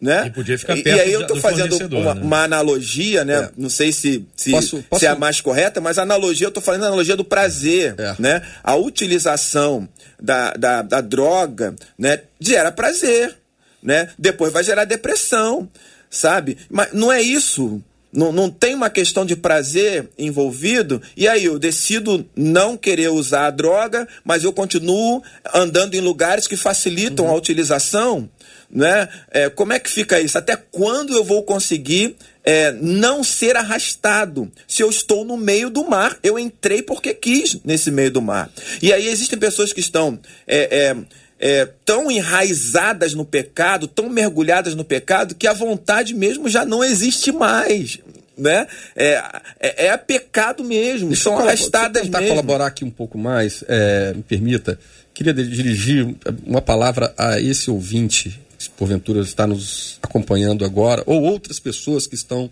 Né? 0.00 0.28
E 0.28 0.30
podia 0.30 0.58
ficar 0.58 0.74
perto 0.74 0.96
E 0.96 1.00
aí 1.00 1.12
eu 1.12 1.20
estou 1.20 1.36
fazendo 1.36 1.76
uma, 1.94 2.14
né? 2.14 2.22
uma, 2.22 2.42
analogia, 2.44 3.22
né? 3.22 3.34
É. 3.34 3.50
Não 3.54 3.68
sei 3.68 3.92
se, 3.92 4.26
se, 4.34 4.50
posso, 4.50 4.82
posso... 4.88 5.00
se, 5.00 5.06
é 5.06 5.10
a 5.10 5.14
mais 5.14 5.42
correta, 5.42 5.78
mas 5.78 5.98
a 5.98 6.02
analogia, 6.02 6.46
eu 6.46 6.48
estou 6.48 6.62
falando 6.62 6.84
a 6.84 6.86
analogia 6.86 7.14
do 7.14 7.24
prazer. 7.24 7.94
É. 7.98 8.16
Né? 8.18 8.42
A 8.64 8.74
utilização 8.76 9.86
da, 10.18 10.54
da, 10.54 10.80
da 10.80 11.00
droga 11.02 11.74
né, 11.98 12.20
gera 12.40 12.72
prazer. 12.72 13.36
Né? 13.82 14.08
Depois 14.18 14.50
vai 14.52 14.64
gerar 14.64 14.86
depressão. 14.86 15.68
Sabe? 16.08 16.56
Mas 16.68 16.92
não 16.92 17.12
é 17.12 17.20
isso 17.22 17.82
não, 18.12 18.32
não 18.32 18.50
tem 18.50 18.74
uma 18.74 18.90
questão 18.90 19.24
de 19.24 19.36
prazer 19.36 20.08
envolvido, 20.18 21.00
e 21.16 21.28
aí 21.28 21.44
eu 21.44 21.58
decido 21.58 22.26
não 22.34 22.76
querer 22.76 23.10
usar 23.10 23.46
a 23.46 23.50
droga, 23.50 24.06
mas 24.24 24.44
eu 24.44 24.52
continuo 24.52 25.22
andando 25.54 25.94
em 25.94 26.00
lugares 26.00 26.46
que 26.46 26.56
facilitam 26.56 27.26
uhum. 27.26 27.32
a 27.32 27.36
utilização. 27.36 28.28
Né? 28.72 29.08
É, 29.32 29.48
como 29.48 29.72
é 29.72 29.80
que 29.80 29.90
fica 29.90 30.20
isso? 30.20 30.38
Até 30.38 30.56
quando 30.56 31.12
eu 31.12 31.24
vou 31.24 31.42
conseguir 31.42 32.14
é, 32.44 32.70
não 32.72 33.24
ser 33.24 33.56
arrastado? 33.56 34.50
Se 34.66 34.82
eu 34.82 34.88
estou 34.88 35.24
no 35.24 35.36
meio 35.36 35.68
do 35.68 35.88
mar, 35.88 36.16
eu 36.22 36.38
entrei 36.38 36.80
porque 36.80 37.12
quis 37.12 37.58
nesse 37.64 37.90
meio 37.90 38.12
do 38.12 38.22
mar. 38.22 38.48
E 38.80 38.92
aí 38.92 39.08
existem 39.08 39.38
pessoas 39.38 39.72
que 39.72 39.80
estão. 39.80 40.18
É, 40.46 40.78
é 40.88 40.96
é, 41.40 41.66
tão 41.86 42.10
enraizadas 42.10 43.14
no 43.14 43.24
pecado, 43.24 43.88
tão 43.88 44.10
mergulhadas 44.10 44.74
no 44.74 44.84
pecado, 44.84 45.34
que 45.34 45.46
a 45.46 45.54
vontade 45.54 46.14
mesmo 46.14 46.48
já 46.50 46.66
não 46.66 46.84
existe 46.84 47.32
mais. 47.32 47.98
Né? 48.36 48.66
É, 48.94 49.22
é, 49.58 49.86
é 49.86 49.96
pecado 49.96 50.62
mesmo, 50.62 51.08
Deixa 51.08 51.24
são 51.24 51.38
arrastadas 51.38 52.02
tentar 52.02 52.20
mesmo. 52.20 52.34
colaborar 52.34 52.66
aqui 52.66 52.84
um 52.84 52.90
pouco 52.90 53.18
mais, 53.18 53.64
é, 53.66 54.12
me 54.14 54.22
permita. 54.22 54.78
Queria 55.12 55.32
dirigir 55.32 56.14
uma 56.46 56.62
palavra 56.62 57.12
a 57.18 57.40
esse 57.40 57.70
ouvinte, 57.70 58.40
que 58.58 58.70
porventura 58.70 59.20
está 59.20 59.46
nos 59.46 59.98
acompanhando 60.02 60.64
agora, 60.64 61.02
ou 61.06 61.22
outras 61.22 61.58
pessoas 61.58 62.06
que 62.06 62.14
estão 62.14 62.50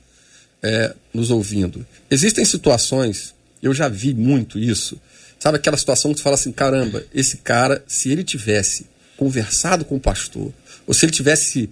é, 0.62 0.94
nos 1.12 1.30
ouvindo. 1.30 1.86
Existem 2.10 2.44
situações, 2.44 3.34
eu 3.62 3.72
já 3.72 3.88
vi 3.88 4.12
muito 4.12 4.58
isso, 4.58 5.00
Sabe 5.38 5.56
aquela 5.56 5.76
situação 5.76 6.12
que 6.12 6.16
tu 6.18 6.22
fala 6.22 6.34
assim, 6.34 6.50
caramba, 6.50 7.04
esse 7.14 7.38
cara, 7.38 7.82
se 7.86 8.10
ele 8.10 8.24
tivesse 8.24 8.86
conversado 9.16 9.84
com 9.84 9.96
o 9.96 10.00
pastor, 10.00 10.52
ou 10.86 10.94
se 10.94 11.04
ele 11.04 11.12
tivesse 11.12 11.70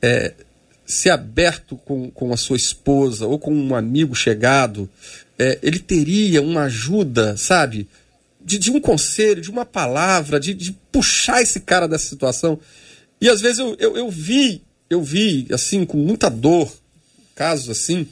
é, 0.00 0.32
se 0.86 1.10
aberto 1.10 1.76
com, 1.76 2.10
com 2.10 2.32
a 2.32 2.36
sua 2.36 2.56
esposa 2.56 3.26
ou 3.26 3.38
com 3.38 3.52
um 3.52 3.74
amigo 3.74 4.14
chegado, 4.14 4.88
é, 5.38 5.58
ele 5.62 5.78
teria 5.78 6.40
uma 6.40 6.62
ajuda, 6.62 7.36
sabe? 7.36 7.88
De, 8.42 8.58
de 8.58 8.70
um 8.70 8.80
conselho, 8.80 9.42
de 9.42 9.50
uma 9.50 9.66
palavra, 9.66 10.38
de, 10.38 10.54
de, 10.54 10.72
puxar 10.92 11.42
esse 11.42 11.60
cara 11.60 11.88
dessa 11.88 12.08
situação. 12.08 12.58
E 13.20 13.28
às 13.28 13.40
vezes 13.40 13.58
eu, 13.58 13.76
eu, 13.78 13.96
eu 13.96 14.10
vi, 14.10 14.62
eu 14.88 15.02
vi, 15.02 15.46
assim, 15.50 15.84
com 15.84 15.98
muita 15.98 16.30
dor, 16.30 16.72
casos 17.34 17.68
assim, 17.68 18.06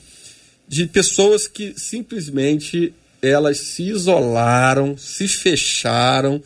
de 0.66 0.86
pessoas 0.86 1.46
que 1.46 1.74
simplesmente 1.78 2.92
elas 3.24 3.58
se 3.58 3.84
isolaram, 3.84 4.96
se 4.96 5.26
fecharam, 5.26 6.42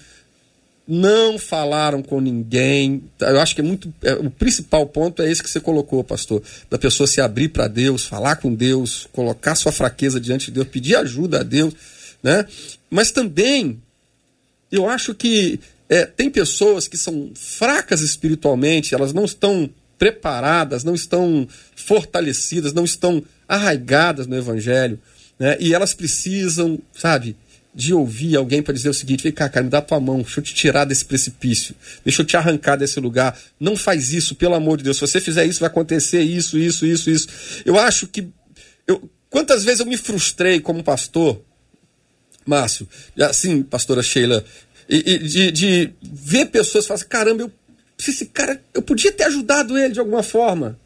não 0.86 1.38
falaram 1.38 2.02
com 2.02 2.18
ninguém. 2.18 3.02
Eu 3.20 3.38
acho 3.40 3.54
que 3.54 3.60
é 3.60 3.64
muito. 3.64 3.92
É, 4.02 4.14
o 4.14 4.30
principal 4.30 4.86
ponto 4.86 5.22
é 5.22 5.30
esse 5.30 5.42
que 5.42 5.50
você 5.50 5.60
colocou, 5.60 6.02
pastor. 6.02 6.42
Da 6.70 6.78
pessoa 6.78 7.06
se 7.06 7.20
abrir 7.20 7.50
para 7.50 7.68
Deus, 7.68 8.06
falar 8.06 8.36
com 8.36 8.54
Deus, 8.54 9.06
colocar 9.12 9.54
sua 9.54 9.70
fraqueza 9.70 10.18
diante 10.18 10.46
de 10.46 10.52
Deus, 10.52 10.68
pedir 10.68 10.96
ajuda 10.96 11.40
a 11.40 11.42
Deus. 11.42 11.74
Né? 12.22 12.46
Mas 12.90 13.10
também, 13.10 13.82
eu 14.72 14.88
acho 14.88 15.14
que 15.14 15.60
é, 15.90 16.06
tem 16.06 16.30
pessoas 16.30 16.88
que 16.88 16.96
são 16.96 17.32
fracas 17.34 18.00
espiritualmente, 18.00 18.94
elas 18.94 19.12
não 19.12 19.26
estão 19.26 19.68
preparadas, 19.98 20.84
não 20.84 20.94
estão 20.94 21.46
fortalecidas, 21.76 22.72
não 22.72 22.84
estão 22.84 23.22
arraigadas 23.46 24.26
no 24.26 24.36
Evangelho 24.36 24.98
né? 25.38 25.56
E 25.60 25.74
elas 25.74 25.94
precisam, 25.94 26.78
sabe, 26.94 27.36
de 27.74 27.94
ouvir 27.94 28.34
alguém 28.36 28.62
para 28.62 28.74
dizer 28.74 28.88
o 28.88 28.94
seguinte: 28.94 29.22
vem 29.22 29.32
cá, 29.32 29.48
cara, 29.48 29.62
me 29.62 29.70
dá 29.70 29.80
tua 29.80 30.00
mão, 30.00 30.20
deixa 30.20 30.40
eu 30.40 30.44
te 30.44 30.52
tirar 30.52 30.84
desse 30.84 31.04
precipício, 31.04 31.76
deixa 32.04 32.22
eu 32.22 32.26
te 32.26 32.36
arrancar 32.36 32.76
desse 32.76 32.98
lugar. 32.98 33.38
Não 33.60 33.76
faz 33.76 34.12
isso, 34.12 34.34
pelo 34.34 34.54
amor 34.54 34.78
de 34.78 34.84
Deus. 34.84 34.96
Se 34.96 35.00
você 35.02 35.20
fizer 35.20 35.46
isso, 35.46 35.60
vai 35.60 35.68
acontecer 35.68 36.20
isso, 36.22 36.58
isso, 36.58 36.84
isso, 36.84 37.08
isso. 37.08 37.28
Eu 37.64 37.78
acho 37.78 38.08
que. 38.08 38.26
Eu, 38.86 39.08
quantas 39.30 39.62
vezes 39.62 39.78
eu 39.80 39.86
me 39.86 39.96
frustrei 39.96 40.58
como 40.58 40.82
pastor, 40.82 41.40
Márcio, 42.44 42.88
assim, 43.20 43.62
pastora 43.62 44.02
Sheila, 44.02 44.44
e, 44.88 44.96
e 44.96 45.18
de, 45.18 45.50
de, 45.52 45.90
ver 46.02 46.46
pessoas 46.46 46.84
falarem: 46.84 47.02
assim, 47.02 47.08
caramba, 47.08 47.42
eu, 47.42 47.52
esse 47.96 48.26
cara, 48.26 48.60
eu 48.74 48.82
podia 48.82 49.12
ter 49.12 49.24
ajudado 49.24 49.78
ele 49.78 49.92
de 49.92 50.00
alguma 50.00 50.24
forma. 50.24 50.76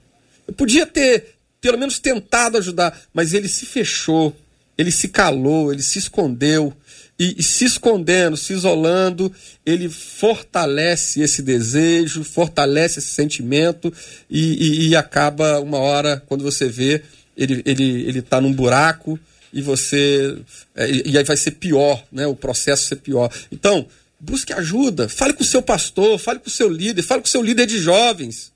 Eu 0.46 0.52
podia 0.52 0.84
ter, 0.84 1.36
pelo 1.60 1.78
menos, 1.78 1.98
tentado 1.98 2.58
ajudar, 2.58 3.00
mas 3.14 3.32
ele 3.32 3.48
se 3.48 3.64
fechou 3.64 4.36
ele 4.76 4.90
se 4.90 5.08
calou, 5.08 5.72
ele 5.72 5.82
se 5.82 5.98
escondeu. 5.98 6.72
E, 7.18 7.36
e, 7.38 7.42
se 7.42 7.64
escondendo, 7.64 8.36
se 8.36 8.52
isolando, 8.52 9.32
ele 9.64 9.88
fortalece 9.88 11.20
esse 11.20 11.42
desejo, 11.42 12.24
fortalece 12.24 12.98
esse 12.98 13.10
sentimento 13.10 13.92
e, 14.28 14.54
e, 14.54 14.88
e 14.88 14.96
acaba 14.96 15.60
uma 15.60 15.78
hora, 15.78 16.22
quando 16.26 16.42
você 16.42 16.66
vê, 16.68 17.02
ele 17.36 17.62
ele 17.64 18.02
ele 18.08 18.18
está 18.18 18.40
num 18.40 18.52
buraco 18.52 19.18
e 19.52 19.60
você 19.62 20.36
é, 20.74 20.90
e 20.90 21.16
aí 21.16 21.24
vai 21.24 21.36
ser 21.36 21.52
pior, 21.52 22.02
né? 22.10 22.26
O 22.26 22.34
processo 22.34 22.86
ser 22.88 22.96
pior. 22.96 23.30
Então 23.50 23.86
busque 24.18 24.52
ajuda, 24.52 25.08
fale 25.08 25.32
com 25.32 25.42
o 25.42 25.46
seu 25.46 25.60
pastor, 25.60 26.18
fale 26.18 26.38
com 26.38 26.48
o 26.48 26.50
seu 26.50 26.68
líder, 26.68 27.02
fale 27.02 27.22
com 27.22 27.26
o 27.26 27.30
seu 27.30 27.42
líder 27.42 27.66
de 27.66 27.78
jovens, 27.78 28.52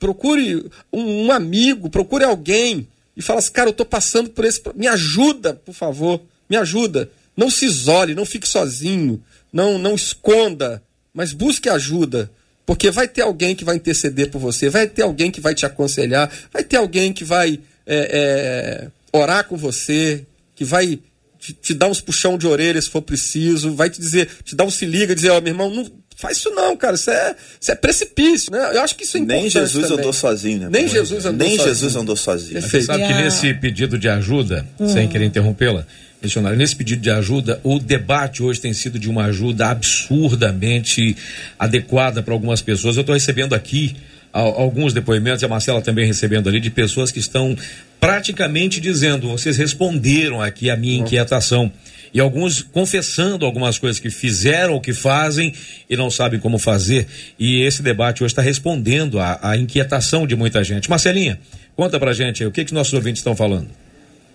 procure 0.00 0.68
um, 0.92 1.26
um 1.26 1.32
amigo, 1.32 1.88
procure 1.88 2.24
alguém 2.24 2.88
e 3.16 3.22
fala 3.22 3.38
assim, 3.38 3.52
cara, 3.52 3.68
eu 3.68 3.72
estou 3.72 3.86
passando 3.86 4.30
por 4.30 4.44
esse. 4.44 4.60
Me 4.74 4.86
ajuda, 4.86 5.54
por 5.54 5.74
favor, 5.74 6.20
me 6.48 6.56
ajuda. 6.56 7.10
Não 7.36 7.50
se 7.50 7.64
isole, 7.64 8.14
não 8.14 8.24
fique 8.24 8.48
sozinho, 8.48 9.22
não, 9.52 9.78
não 9.78 9.94
esconda, 9.94 10.82
mas 11.12 11.32
busque 11.32 11.68
ajuda. 11.68 12.30
Porque 12.66 12.90
vai 12.90 13.06
ter 13.06 13.22
alguém 13.22 13.54
que 13.54 13.64
vai 13.64 13.76
interceder 13.76 14.30
por 14.30 14.38
você, 14.38 14.70
vai 14.70 14.86
ter 14.86 15.02
alguém 15.02 15.30
que 15.30 15.40
vai 15.40 15.54
te 15.54 15.66
aconselhar, 15.66 16.32
vai 16.52 16.64
ter 16.64 16.76
alguém 16.76 17.12
que 17.12 17.24
vai 17.24 17.60
é, 17.86 18.88
é, 18.90 19.18
orar 19.18 19.44
com 19.46 19.56
você, 19.56 20.24
que 20.54 20.64
vai 20.64 20.98
te, 21.38 21.52
te, 21.52 21.74
dar 21.74 21.88
uns 21.88 22.00
puxão 22.00 22.38
de 22.38 22.46
orelha 22.46 22.80
se 22.80 22.88
for 22.88 23.02
preciso, 23.02 23.74
vai 23.74 23.90
te 23.90 24.00
dizer, 24.00 24.28
te 24.42 24.56
dar 24.56 24.64
um 24.64 24.70
se 24.70 24.86
liga, 24.86 25.14
dizer, 25.14 25.30
ó, 25.30 25.38
oh, 25.38 25.40
meu 25.42 25.52
irmão, 25.52 25.68
não, 25.68 25.90
Faz 26.24 26.38
isso 26.38 26.50
não, 26.50 26.74
cara. 26.74 26.94
Isso 26.94 27.10
é, 27.10 27.36
isso 27.60 27.70
é 27.70 27.74
precipício, 27.74 28.50
né? 28.50 28.70
Eu 28.72 28.80
acho 28.80 28.96
que 28.96 29.04
isso 29.04 29.18
é 29.18 29.20
importante. 29.20 29.42
Nem 29.42 29.50
Jesus 29.50 29.88
também. 29.88 29.98
andou 29.98 30.12
sozinho, 30.14 30.60
né? 30.60 30.68
Nem 30.70 30.88
Jesus 30.88 31.26
andou 31.26 31.46
Nem 31.46 31.56
sozinho. 31.56 31.74
Jesus 31.74 31.96
andou 31.96 32.16
sozinho. 32.16 32.62
Você 32.62 32.80
sabe 32.80 33.06
que 33.06 33.12
nesse 33.12 33.52
pedido 33.52 33.98
de 33.98 34.08
ajuda, 34.08 34.66
hum. 34.80 34.88
sem 34.88 35.06
querer 35.06 35.26
interrompê-la, 35.26 35.86
missionário, 36.22 36.56
nesse 36.56 36.74
pedido 36.74 37.02
de 37.02 37.10
ajuda, 37.10 37.60
o 37.62 37.78
debate 37.78 38.42
hoje 38.42 38.58
tem 38.58 38.72
sido 38.72 38.98
de 38.98 39.10
uma 39.10 39.26
ajuda 39.26 39.66
absurdamente 39.66 41.14
adequada 41.58 42.22
para 42.22 42.32
algumas 42.32 42.62
pessoas. 42.62 42.96
Eu 42.96 43.02
estou 43.02 43.12
recebendo 43.12 43.54
aqui 43.54 43.94
alguns 44.32 44.94
depoimentos, 44.94 45.42
e 45.42 45.44
a 45.44 45.48
Marcela 45.48 45.82
também 45.82 46.06
recebendo 46.06 46.48
ali, 46.48 46.58
de 46.58 46.70
pessoas 46.70 47.12
que 47.12 47.18
estão 47.18 47.54
praticamente 48.00 48.80
dizendo: 48.80 49.28
vocês 49.28 49.58
responderam 49.58 50.40
aqui 50.40 50.70
a 50.70 50.76
minha 50.76 50.98
inquietação 50.98 51.70
e 52.14 52.20
alguns 52.20 52.62
confessando 52.62 53.44
algumas 53.44 53.76
coisas 53.76 53.98
que 53.98 54.08
fizeram 54.08 54.74
ou 54.74 54.80
que 54.80 54.94
fazem 54.94 55.52
e 55.90 55.96
não 55.96 56.08
sabem 56.08 56.38
como 56.38 56.60
fazer. 56.60 57.08
E 57.36 57.62
esse 57.62 57.82
debate 57.82 58.22
hoje 58.22 58.32
está 58.32 58.40
respondendo 58.40 59.18
à, 59.18 59.56
inquietação 59.56 60.24
de 60.24 60.36
muita 60.36 60.62
gente. 60.62 60.88
Marcelinha, 60.88 61.40
conta 61.74 61.98
pra 61.98 62.12
gente 62.12 62.44
aí, 62.44 62.48
o 62.48 62.52
que, 62.52 62.64
que 62.64 62.72
nossos 62.72 62.92
ouvintes 62.92 63.18
estão 63.18 63.34
falando. 63.34 63.66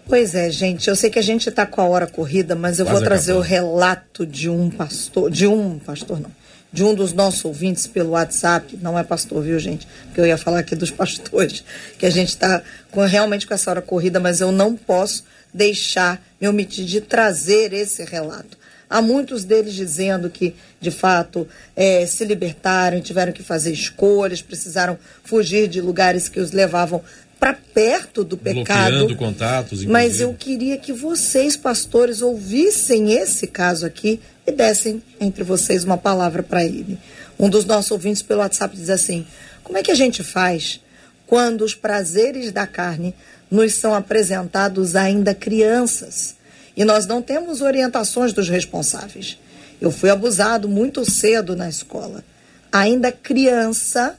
Pois 0.06 0.36
é, 0.36 0.50
gente, 0.50 0.90
eu 0.90 0.96
sei 0.96 1.10
que 1.10 1.20
a 1.20 1.24
gente 1.24 1.48
está 1.48 1.66
com 1.66 1.80
a 1.80 1.86
hora 1.86 2.08
corrida, 2.08 2.54
mas 2.54 2.80
eu 2.80 2.86
Quase 2.86 3.00
vou 3.00 3.08
trazer 3.08 3.32
acabou. 3.32 3.46
o 3.46 3.48
relato 3.48 4.26
de 4.26 4.50
um 4.50 4.70
pastor, 4.70 5.32
de 5.32 5.48
um 5.48 5.80
pastor 5.80 6.20
não, 6.20 6.32
de 6.74 6.84
um 6.84 6.94
dos 6.94 7.14
nossos 7.14 7.46
ouvintes 7.46 7.88
pelo 7.88 8.10
WhatsApp, 8.10 8.78
não 8.82 8.98
é 8.98 9.04
pastor, 9.04 9.42
viu, 9.44 9.58
gente? 9.60 9.88
Porque 10.06 10.20
eu 10.20 10.26
ia 10.26 10.38
falar 10.38 10.60
aqui 10.60 10.76
dos 10.76 10.92
pastores, 10.92 11.64
que 11.98 12.06
a 12.06 12.10
gente 12.10 12.30
está 12.30 12.62
realmente 13.08 13.48
com 13.48 13.54
essa 13.54 13.70
hora 13.70 13.82
corrida, 13.82 14.20
mas 14.20 14.42
eu 14.42 14.52
não 14.52 14.76
posso 14.76 15.24
deixar, 15.54 16.22
me 16.40 16.48
omitir 16.48 16.86
de 16.86 17.02
trazer 17.02 17.74
esse 17.74 18.04
relato. 18.04 18.58
Há 18.90 19.02
muitos 19.02 19.44
deles 19.44 19.76
dizendo 19.76 20.30
que, 20.30 20.56
de 20.82 20.90
fato, 20.90 21.48
é, 21.76 22.06
se 22.08 22.26
libertaram, 22.26 23.00
tiveram 23.00 23.32
que 23.32 23.44
fazer 23.44 23.72
escolhas, 23.72 24.42
precisaram 24.42 24.98
fugir 25.24 25.68
de 25.68 25.80
lugares 25.80 26.28
que 26.28 26.40
os 26.40 26.52
levavam 26.52 27.04
para 27.40 27.54
perto 27.54 28.24
do 28.24 28.36
pecado. 28.36 29.16
contatos. 29.16 29.84
Inclusive. 29.84 29.92
Mas 29.92 30.20
eu 30.20 30.34
queria 30.34 30.78
que 30.78 30.92
vocês, 30.92 31.56
pastores, 31.56 32.22
ouvissem 32.22 33.14
esse 33.14 33.46
caso 33.46 33.86
aqui 33.86 34.20
e 34.46 34.52
dessem 34.52 35.02
entre 35.22 35.44
vocês 35.44 35.84
uma 35.84 35.98
palavra 35.98 36.42
para 36.42 36.66
ele. 36.66 36.98
Um 37.40 37.50
dos 37.50 37.64
nossos 37.66 37.92
ouvintes 37.92 38.22
pelo 38.22 38.42
WhatsApp 38.42 38.76
diz 38.76 38.90
assim: 38.90 39.26
Como 39.64 39.78
é 39.78 39.84
que 39.84 39.92
a 39.92 39.96
gente 39.96 40.24
faz 40.24 40.82
quando 41.26 41.64
os 41.64 41.76
prazeres 41.76 42.52
da 42.52 42.66
carne 42.66 43.14
nos 43.50 43.74
são 43.74 43.94
apresentados 43.94 44.96
ainda 44.96 45.34
crianças 45.34 46.36
e 46.80 46.86
nós 46.86 47.06
não 47.06 47.22
temos 47.22 47.60
orientações 47.60 48.32
dos 48.32 48.48
responsáveis. 48.48 49.38
Eu 49.82 49.92
fui 49.92 50.10
abusado 50.10 50.70
muito 50.70 51.04
cedo 51.10 51.54
na 51.54 51.68
escola. 51.68 52.24
Ainda 52.72 53.12
criança, 53.12 54.18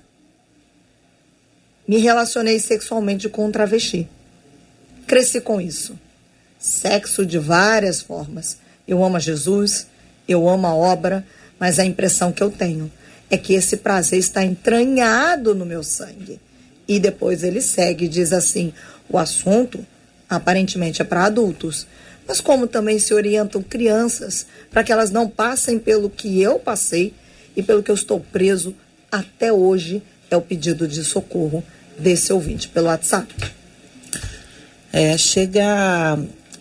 me 1.88 1.96
relacionei 1.96 2.58
sexualmente 2.58 3.30
com 3.30 3.46
um 3.46 3.50
travesti. 3.50 4.06
Cresci 5.06 5.40
com 5.40 5.58
isso. 5.58 5.98
Sexo 6.58 7.24
de 7.24 7.38
várias 7.38 8.02
formas. 8.02 8.58
Eu 8.86 9.02
amo 9.02 9.18
Jesus, 9.18 9.86
eu 10.28 10.46
amo 10.46 10.66
a 10.66 10.74
obra, 10.74 11.24
mas 11.58 11.78
a 11.78 11.84
impressão 11.84 12.30
que 12.30 12.42
eu 12.42 12.50
tenho 12.50 12.92
é 13.30 13.38
que 13.38 13.54
esse 13.54 13.78
prazer 13.78 14.18
está 14.18 14.44
entranhado 14.44 15.54
no 15.54 15.64
meu 15.64 15.82
sangue. 15.82 16.38
E 16.86 16.98
depois 17.00 17.42
ele 17.42 17.62
segue 17.62 18.04
e 18.04 18.08
diz 18.08 18.32
assim: 18.34 18.74
o 19.10 19.18
assunto 19.18 19.84
aparentemente 20.28 21.02
é 21.02 21.04
para 21.04 21.24
adultos, 21.24 21.86
mas 22.26 22.40
como 22.40 22.68
também 22.68 22.98
se 22.98 23.12
orientam 23.12 23.62
crianças 23.62 24.46
para 24.70 24.84
que 24.84 24.92
elas 24.92 25.10
não 25.10 25.28
passem 25.28 25.78
pelo 25.78 26.08
que 26.08 26.40
eu 26.40 26.58
passei 26.60 27.12
e 27.56 27.62
pelo 27.62 27.82
que 27.82 27.90
eu 27.90 27.94
estou 27.94 28.20
preso 28.20 28.74
até 29.10 29.52
hoje, 29.52 30.00
é 30.30 30.36
o 30.36 30.40
pedido 30.40 30.86
de 30.86 31.02
socorro 31.02 31.64
desse 31.98 32.32
ouvinte 32.32 32.68
pelo 32.68 32.86
WhatsApp. 32.86 33.34
É, 34.92 35.18
chega, 35.18 36.18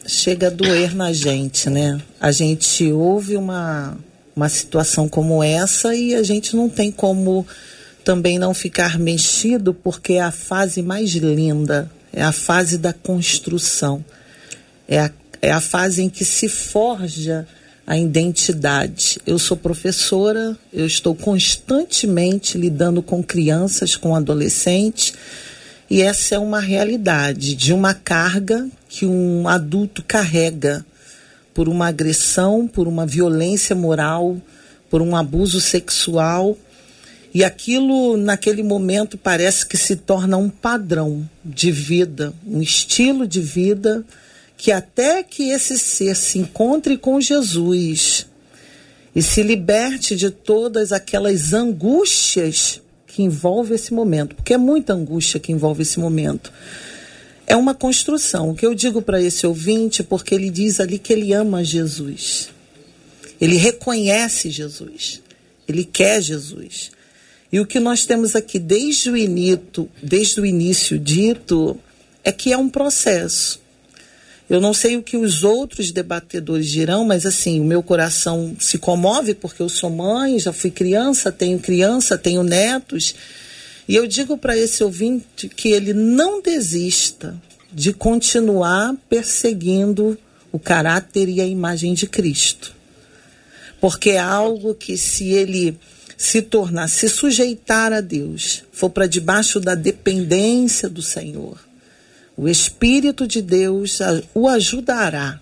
chega 0.08 0.48
a 0.48 0.50
doer 0.50 0.96
na 0.96 1.14
gente, 1.14 1.70
né? 1.70 2.02
A 2.20 2.32
gente 2.32 2.92
ouve 2.92 3.38
uma, 3.38 3.96
uma 4.36 4.50
situação 4.50 5.08
como 5.08 5.44
essa 5.44 5.96
e 5.96 6.16
a 6.16 6.24
gente 6.24 6.56
não 6.56 6.68
tem 6.68 6.92
como 6.92 7.46
também 8.04 8.40
não 8.40 8.56
ficar 8.56 8.98
mexido, 8.98 9.72
porque 9.72 10.14
é 10.14 10.22
a 10.22 10.32
fase 10.32 10.82
mais 10.82 11.12
linda 11.12 11.92
é 12.14 12.22
a 12.22 12.32
fase 12.32 12.78
da 12.78 12.94
construção, 12.94 14.04
é 14.88 15.00
a, 15.00 15.12
é 15.42 15.52
a 15.52 15.62
fase 15.62 16.02
em 16.02 16.10
que 16.10 16.26
se 16.26 16.50
forja 16.50 17.48
a 17.86 17.98
identidade. 17.98 19.20
Eu 19.26 19.40
sou 19.40 19.58
professora, 19.58 20.58
eu 20.72 20.86
estou 20.86 21.16
constantemente 21.16 22.58
lidando 22.58 23.02
com 23.02 23.24
crianças, 23.24 23.96
com 23.96 24.16
adolescentes, 24.16 25.14
e 25.90 26.02
essa 26.02 26.36
é 26.36 26.40
uma 26.40 26.60
realidade 26.60 27.56
de 27.56 27.74
uma 27.74 27.96
carga 27.96 28.70
que 28.88 29.06
um 29.06 29.48
adulto 29.48 30.04
carrega 30.04 30.86
por 31.54 31.68
uma 31.68 31.88
agressão, 31.88 32.68
por 32.68 32.88
uma 32.88 33.08
violência 33.08 33.76
moral, 33.76 34.38
por 34.90 35.02
um 35.02 35.16
abuso 35.16 35.60
sexual 35.60 36.56
e 37.34 37.44
aquilo, 37.44 38.18
naquele 38.18 38.64
momento, 38.64 39.18
parece 39.18 39.66
que 39.66 39.78
se 39.78 39.96
torna 39.96 40.38
um 40.38 40.50
padrão 40.50 41.30
de 41.46 41.72
vida, 41.72 42.34
um 42.46 42.62
estilo 42.62 43.28
de 43.28 43.40
vida, 43.40 44.04
que 44.58 44.72
até 44.72 45.22
que 45.22 45.52
esse 45.52 45.78
ser 45.78 46.16
se 46.16 46.40
encontre 46.40 46.98
com 46.98 47.22
Jesus 47.22 48.26
e 49.16 49.22
se 49.22 49.44
liberte 49.44 50.16
de 50.16 50.32
todas 50.32 50.92
aquelas 50.92 51.54
angústias 51.54 52.82
que 53.06 53.22
envolve 53.22 53.76
esse 53.76 53.94
momento, 53.94 54.36
porque 54.36 54.54
é 54.54 54.58
muita 54.58 54.94
angústia 54.94 55.40
que 55.40 55.52
envolve 55.52 55.84
esse 55.84 56.00
momento. 56.00 56.52
É 57.46 57.56
uma 57.56 57.74
construção. 57.74 58.52
O 58.52 58.56
que 58.56 58.66
eu 58.66 58.76
digo 58.76 59.02
para 59.02 59.22
esse 59.22 59.46
ouvinte, 59.46 60.04
porque 60.04 60.36
ele 60.36 60.50
diz 60.50 60.80
ali 60.80 61.00
que 61.00 61.14
ele 61.14 61.34
ama 61.34 61.64
Jesus. 61.64 62.50
Ele 63.42 63.56
reconhece 63.56 64.50
Jesus. 64.50 65.22
Ele 65.68 65.84
quer 65.84 66.22
Jesus. 66.22 66.92
E 67.52 67.60
o 67.60 67.66
que 67.66 67.80
nós 67.80 68.06
temos 68.06 68.36
aqui 68.36 68.60
desde 68.60 69.10
o 69.10 69.18
início, 69.18 69.90
desde 70.02 70.40
o 70.40 70.46
início 70.46 71.00
dito, 71.00 71.80
é 72.24 72.32
que 72.32 72.54
é 72.54 72.58
um 72.58 72.70
processo. 72.70 73.60
Eu 74.50 74.60
não 74.60 74.74
sei 74.74 74.98
o 74.98 75.04
que 75.04 75.16
os 75.16 75.44
outros 75.44 75.92
debatedores 75.92 76.68
dirão, 76.68 77.06
mas 77.06 77.26
assim, 77.26 77.60
o 77.60 77.64
meu 77.64 77.84
coração 77.84 78.56
se 78.60 78.80
comove 78.80 79.36
porque 79.36 79.62
eu 79.62 79.70
sou 79.70 79.90
mãe, 79.92 80.40
já 80.40 80.52
fui 80.52 80.72
criança, 80.72 81.32
tenho 81.32 81.60
criança, 81.60 82.18
tenho 82.18 82.42
netos. 82.42 83.14
E 83.88 83.96
eu 83.96 84.08
digo 84.08 84.38
para 84.38 84.58
esse 84.58 84.84
ouvinte 84.84 85.50
que 85.50 85.70
ele 85.70 85.94
não 85.94 86.42
desista 86.42 87.40
de 87.72 87.94
continuar 87.94 88.96
perseguindo 89.08 90.18
o 90.52 90.58
caráter 90.58 91.30
e 91.30 91.42
a 91.42 91.46
imagem 91.46 91.94
de 91.94 92.08
Cristo. 92.08 92.76
Porque 93.80 94.12
é 94.12 94.20
algo 94.20 94.74
que, 94.74 94.98
se 94.98 95.30
ele 95.30 95.78
se 96.20 96.42
tornar, 96.42 96.90
se 96.90 97.08
sujeitar 97.08 97.94
a 97.94 98.02
Deus, 98.02 98.66
for 98.74 98.90
para 98.90 99.08
debaixo 99.08 99.58
da 99.58 99.74
dependência 99.74 100.90
do 100.90 101.02
Senhor, 101.02 101.58
o 102.36 102.50
Espírito 102.50 103.26
de 103.26 103.42
Deus 103.42 104.00
o 104.34 104.48
ajudará 104.50 105.40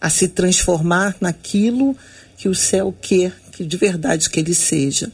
a 0.00 0.08
se 0.08 0.28
transformar 0.28 1.14
naquilo 1.20 1.94
que 2.38 2.48
o 2.48 2.54
céu 2.54 2.94
quer 2.98 3.34
que 3.60 3.66
de 3.66 3.76
verdade 3.76 4.30
que 4.30 4.40
ele 4.40 4.54
seja, 4.54 5.12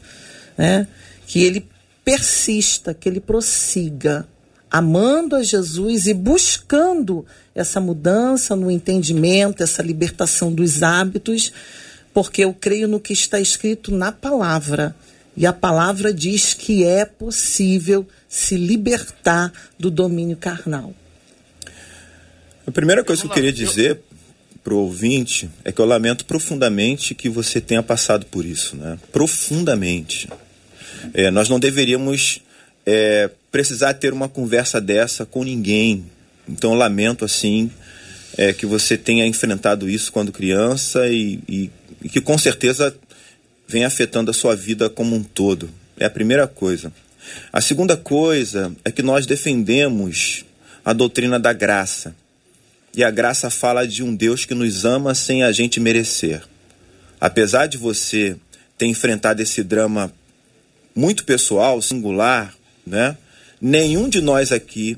né? 0.56 0.86
Que 1.26 1.42
ele 1.42 1.66
persista, 2.04 2.94
que 2.94 3.08
ele 3.08 3.18
prossiga 3.18 4.24
amando 4.70 5.34
a 5.34 5.42
Jesus 5.42 6.06
e 6.06 6.14
buscando 6.14 7.26
essa 7.56 7.80
mudança 7.80 8.54
no 8.54 8.70
entendimento, 8.70 9.64
essa 9.64 9.82
libertação 9.82 10.52
dos 10.52 10.84
hábitos, 10.84 11.52
porque 12.16 12.44
eu 12.44 12.54
creio 12.54 12.88
no 12.88 12.98
que 12.98 13.12
está 13.12 13.38
escrito 13.38 13.94
na 13.94 14.10
palavra. 14.10 14.96
E 15.36 15.44
a 15.44 15.52
palavra 15.52 16.14
diz 16.14 16.54
que 16.54 16.82
é 16.82 17.04
possível 17.04 18.08
se 18.26 18.56
libertar 18.56 19.52
do 19.78 19.90
domínio 19.90 20.34
carnal. 20.34 20.94
A 22.66 22.70
primeira 22.70 23.04
coisa 23.04 23.20
que 23.20 23.28
eu 23.28 23.32
queria 23.32 23.52
dizer 23.52 24.00
para 24.64 24.72
o 24.72 24.78
ouvinte 24.78 25.50
é 25.62 25.70
que 25.70 25.78
eu 25.78 25.84
lamento 25.84 26.24
profundamente 26.24 27.14
que 27.14 27.28
você 27.28 27.60
tenha 27.60 27.82
passado 27.82 28.24
por 28.24 28.46
isso, 28.46 28.76
né? 28.76 28.98
Profundamente. 29.12 30.26
É, 31.12 31.30
nós 31.30 31.50
não 31.50 31.60
deveríamos 31.60 32.40
é, 32.86 33.28
precisar 33.52 33.92
ter 33.92 34.14
uma 34.14 34.26
conversa 34.26 34.80
dessa 34.80 35.26
com 35.26 35.44
ninguém. 35.44 36.06
Então 36.48 36.72
eu 36.72 36.78
lamento 36.78 37.26
assim 37.26 37.70
é, 38.38 38.54
que 38.54 38.64
você 38.64 38.96
tenha 38.96 39.26
enfrentado 39.26 39.86
isso 39.86 40.10
quando 40.10 40.32
criança 40.32 41.08
e, 41.08 41.40
e, 41.46 41.70
e 42.06 42.08
que 42.08 42.20
com 42.20 42.38
certeza 42.38 42.96
vem 43.66 43.84
afetando 43.84 44.30
a 44.30 44.34
sua 44.34 44.54
vida 44.54 44.88
como 44.88 45.16
um 45.16 45.24
todo. 45.24 45.68
É 45.98 46.04
a 46.04 46.10
primeira 46.10 46.46
coisa. 46.46 46.92
A 47.52 47.60
segunda 47.60 47.96
coisa 47.96 48.72
é 48.84 48.92
que 48.92 49.02
nós 49.02 49.26
defendemos 49.26 50.44
a 50.84 50.92
doutrina 50.92 51.36
da 51.40 51.52
graça. 51.52 52.14
E 52.94 53.02
a 53.02 53.10
graça 53.10 53.50
fala 53.50 53.88
de 53.88 54.04
um 54.04 54.14
Deus 54.14 54.44
que 54.44 54.54
nos 54.54 54.84
ama 54.84 55.16
sem 55.16 55.42
a 55.42 55.50
gente 55.50 55.80
merecer. 55.80 56.44
Apesar 57.20 57.66
de 57.66 57.76
você 57.76 58.36
ter 58.78 58.86
enfrentado 58.86 59.42
esse 59.42 59.64
drama 59.64 60.12
muito 60.94 61.24
pessoal, 61.24 61.82
singular, 61.82 62.54
né? 62.86 63.18
Nenhum 63.60 64.08
de 64.08 64.20
nós 64.20 64.52
aqui, 64.52 64.96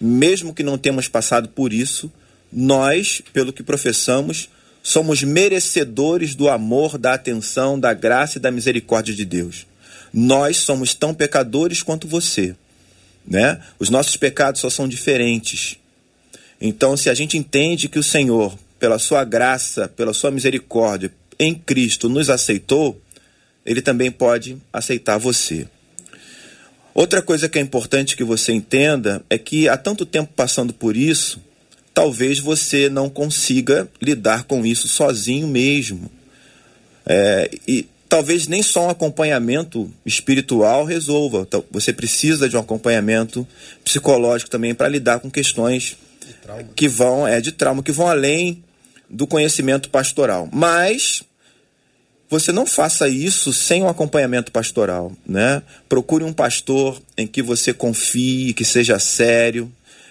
mesmo 0.00 0.54
que 0.54 0.62
não 0.62 0.78
tenhamos 0.78 1.08
passado 1.08 1.48
por 1.48 1.72
isso, 1.72 2.12
nós, 2.52 3.20
pelo 3.32 3.52
que 3.52 3.64
professamos, 3.64 4.48
somos 4.88 5.22
merecedores 5.22 6.34
do 6.34 6.48
amor, 6.48 6.96
da 6.96 7.12
atenção, 7.12 7.78
da 7.78 7.92
graça 7.92 8.38
e 8.38 8.40
da 8.40 8.50
misericórdia 8.50 9.14
de 9.14 9.26
Deus. 9.26 9.66
Nós 10.10 10.56
somos 10.56 10.94
tão 10.94 11.12
pecadores 11.12 11.82
quanto 11.82 12.08
você, 12.08 12.56
né? 13.26 13.60
Os 13.78 13.90
nossos 13.90 14.16
pecados 14.16 14.62
só 14.62 14.70
são 14.70 14.88
diferentes. 14.88 15.76
Então, 16.58 16.96
se 16.96 17.10
a 17.10 17.14
gente 17.14 17.36
entende 17.36 17.86
que 17.86 17.98
o 17.98 18.02
Senhor, 18.02 18.58
pela 18.78 18.98
sua 18.98 19.24
graça, 19.24 19.88
pela 19.88 20.14
sua 20.14 20.30
misericórdia, 20.30 21.12
em 21.38 21.54
Cristo 21.54 22.08
nos 22.08 22.30
aceitou, 22.30 22.98
ele 23.66 23.82
também 23.82 24.10
pode 24.10 24.56
aceitar 24.72 25.18
você. 25.18 25.68
Outra 26.94 27.20
coisa 27.20 27.46
que 27.46 27.58
é 27.58 27.60
importante 27.60 28.16
que 28.16 28.24
você 28.24 28.54
entenda 28.54 29.22
é 29.28 29.36
que 29.36 29.68
há 29.68 29.76
tanto 29.76 30.06
tempo 30.06 30.32
passando 30.34 30.72
por 30.72 30.96
isso, 30.96 31.42
talvez 31.98 32.38
você 32.38 32.88
não 32.88 33.10
consiga 33.10 33.88
lidar 34.00 34.44
com 34.44 34.64
isso 34.64 34.86
sozinho 34.86 35.48
mesmo. 35.48 36.08
É, 37.04 37.50
e 37.66 37.88
talvez 38.08 38.46
nem 38.46 38.62
só 38.62 38.86
um 38.86 38.90
acompanhamento 38.90 39.92
espiritual 40.06 40.84
resolva. 40.84 41.44
Você 41.72 41.92
precisa 41.92 42.48
de 42.48 42.56
um 42.56 42.60
acompanhamento 42.60 43.44
psicológico 43.82 44.48
também 44.48 44.76
para 44.76 44.86
lidar 44.86 45.18
com 45.18 45.28
questões 45.28 45.96
que 46.76 46.86
vão 46.86 47.26
é 47.26 47.40
de 47.40 47.50
trauma 47.50 47.82
que 47.82 47.90
vão 47.90 48.06
além 48.06 48.62
do 49.10 49.26
conhecimento 49.26 49.90
pastoral. 49.90 50.48
Mas 50.52 51.24
você 52.30 52.52
não 52.52 52.64
faça 52.64 53.08
isso 53.08 53.52
sem 53.52 53.82
um 53.82 53.88
acompanhamento 53.88 54.52
pastoral, 54.52 55.10
né? 55.26 55.64
Procure 55.88 56.22
um 56.22 56.32
pastor 56.32 57.02
em 57.16 57.26
que 57.26 57.42
você 57.42 57.74
confie, 57.74 58.52
que 58.52 58.64
seja 58.64 59.00
sério, 59.00 59.68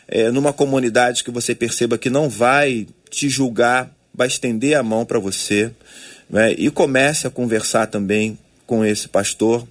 é, 0.08 0.32
numa 0.32 0.54
comunidade 0.54 1.24
que 1.24 1.32
você 1.32 1.54
perceba 1.54 1.98
que 1.98 2.10
não 2.10 2.30
vai 2.30 2.88
te 3.10 3.28
julgar, 3.30 3.92
vai 4.14 4.28
estender 4.28 4.76
a 4.76 4.84
mão 4.84 5.06
para 5.06 5.20
você, 5.20 5.72
né? 6.30 6.54
E 6.54 6.70
comece 6.70 7.28
a 7.28 7.30
conversar 7.30 7.88
também 7.88 8.38
com 8.66 8.84
esse 8.84 9.08
pastor, 9.08 9.68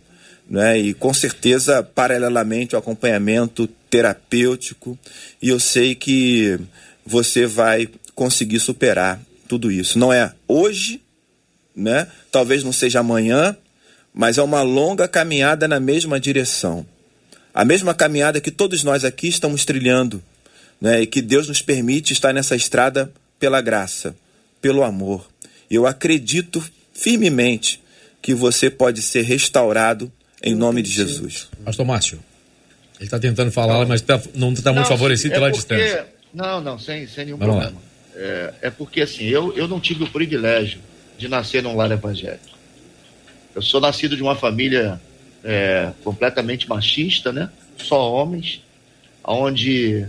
né? 0.48 0.78
E 0.78 0.94
com 0.94 1.12
certeza, 1.12 1.82
paralelamente, 1.82 2.74
o 2.74 2.78
acompanhamento 2.78 3.66
terapêutico, 3.90 4.98
e 5.40 5.48
eu 5.48 5.58
sei 5.58 5.94
que 5.94 6.58
você 7.04 7.46
vai 7.46 7.88
conseguir 8.14 8.60
superar 8.60 9.20
tudo 9.48 9.70
isso. 9.70 9.98
Não 9.98 10.12
é 10.12 10.32
hoje, 10.46 11.00
né? 11.74 12.08
Talvez 12.30 12.62
não 12.62 12.72
seja 12.72 13.00
amanhã, 13.00 13.56
mas 14.12 14.38
é 14.38 14.42
uma 14.42 14.62
longa 14.62 15.06
caminhada 15.06 15.68
na 15.68 15.78
mesma 15.78 16.18
direção. 16.18 16.86
A 17.56 17.64
mesma 17.64 17.94
caminhada 17.94 18.38
que 18.38 18.50
todos 18.50 18.84
nós 18.84 19.02
aqui 19.02 19.28
estamos 19.28 19.64
trilhando, 19.64 20.22
né? 20.78 21.00
E 21.00 21.06
que 21.06 21.22
Deus 21.22 21.48
nos 21.48 21.62
permite 21.62 22.12
estar 22.12 22.34
nessa 22.34 22.54
estrada 22.54 23.10
pela 23.40 23.62
graça, 23.62 24.14
pelo 24.60 24.82
amor. 24.82 25.26
Eu 25.70 25.86
acredito 25.86 26.62
firmemente 26.92 27.82
que 28.20 28.34
você 28.34 28.68
pode 28.68 29.00
ser 29.00 29.22
restaurado 29.22 30.12
em 30.42 30.54
nome 30.54 30.82
de 30.82 30.90
Jesus. 30.90 31.48
Pastor 31.64 31.86
Márcio. 31.86 32.18
Ele 32.96 33.06
está 33.06 33.18
tentando 33.18 33.50
falar, 33.50 33.78
não. 33.78 33.86
mas 33.86 34.02
tá, 34.02 34.20
não 34.34 34.52
está 34.52 34.70
muito 34.70 34.88
favorecido 34.88 35.32
é 35.32 35.38
pela 35.38 35.50
porque, 35.50 35.56
distância. 35.56 36.06
Não, 36.34 36.60
não, 36.60 36.78
sem, 36.78 37.06
sem 37.06 37.24
nenhum 37.24 37.38
Vamos 37.38 37.54
problema. 37.54 37.82
É, 38.16 38.54
é, 38.60 38.70
porque 38.70 39.00
assim, 39.00 39.24
eu, 39.24 39.56
eu 39.56 39.66
não 39.66 39.80
tive 39.80 40.04
o 40.04 40.10
privilégio 40.10 40.78
de 41.16 41.26
nascer 41.26 41.62
num 41.62 41.74
lar 41.74 41.90
evangélico. 41.90 42.54
Eu 43.54 43.62
sou 43.62 43.80
nascido 43.80 44.14
de 44.14 44.22
uma 44.22 44.36
família 44.36 45.00
é, 45.46 45.92
completamente 46.04 46.68
machista, 46.68 47.32
né? 47.32 47.48
Só 47.78 48.12
homens, 48.12 48.60
onde 49.24 50.06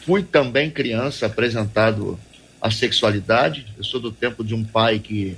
fui 0.00 0.22
também 0.22 0.70
criança 0.70 1.26
apresentado 1.26 2.18
à 2.60 2.70
sexualidade. 2.70 3.66
Eu 3.76 3.84
sou 3.84 4.00
do 4.00 4.10
tempo 4.10 4.42
de 4.42 4.54
um 4.54 4.64
pai 4.64 4.98
que 4.98 5.36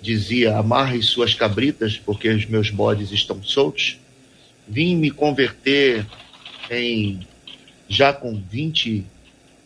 dizia 0.00 0.56
amarre 0.56 1.02
suas 1.02 1.34
cabritas 1.34 1.98
porque 1.98 2.28
os 2.28 2.46
meus 2.46 2.70
bodes 2.70 3.12
estão 3.12 3.42
soltos 3.42 3.98
vim 4.70 4.96
me 4.96 5.10
converter 5.10 6.06
em 6.70 7.20
já 7.88 8.12
com 8.12 8.40
20, 8.40 9.04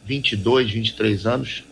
22, 0.07 0.71
23 0.71 1.27
anos. 1.27 1.65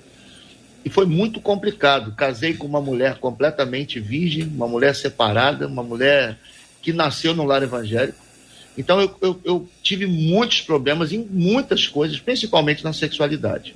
E 0.85 0.91
foi 0.91 1.07
muito 1.07 1.41
complicado. 1.41 2.13
Casei 2.13 2.53
com 2.53 2.67
uma 2.67 2.81
mulher 2.81 3.19
completamente 3.19 3.99
virgem, 3.99 4.45
uma 4.45 4.69
mulher 4.69 4.95
separada, 4.95 5.67
uma 5.67 5.83
mulher 5.83 6.37
que 6.83 6.93
nasceu 6.93 7.35
no 7.35 7.45
lar 7.45 7.63
evangélico. 7.63 8.19
Então 8.77 9.01
eu, 9.01 9.17
eu, 9.21 9.41
eu 9.45 9.69
tive 9.83 10.07
muitos 10.07 10.61
problemas 10.61 11.13
em 11.13 11.27
muitas 11.31 11.87
coisas, 11.87 12.19
principalmente 12.19 12.83
na 12.83 12.93
sexualidade. 12.93 13.75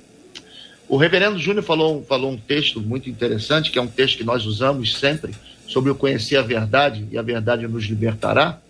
O 0.89 0.97
reverendo 0.97 1.39
Júnior 1.39 1.63
falou, 1.63 2.03
falou 2.03 2.31
um 2.31 2.37
texto 2.37 2.79
muito 2.79 3.09
interessante, 3.09 3.71
que 3.71 3.79
é 3.79 3.81
um 3.81 3.87
texto 3.87 4.17
que 4.17 4.23
nós 4.23 4.45
usamos 4.45 4.95
sempre, 4.95 5.33
sobre 5.67 5.91
o 5.91 5.95
conhecer 5.95 6.37
a 6.37 6.41
verdade 6.41 7.05
e 7.11 7.17
a 7.17 7.21
verdade 7.21 7.67
nos 7.67 7.85
libertará. 7.85 8.61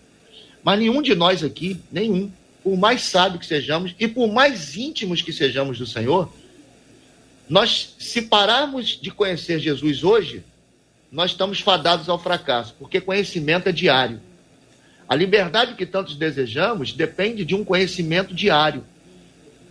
Mas 0.64 0.80
nenhum 0.80 1.02
de 1.02 1.14
nós 1.14 1.44
aqui, 1.44 1.80
nenhum, 1.92 2.32
por 2.64 2.76
mais 2.76 3.04
sábio 3.04 3.40
que 3.40 3.46
sejamos 3.46 3.94
e 4.00 4.08
por 4.08 4.28
mais 4.32 4.76
íntimos 4.76 5.22
que 5.22 5.32
sejamos 5.32 5.78
do 5.78 5.86
Senhor, 5.86 6.34
nós, 7.48 7.96
se 8.00 8.24
pararmos 8.24 9.00
de 9.00 9.12
conhecer 9.12 9.60
Jesus 9.60 10.04
hoje, 10.04 10.44
nós 11.12 11.32
estamos 11.32 11.62
fadados 11.62 12.10
ao 12.10 12.20
fracasso, 12.20 12.76
porque 12.78 13.00
conhecimento 13.00 13.70
é 13.70 13.72
diário. 13.72 14.20
A 15.08 15.16
liberdade 15.16 15.76
que 15.76 15.86
tantos 15.86 16.16
desejamos 16.16 16.92
depende 16.92 17.46
de 17.46 17.56
um 17.56 17.64
conhecimento 17.64 18.34
diário. 18.34 18.84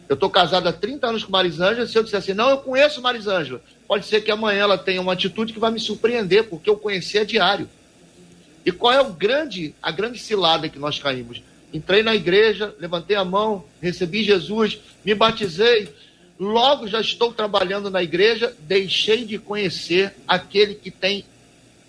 Eu 0.08 0.14
estou 0.14 0.30
casado 0.30 0.68
há 0.68 0.72
30 0.72 1.06
anos 1.08 1.24
com 1.24 1.32
Marisângela, 1.32 1.86
se 1.86 1.98
eu 1.98 2.02
disser 2.02 2.18
assim, 2.18 2.32
não, 2.32 2.48
eu 2.48 2.58
conheço 2.58 3.02
Marisângela, 3.02 3.60
pode 3.88 4.06
ser 4.06 4.20
que 4.20 4.30
amanhã 4.30 4.60
ela 4.60 4.78
tenha 4.78 5.00
uma 5.00 5.12
atitude 5.12 5.52
que 5.52 5.58
vai 5.58 5.70
me 5.70 5.80
surpreender, 5.80 6.44
porque 6.44 6.70
eu 6.70 6.76
conheci 6.76 7.18
é 7.18 7.24
diário. 7.24 7.68
E 8.64 8.70
qual 8.72 8.92
é 8.92 9.00
o 9.00 9.12
grande, 9.12 9.74
a 9.82 9.90
grande 9.90 10.18
cilada 10.18 10.68
que 10.68 10.78
nós 10.78 10.98
caímos? 10.98 11.42
Entrei 11.72 12.02
na 12.02 12.14
igreja, 12.14 12.74
levantei 12.78 13.16
a 13.16 13.24
mão, 13.24 13.64
recebi 13.82 14.22
Jesus, 14.22 14.80
me 15.04 15.14
batizei, 15.14 15.92
logo 16.38 16.86
já 16.86 17.00
estou 17.00 17.32
trabalhando 17.32 17.90
na 17.90 18.02
igreja, 18.02 18.54
deixei 18.60 19.24
de 19.24 19.38
conhecer 19.38 20.14
aquele 20.26 20.74
que 20.74 20.90
tem 20.90 21.24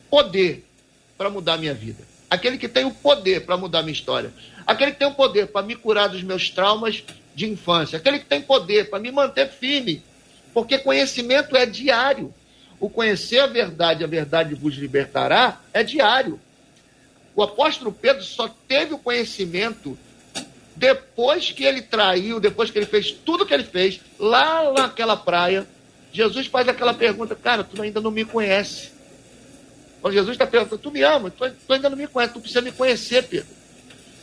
poder 0.10 0.66
para 1.18 1.30
mudar 1.30 1.58
minha 1.58 1.74
vida. 1.74 2.17
Aquele 2.30 2.58
que 2.58 2.68
tem 2.68 2.86
o 2.86 2.92
poder 2.92 3.46
para 3.46 3.58
mudar 3.58 3.82
minha 3.82 3.94
história. 3.94 4.34
Aquele 4.66 4.92
que 4.92 5.00
tem 5.00 5.08
o 5.08 5.14
poder 5.14 5.48
para 5.48 5.66
me 5.66 5.76
curar 5.76 6.10
dos 6.10 6.24
meus 6.24 6.50
traumas 6.50 7.04
de 7.34 7.48
infância. 7.48 7.98
Aquele 7.98 8.20
que 8.20 8.26
tem 8.26 8.42
poder 8.42 8.90
para 8.90 9.00
me 9.00 9.12
manter 9.12 9.50
firme 9.50 10.04
Porque 10.54 10.78
conhecimento 10.78 11.56
é 11.56 11.66
diário. 11.66 12.34
O 12.80 12.90
conhecer 12.90 13.40
a 13.40 13.48
verdade, 13.48 14.04
a 14.04 14.08
verdade 14.08 14.54
vos 14.54 14.76
libertará, 14.76 15.62
é 15.74 15.84
diário. 15.84 16.40
O 17.36 17.42
apóstolo 17.42 17.92
Pedro 17.92 18.24
só 18.24 18.48
teve 18.68 18.94
o 18.94 18.98
conhecimento 18.98 19.98
depois 20.76 21.52
que 21.52 21.64
ele 21.64 21.82
traiu, 21.82 22.40
depois 22.40 22.70
que 22.70 22.78
ele 22.78 22.86
fez 22.86 23.12
tudo 23.12 23.46
que 23.46 23.54
ele 23.54 23.64
fez, 23.64 24.00
lá 24.20 24.72
naquela 24.74 25.18
praia. 25.18 25.68
Jesus 26.12 26.48
faz 26.48 26.68
aquela 26.68 26.94
pergunta: 26.94 27.36
Cara, 27.36 27.64
tu 27.64 27.82
ainda 27.82 28.00
não 28.00 28.12
me 28.12 28.24
conhece. 28.24 28.92
Quando 30.02 30.14
Jesus 30.14 30.34
está 30.34 30.46
perguntando: 30.46 30.82
Tu 30.82 30.92
me 30.92 31.02
ama? 31.02 31.30
Tu, 31.30 31.50
tu 31.66 31.74
ainda 31.74 31.90
não 31.90 31.98
me 31.98 32.08
conhece, 32.08 32.34
tu 32.34 32.40
precisa 32.40 32.62
me 32.62 32.72
conhecer, 32.72 33.24
Pedro. 33.24 33.48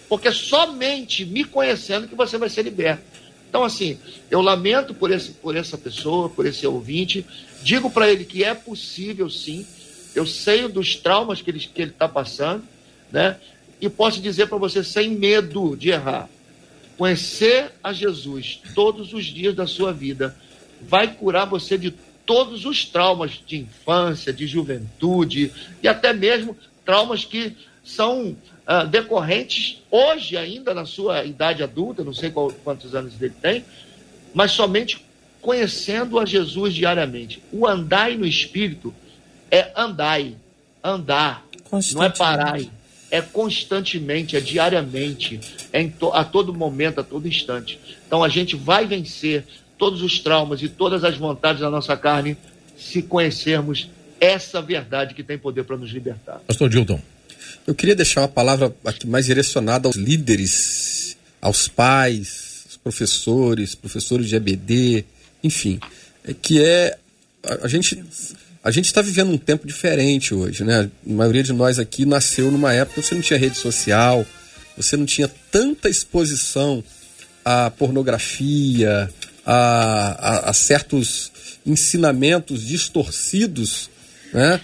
Porque 0.09 0.31
somente 0.31 1.25
me 1.25 1.45
conhecendo 1.45 2.07
que 2.07 2.14
você 2.14 2.39
vai 2.39 2.49
ser 2.49 2.62
liberto. 2.62 3.03
Então, 3.49 3.64
assim, 3.64 3.99
eu 4.31 4.41
lamento 4.41 4.93
por, 4.93 5.11
esse, 5.11 5.31
por 5.31 5.57
essa 5.57 5.79
pessoa, 5.79 6.29
por 6.29 6.45
esse 6.45 6.66
ouvinte. 6.66 7.25
Digo 7.62 7.89
para 7.89 8.11
ele 8.11 8.25
que 8.25 8.43
é 8.43 8.55
possível, 8.55 9.31
sim. 9.31 9.66
Eu 10.14 10.27
sei 10.27 10.68
dos 10.68 10.97
traumas 10.97 11.41
que 11.41 11.51
ele 11.51 11.59
está 11.59 11.72
que 11.72 11.83
ele 11.83 11.91
tá 11.93 12.09
passando, 12.09 12.64
né? 13.11 13.37
E 13.81 13.89
posso 13.89 14.20
dizer 14.20 14.49
para 14.49 14.59
você, 14.59 14.83
sem 14.83 15.11
medo 15.11 15.77
de 15.77 15.91
errar, 15.91 16.29
conhecer 16.97 17.72
a 17.83 17.93
Jesus 17.93 18.61
todos 18.75 19.12
os 19.12 19.25
dias 19.25 19.55
da 19.55 19.66
sua 19.66 19.93
vida 19.93 20.37
vai 20.81 21.14
curar 21.14 21.47
você 21.47 21.77
de 21.79 21.95
todos 22.27 22.64
os 22.64 22.85
traumas 22.85 23.43
de 23.47 23.59
infância, 23.59 24.33
de 24.33 24.47
juventude 24.47 25.53
e 25.83 25.89
até 25.89 26.12
mesmo 26.12 26.57
traumas 26.85 27.25
que 27.25 27.57
são 27.85 28.37
uh, 28.66 28.87
decorrentes 28.89 29.83
hoje 29.91 30.37
ainda 30.37 30.72
na 30.75 30.87
sua 30.87 31.25
idade 31.25 31.62
adulta, 31.62 32.03
não 32.03 32.14
sei 32.14 32.31
qual, 32.31 32.51
quantos 32.64 32.95
anos 32.95 33.20
ele 33.20 33.35
tem, 33.41 33.64
mas 34.33 34.53
somente 34.53 35.05
conhecendo 35.41 36.18
a 36.18 36.25
Jesus 36.25 36.75
diariamente. 36.75 37.43
O 37.53 37.66
andai 37.66 38.16
no 38.16 38.27
Espírito 38.27 38.95
é 39.51 39.70
andai, 39.77 40.37
andar, 40.83 41.47
não 41.93 42.03
é 42.03 42.09
parar, 42.09 42.59
é 43.11 43.20
constantemente, 43.20 44.37
é 44.37 44.41
diariamente, 44.41 45.39
é 45.72 45.87
to, 45.87 46.11
a 46.12 46.25
todo 46.25 46.55
momento, 46.55 47.01
a 47.01 47.05
todo 47.05 47.29
instante. 47.29 47.79
Então 48.07 48.25
a 48.25 48.29
gente 48.29 48.57
vai 48.57 48.87
vencer 48.87 49.45
todos 49.85 50.01
os 50.01 50.18
traumas 50.18 50.62
e 50.62 50.68
todas 50.70 51.05
as 51.05 51.14
vontades 51.18 51.61
da 51.61 51.68
nossa 51.68 51.95
carne 51.95 52.39
se 52.74 53.03
conhecermos 53.03 53.91
essa 54.18 54.62
verdade 54.62 55.12
que 55.12 55.22
tem 55.22 55.37
poder 55.37 55.64
para 55.64 55.76
nos 55.76 55.91
libertar. 55.91 56.41
Pastor 56.47 56.70
Dilton. 56.70 56.99
Eu 57.66 57.74
queria 57.74 57.95
deixar 57.95 58.22
uma 58.22 58.28
palavra 58.28 58.74
aqui 58.82 59.07
mais 59.07 59.26
direcionada 59.26 59.87
aos 59.87 59.95
líderes, 59.97 61.18
aos 61.39 61.68
pais, 61.68 62.62
aos 62.64 62.76
professores, 62.78 63.74
professores 63.74 64.26
de 64.26 64.37
EBD, 64.37 65.05
enfim, 65.43 65.78
é 66.26 66.32
que 66.32 66.64
é 66.64 66.97
a, 67.43 67.66
a 67.66 67.68
gente 67.68 68.03
a 68.62 68.70
gente 68.70 68.87
está 68.87 69.03
vivendo 69.03 69.32
um 69.32 69.37
tempo 69.37 69.66
diferente 69.66 70.32
hoje, 70.35 70.64
né? 70.64 70.91
A 71.07 71.12
maioria 71.12 71.43
de 71.43 71.53
nós 71.53 71.78
aqui 71.78 72.07
nasceu 72.07 72.51
numa 72.51 72.72
época 72.72 73.03
que 73.03 73.07
você 73.07 73.14
não 73.14 73.20
tinha 73.20 73.39
rede 73.39 73.59
social, 73.59 74.24
você 74.78 74.97
não 74.97 75.05
tinha 75.05 75.30
tanta 75.53 75.91
exposição 75.91 76.82
à 77.45 77.70
pornografia, 77.70 79.11
a, 79.45 80.47
a, 80.47 80.51
a 80.51 80.53
certos 80.53 81.33
ensinamentos 81.67 82.63
distorcidos, 82.67 83.91
né? 84.33 84.61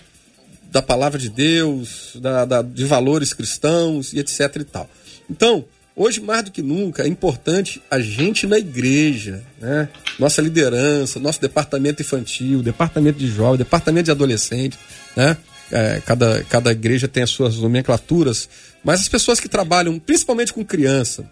da 0.70 0.80
palavra 0.80 1.18
de 1.18 1.28
Deus, 1.28 2.12
da, 2.14 2.44
da, 2.44 2.62
de 2.62 2.84
valores 2.84 3.32
cristãos 3.32 4.12
e 4.12 4.18
etc 4.20 4.56
e 4.56 4.64
tal. 4.64 4.88
Então, 5.28 5.64
hoje 5.96 6.20
mais 6.20 6.44
do 6.44 6.50
que 6.50 6.62
nunca 6.62 7.02
é 7.02 7.08
importante 7.08 7.82
a 7.90 7.98
gente 8.00 8.46
na 8.46 8.58
igreja, 8.58 9.42
né? 9.60 9.88
nossa 10.18 10.40
liderança, 10.40 11.18
nosso 11.18 11.40
departamento 11.40 12.02
infantil, 12.02 12.62
departamento 12.62 13.18
de 13.18 13.26
jovem, 13.26 13.58
departamento 13.58 14.04
de 14.04 14.10
adolescente, 14.10 14.78
né? 15.16 15.36
É, 15.72 16.02
cada, 16.04 16.42
cada 16.48 16.72
igreja 16.72 17.06
tem 17.06 17.22
as 17.22 17.30
suas 17.30 17.58
nomenclaturas, 17.58 18.48
mas 18.82 19.00
as 19.00 19.08
pessoas 19.08 19.38
que 19.38 19.48
trabalham 19.48 20.00
principalmente 20.00 20.52
com 20.52 20.64
criança, 20.64 21.24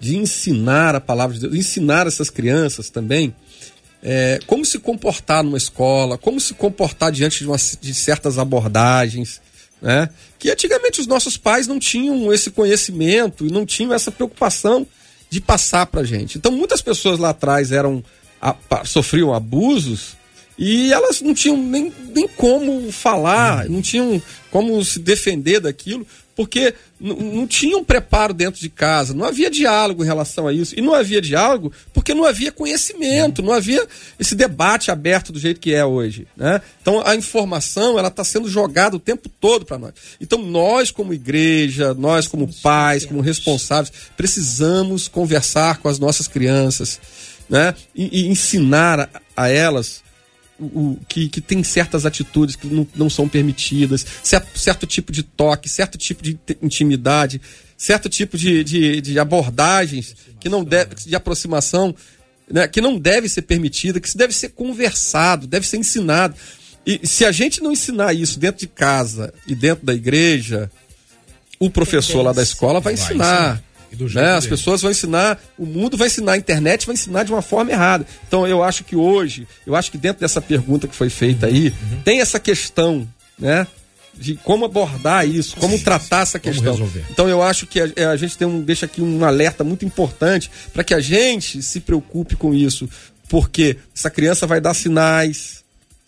de 0.00 0.16
ensinar 0.16 0.94
a 0.94 1.00
palavra 1.00 1.34
de 1.34 1.40
Deus, 1.40 1.54
ensinar 1.54 2.06
essas 2.06 2.30
crianças 2.30 2.90
também 2.90 3.34
é, 4.02 4.38
como 4.46 4.64
se 4.64 4.78
comportar 4.78 5.42
numa 5.42 5.56
escola, 5.56 6.16
como 6.16 6.40
se 6.40 6.54
comportar 6.54 7.10
diante 7.10 7.40
de, 7.40 7.46
uma, 7.46 7.56
de 7.56 7.94
certas 7.94 8.38
abordagens, 8.38 9.40
né? 9.80 10.08
Que 10.38 10.50
antigamente 10.50 11.00
os 11.00 11.06
nossos 11.06 11.36
pais 11.36 11.66
não 11.66 11.78
tinham 11.78 12.32
esse 12.32 12.50
conhecimento 12.50 13.46
e 13.46 13.50
não 13.50 13.66
tinham 13.66 13.92
essa 13.92 14.10
preocupação 14.10 14.86
de 15.30 15.40
passar 15.40 15.86
para 15.86 16.04
gente. 16.04 16.38
Então 16.38 16.52
muitas 16.52 16.80
pessoas 16.80 17.18
lá 17.18 17.30
atrás 17.30 17.72
eram 17.72 18.02
a, 18.40 18.54
sofriam 18.84 19.34
abusos 19.34 20.16
e 20.58 20.92
elas 20.92 21.20
não 21.20 21.32
tinham 21.32 21.56
nem, 21.56 21.92
nem 22.14 22.26
como 22.26 22.90
falar, 22.90 23.68
não 23.68 23.80
tinham 23.80 24.20
como 24.50 24.84
se 24.84 24.98
defender 24.98 25.60
daquilo, 25.60 26.04
porque 26.34 26.72
não 27.00 27.48
tinha 27.48 27.76
um 27.76 27.82
preparo 27.82 28.32
dentro 28.32 28.60
de 28.60 28.68
casa, 28.68 29.12
não 29.12 29.24
havia 29.24 29.50
diálogo 29.50 30.04
em 30.04 30.06
relação 30.06 30.46
a 30.46 30.52
isso. 30.52 30.72
E 30.78 30.80
não 30.80 30.94
havia 30.94 31.20
diálogo 31.20 31.72
porque 31.92 32.14
não 32.14 32.24
havia 32.24 32.52
conhecimento, 32.52 33.42
não 33.42 33.52
havia 33.52 33.84
esse 34.20 34.36
debate 34.36 34.90
aberto 34.90 35.32
do 35.32 35.38
jeito 35.40 35.60
que 35.60 35.74
é 35.74 35.84
hoje. 35.84 36.28
Né? 36.36 36.60
Então 36.80 37.02
a 37.04 37.16
informação 37.16 37.98
ela 37.98 38.06
está 38.06 38.22
sendo 38.22 38.48
jogada 38.48 38.94
o 38.94 39.00
tempo 39.00 39.28
todo 39.28 39.66
para 39.66 39.78
nós. 39.78 39.92
Então 40.20 40.40
nós, 40.40 40.92
como 40.92 41.12
igreja, 41.12 41.92
nós, 41.94 42.28
como 42.28 42.48
pais, 42.62 43.04
como 43.04 43.20
responsáveis, 43.20 43.92
precisamos 44.16 45.08
conversar 45.08 45.78
com 45.78 45.88
as 45.88 45.98
nossas 45.98 46.28
crianças 46.28 47.00
né? 47.48 47.74
e, 47.94 48.22
e 48.22 48.28
ensinar 48.28 49.00
a, 49.00 49.44
a 49.44 49.48
elas 49.48 50.06
o, 50.58 50.98
que, 51.08 51.28
que 51.28 51.40
tem 51.40 51.62
certas 51.62 52.04
atitudes 52.04 52.56
que 52.56 52.66
não, 52.66 52.86
não 52.94 53.10
são 53.10 53.28
permitidas, 53.28 54.04
certo, 54.22 54.58
certo 54.58 54.86
tipo 54.86 55.12
de 55.12 55.22
toque, 55.22 55.68
certo 55.68 55.96
tipo 55.96 56.22
de 56.22 56.38
intimidade, 56.60 57.40
certo 57.76 58.08
tipo 58.08 58.36
de, 58.36 58.64
de, 58.64 59.00
de 59.00 59.18
abordagens 59.18 60.16
que 60.40 60.48
não 60.48 60.64
deve, 60.64 60.94
de 60.96 61.14
aproximação 61.14 61.94
né, 62.50 62.66
que 62.66 62.80
não 62.80 62.98
deve 62.98 63.28
ser 63.28 63.42
permitida, 63.42 64.00
que 64.00 64.16
deve 64.16 64.32
ser 64.32 64.50
conversado, 64.50 65.46
deve 65.46 65.66
ser 65.66 65.76
ensinado. 65.76 66.34
E 66.86 67.06
se 67.06 67.24
a 67.24 67.30
gente 67.30 67.62
não 67.62 67.72
ensinar 67.72 68.14
isso 68.14 68.38
dentro 68.38 68.60
de 68.60 68.66
casa 68.66 69.32
e 69.46 69.54
dentro 69.54 69.84
da 69.84 69.94
igreja, 69.94 70.70
o 71.58 71.70
professor 71.70 72.22
lá 72.22 72.32
da 72.32 72.42
escola 72.42 72.80
vai 72.80 72.94
ensinar. 72.94 73.62
Né? 74.14 74.32
As 74.32 74.46
pessoas 74.46 74.82
vão 74.82 74.90
ensinar, 74.90 75.40
o 75.56 75.66
mundo 75.66 75.96
vai 75.96 76.08
ensinar, 76.08 76.32
a 76.32 76.36
internet 76.36 76.86
vai 76.86 76.94
ensinar 76.94 77.24
de 77.24 77.32
uma 77.32 77.42
forma 77.42 77.70
errada. 77.70 78.06
Então 78.26 78.46
eu 78.46 78.62
acho 78.62 78.84
que 78.84 78.96
hoje, 78.96 79.46
eu 79.66 79.74
acho 79.74 79.90
que 79.90 79.98
dentro 79.98 80.20
dessa 80.20 80.40
pergunta 80.40 80.86
que 80.86 80.94
foi 80.94 81.10
feita 81.10 81.46
aí, 81.46 81.68
uhum. 81.68 82.02
tem 82.04 82.20
essa 82.20 82.38
questão, 82.38 83.06
né? 83.38 83.66
De 84.14 84.34
como 84.34 84.64
abordar 84.64 85.28
isso, 85.28 85.56
como 85.56 85.78
tratar 85.78 86.22
essa 86.22 86.40
questão. 86.40 86.90
Então 87.10 87.28
eu 87.28 87.40
acho 87.40 87.66
que 87.66 87.80
a, 87.80 87.88
é, 87.94 88.04
a 88.06 88.16
gente 88.16 88.36
tem 88.36 88.48
um, 88.48 88.60
deixa 88.60 88.86
aqui 88.86 89.00
um 89.00 89.24
alerta 89.24 89.62
muito 89.62 89.84
importante 89.84 90.50
para 90.72 90.82
que 90.82 90.92
a 90.92 91.00
gente 91.00 91.62
se 91.62 91.78
preocupe 91.78 92.34
com 92.34 92.52
isso, 92.52 92.88
porque 93.28 93.76
essa 93.94 94.10
criança 94.10 94.44
vai 94.44 94.60
dar 94.60 94.74
sinais, 94.74 95.57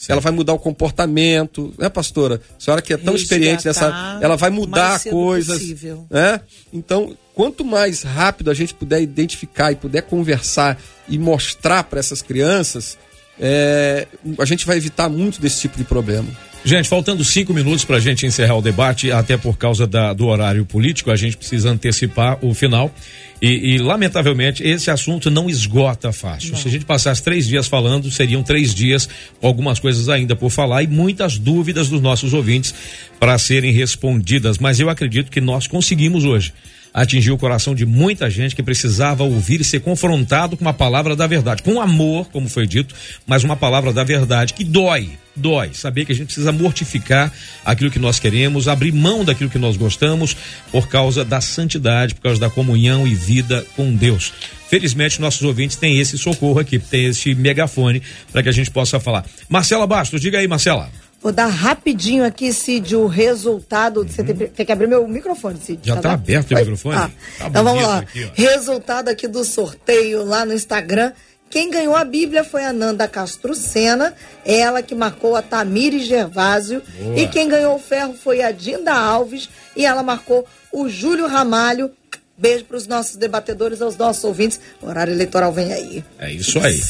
Sim. 0.00 0.12
ela 0.12 0.20
vai 0.22 0.32
mudar 0.32 0.54
o 0.54 0.58
comportamento, 0.58 1.74
né, 1.76 1.90
pastora? 1.90 2.40
A 2.58 2.60
senhora 2.60 2.80
que 2.80 2.94
é 2.94 2.96
tão 2.96 3.14
experiente 3.14 3.66
nessa, 3.66 4.18
ela 4.22 4.34
vai 4.34 4.48
mudar 4.48 4.98
coisas, 5.04 5.58
possível. 5.58 6.06
né? 6.08 6.40
Então, 6.72 7.14
quanto 7.34 7.62
mais 7.66 8.02
rápido 8.02 8.50
a 8.50 8.54
gente 8.54 8.72
puder 8.72 9.02
identificar 9.02 9.72
e 9.72 9.76
puder 9.76 10.00
conversar 10.00 10.80
e 11.06 11.18
mostrar 11.18 11.84
para 11.84 12.00
essas 12.00 12.22
crianças, 12.22 12.96
é, 13.38 14.06
a 14.38 14.46
gente 14.46 14.64
vai 14.64 14.78
evitar 14.78 15.10
muito 15.10 15.38
desse 15.38 15.60
tipo 15.60 15.76
de 15.76 15.84
problema. 15.84 16.28
Gente, 16.62 16.88
faltando 16.88 17.24
cinco 17.24 17.54
minutos 17.54 17.84
para 17.84 17.96
a 17.96 18.00
gente 18.00 18.26
encerrar 18.26 18.56
o 18.56 18.62
debate, 18.62 19.10
até 19.10 19.36
por 19.36 19.56
causa 19.56 19.86
da, 19.86 20.12
do 20.12 20.26
horário 20.26 20.66
político, 20.66 21.10
a 21.10 21.16
gente 21.16 21.36
precisa 21.36 21.70
antecipar 21.70 22.38
o 22.44 22.52
final. 22.52 22.92
E, 23.40 23.74
e 23.74 23.78
lamentavelmente, 23.78 24.62
esse 24.62 24.90
assunto 24.90 25.30
não 25.30 25.48
esgota 25.48 26.12
fácil. 26.12 26.52
Não. 26.52 26.58
Se 26.58 26.68
a 26.68 26.70
gente 26.70 26.84
passasse 26.84 27.22
três 27.22 27.46
dias 27.46 27.66
falando, 27.66 28.10
seriam 28.10 28.42
três 28.42 28.74
dias 28.74 29.08
com 29.40 29.46
algumas 29.46 29.78
coisas 29.78 30.10
ainda 30.10 30.36
por 30.36 30.50
falar 30.50 30.82
e 30.82 30.86
muitas 30.86 31.38
dúvidas 31.38 31.88
dos 31.88 32.02
nossos 32.02 32.34
ouvintes 32.34 32.74
para 33.18 33.38
serem 33.38 33.72
respondidas. 33.72 34.58
Mas 34.58 34.78
eu 34.78 34.90
acredito 34.90 35.30
que 35.30 35.40
nós 35.40 35.66
conseguimos 35.66 36.24
hoje 36.24 36.52
atingiu 36.92 37.34
o 37.34 37.38
coração 37.38 37.74
de 37.74 37.86
muita 37.86 38.28
gente 38.28 38.54
que 38.54 38.62
precisava 38.62 39.24
ouvir 39.24 39.60
e 39.60 39.64
ser 39.64 39.80
confrontado 39.80 40.56
com 40.56 40.64
uma 40.64 40.74
palavra 40.74 41.14
da 41.14 41.26
verdade, 41.26 41.62
com 41.62 41.80
amor, 41.80 42.28
como 42.30 42.48
foi 42.48 42.66
dito, 42.66 42.94
mas 43.26 43.44
uma 43.44 43.56
palavra 43.56 43.92
da 43.92 44.04
verdade 44.04 44.54
que 44.54 44.64
dói, 44.64 45.10
dói. 45.34 45.70
Saber 45.72 46.04
que 46.04 46.12
a 46.12 46.14
gente 46.14 46.26
precisa 46.26 46.52
mortificar 46.52 47.32
aquilo 47.64 47.90
que 47.90 47.98
nós 47.98 48.18
queremos, 48.18 48.68
abrir 48.68 48.92
mão 48.92 49.24
daquilo 49.24 49.50
que 49.50 49.58
nós 49.58 49.76
gostamos 49.76 50.36
por 50.70 50.88
causa 50.88 51.24
da 51.24 51.40
santidade, 51.40 52.14
por 52.14 52.22
causa 52.22 52.40
da 52.40 52.50
comunhão 52.50 53.06
e 53.06 53.14
vida 53.14 53.64
com 53.76 53.94
Deus. 53.94 54.32
Felizmente, 54.68 55.20
nossos 55.20 55.42
ouvintes 55.42 55.76
têm 55.76 55.98
esse 55.98 56.16
socorro 56.16 56.60
aqui, 56.60 56.78
tem 56.78 57.06
esse 57.06 57.34
megafone 57.34 58.02
para 58.30 58.42
que 58.42 58.48
a 58.48 58.52
gente 58.52 58.70
possa 58.70 59.00
falar. 59.00 59.24
Marcela 59.48 59.86
Bastos, 59.86 60.20
diga 60.20 60.38
aí, 60.38 60.46
Marcela. 60.46 60.88
Vou 61.22 61.32
dar 61.32 61.48
rapidinho 61.48 62.24
aqui, 62.24 62.52
Cid, 62.52 62.96
o 62.96 63.06
resultado. 63.06 64.00
Uhum. 64.00 64.08
Você 64.08 64.24
tem, 64.24 64.34
tem, 64.34 64.66
que 64.66 64.72
abrir 64.72 64.86
meu 64.86 65.06
microfone, 65.06 65.60
Cid. 65.60 65.80
Já 65.86 65.96
está 65.96 66.08
tá 66.08 66.14
aberto 66.14 66.52
o 66.52 66.54
microfone? 66.54 66.96
Ah, 66.96 67.10
tá 67.38 67.48
então 67.48 67.64
vamos 67.64 67.82
lá. 67.82 67.98
Aqui, 67.98 68.30
resultado 68.34 69.08
aqui 69.08 69.28
do 69.28 69.44
sorteio 69.44 70.24
lá 70.24 70.46
no 70.46 70.54
Instagram. 70.54 71.12
Quem 71.50 71.68
ganhou 71.68 71.96
a 71.96 72.04
Bíblia 72.04 72.44
foi 72.44 72.64
a 72.64 72.72
Nanda 72.72 73.08
Castro 73.08 73.56
Sena, 73.56 74.14
ela 74.44 74.82
que 74.82 74.94
marcou 74.94 75.34
a 75.34 75.42
Tamires 75.42 76.06
Gervásio. 76.06 76.80
Boa. 76.98 77.18
E 77.18 77.28
quem 77.28 77.48
ganhou 77.48 77.74
o 77.74 77.78
ferro 77.78 78.14
foi 78.14 78.40
a 78.40 78.52
Dinda 78.52 78.94
Alves 78.94 79.50
e 79.76 79.84
ela 79.84 80.02
marcou 80.02 80.46
o 80.72 80.88
Júlio 80.88 81.26
Ramalho. 81.26 81.90
Beijo 82.38 82.64
para 82.64 82.76
os 82.76 82.86
nossos 82.86 83.16
debatedores, 83.16 83.82
aos 83.82 83.96
nossos 83.96 84.24
ouvintes. 84.24 84.60
O 84.80 84.86
horário 84.86 85.12
eleitoral 85.12 85.52
vem 85.52 85.72
aí. 85.72 86.04
É 86.18 86.32
isso 86.32 86.58
aí. 86.60 86.80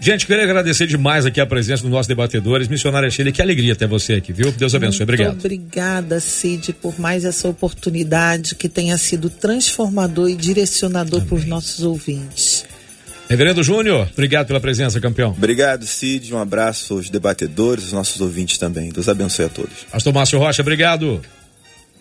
Gente, 0.00 0.26
queria 0.26 0.44
agradecer 0.44 0.86
demais 0.86 1.26
aqui 1.26 1.40
a 1.40 1.46
presença 1.46 1.82
dos 1.82 1.90
nossos 1.90 2.06
debatedores. 2.06 2.68
Missionária 2.68 3.10
Sheila, 3.10 3.32
que 3.32 3.42
alegria 3.42 3.74
ter 3.74 3.86
você 3.86 4.14
aqui, 4.14 4.32
viu? 4.32 4.52
Deus 4.52 4.74
abençoe. 4.74 5.00
Muito 5.00 5.12
Obrigado. 5.14 5.38
Obrigada, 5.38 6.20
Cid, 6.20 6.72
por 6.74 6.98
mais 6.98 7.24
essa 7.24 7.48
oportunidade 7.48 8.54
que 8.54 8.68
tenha 8.68 8.96
sido 8.96 9.30
transformador 9.30 10.28
e 10.28 10.34
direcionador 10.34 11.24
para 11.24 11.34
os 11.36 11.44
nossos 11.44 11.84
ouvintes. 11.84 12.64
Reverendo 13.28 13.62
Júnior, 13.62 14.08
obrigado 14.12 14.46
pela 14.46 14.60
presença, 14.60 15.00
campeão. 15.00 15.30
Obrigado, 15.30 15.84
Cid. 15.84 16.32
Um 16.32 16.38
abraço 16.38 16.94
aos 16.94 17.10
debatedores, 17.10 17.84
aos 17.84 17.92
nossos 17.92 18.20
ouvintes 18.20 18.56
também. 18.56 18.90
Deus 18.90 19.08
abençoe 19.08 19.46
a 19.46 19.48
todos. 19.48 19.84
Pastor 19.90 20.12
Márcio 20.12 20.38
Rocha, 20.38 20.62
obrigado. 20.62 21.20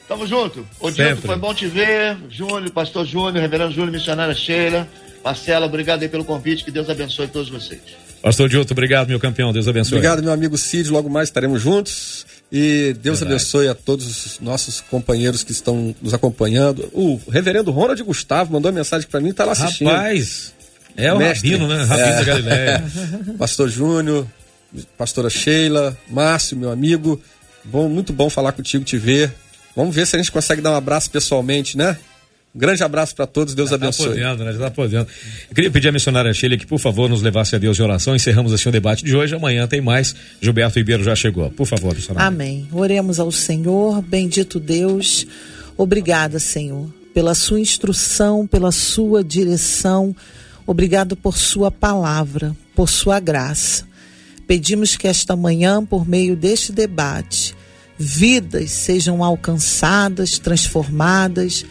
Tamo 0.08 0.28
junto. 0.28 0.68
Ô, 0.80 0.92
Dito, 0.92 1.24
foi 1.24 1.36
bom 1.36 1.52
te 1.52 1.66
ver. 1.66 2.16
Júnior, 2.30 2.70
Pastor 2.70 3.06
Júnior, 3.06 3.42
Reverendo 3.42 3.72
Júnior, 3.72 3.92
Missionária 3.92 4.36
Sheila. 4.36 4.88
Marcela, 5.26 5.66
obrigado 5.66 6.04
aí 6.04 6.08
pelo 6.08 6.24
convite. 6.24 6.64
Que 6.64 6.70
Deus 6.70 6.88
abençoe 6.88 7.28
todos 7.28 7.50
vocês. 7.50 7.82
Pastor 8.22 8.48
Dioto, 8.48 8.74
obrigado, 8.74 9.08
meu 9.08 9.20
campeão. 9.20 9.52
Deus 9.52 9.68
abençoe. 9.68 9.98
Obrigado, 9.98 10.22
meu 10.22 10.32
amigo 10.32 10.56
Cid. 10.56 10.92
Logo 10.92 11.10
mais 11.10 11.30
estaremos 11.30 11.60
juntos. 11.60 12.28
E 12.52 12.96
Deus 13.02 13.20
Verdade. 13.20 13.42
abençoe 13.42 13.68
a 13.68 13.74
todos 13.74 14.26
os 14.26 14.40
nossos 14.40 14.82
companheiros 14.82 15.44
que 15.44 15.52
estão 15.52 15.96
nos 16.00 16.14
acompanhando. 16.14 16.88
O 16.94 17.20
reverendo 17.28 17.72
Ronald 17.72 18.02
Gustavo 18.04 18.54
mandou 18.54 18.70
uma 18.70 18.78
mensagem 18.78 19.08
para 19.10 19.20
mim, 19.20 19.34
tá 19.34 19.46
lá 19.46 19.54
assistindo. 19.54 19.90
Rapaz, 19.90 20.54
é 20.96 21.12
o 21.12 21.18
Mestre, 21.18 21.52
Rabino, 21.54 21.68
né? 21.68 21.84
Rabino 21.84 22.08
é. 22.08 22.16
da 22.16 22.24
Galileia. 22.24 22.86
Pastor 23.40 23.68
Júnior, 23.68 24.28
pastora 24.96 25.30
Sheila, 25.30 25.98
Márcio, 26.08 26.56
meu 26.56 26.72
amigo. 26.72 27.20
Bom, 27.64 27.90
muito 27.90 28.14
bom 28.14 28.30
falar 28.30 28.52
contigo, 28.52 28.86
te 28.86 28.96
ver. 28.96 29.34
Vamos 29.76 29.96
ver 29.96 30.06
se 30.06 30.16
a 30.16 30.20
gente 30.20 30.32
consegue 30.32 30.62
dar 30.62 30.72
um 30.72 30.76
abraço 30.76 31.10
pessoalmente, 31.10 31.76
né? 31.76 31.98
Grande 32.56 32.84
abraço 32.84 33.14
para 33.16 33.28
todos, 33.28 33.54
Deus 33.54 33.70
já 33.70 33.78
tá 33.78 33.86
abençoe. 33.86 34.06
Tá 34.06 34.12
podendo, 34.14 34.44
né? 34.46 34.54
Já 34.54 34.60
tá 34.60 34.72
podendo. 34.72 35.08
Eu 35.50 35.56
queria 35.56 35.72
pedir 35.72 35.90
à 35.90 35.92
missionária 35.92 36.34
Sheila 36.34 36.58
que, 36.58 36.66
por 36.66 36.80
favor, 36.80 37.10
nos 37.10 37.22
levasse 37.22 37.56
a 37.56 37.60
Deus 37.60 37.76
de 37.76 37.84
oração. 37.84 38.16
Encerramos 38.16 38.54
assim 38.54 38.70
o 38.70 38.72
debate 38.72 39.04
de 39.04 39.16
hoje. 39.16 39.36
Amanhã 39.36 39.68
tem 39.68 39.82
mais. 39.82 40.16
Gilberto 40.42 40.80
Ribeiro 40.80 41.04
já 41.04 41.16
chegou. 41.16 41.52
Por 41.52 41.66
favor, 41.66 41.94
missionária. 41.94 42.28
Amém. 42.28 42.68
Oremos 42.72 43.20
ao 43.20 43.32
Senhor. 43.32 44.02
Bendito 44.02 44.60
Deus. 44.60 45.28
Obrigada, 45.78 46.40
Senhor, 46.40 46.90
pela 47.14 47.36
sua 47.36 47.60
instrução, 47.60 48.48
pela 48.48 48.72
sua 48.72 49.22
direção 49.22 50.16
Obrigado 50.68 51.16
por 51.16 51.38
Sua 51.38 51.70
palavra, 51.70 52.56
por 52.76 52.90
Sua 52.90 53.20
graça. 53.20 53.88
Pedimos 54.48 54.98
que 54.98 55.08
esta 55.08 55.36
manhã, 55.36 55.86
por 55.86 56.08
meio 56.08 56.36
deste 56.36 56.72
debate, 56.72 57.56
vidas 57.98 58.72
sejam 58.72 59.24
alcançadas, 59.24 60.40
transformadas. 60.40 61.66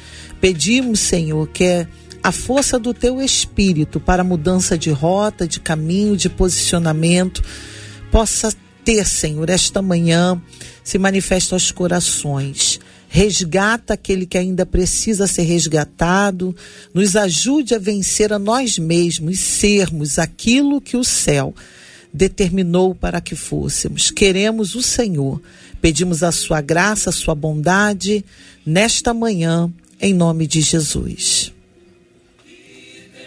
Pedimos, 0.45 1.01
Senhor, 1.01 1.49
que 1.49 1.87
a 2.23 2.31
força 2.31 2.79
do 2.79 2.93
Teu 2.93 3.19
Espírito 3.23 3.99
para 3.99 4.23
mudança 4.23 4.77
de 4.77 4.91
rota, 4.91 5.49
de 5.49 5.59
caminho, 5.59 6.19
de 6.19 6.29
posicionamento, 6.29 7.43
possa 8.11 8.55
ter, 8.85 9.07
Senhor, 9.07 9.49
esta 9.49 9.81
manhã 9.81 10.39
se 10.83 10.99
manifesta 10.99 11.55
aos 11.55 11.73
corações 11.73 12.79
resgata 13.09 13.95
aquele 13.95 14.27
que 14.27 14.37
ainda 14.37 14.67
precisa 14.67 15.27
ser 15.27 15.45
resgatado, 15.45 16.55
nos 16.93 17.17
ajude 17.17 17.75
a 17.75 17.79
vencer 17.79 18.31
a 18.31 18.39
nós 18.39 18.79
mesmos 18.79 19.35
e 19.35 19.37
sermos 19.39 20.19
aquilo 20.19 20.79
que 20.79 20.97
o 20.97 21.05
céu 21.05 21.55
determinou 22.13 22.95
para 22.95 23.21
que 23.21 23.35
fôssemos. 23.35 24.11
Queremos 24.11 24.75
o 24.75 24.83
Senhor. 24.83 25.41
Pedimos 25.81 26.23
a 26.23 26.31
sua 26.31 26.61
graça, 26.61 27.11
a 27.11 27.13
sua 27.13 27.35
bondade 27.35 28.25
nesta 28.67 29.15
manhã, 29.15 29.73
em 30.01 30.15
nome 30.15 30.47
de 30.47 30.61
Jesus. 30.61 31.53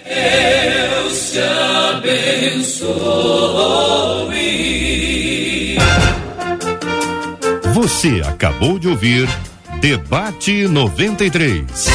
Deus 0.05 1.31
te 1.31 1.39
abençoe. 1.89 2.87
Você 7.73 8.21
acabou 8.25 8.79
de 8.79 8.87
ouvir 8.87 9.27
Debate 9.79 10.67
93. 10.67 11.87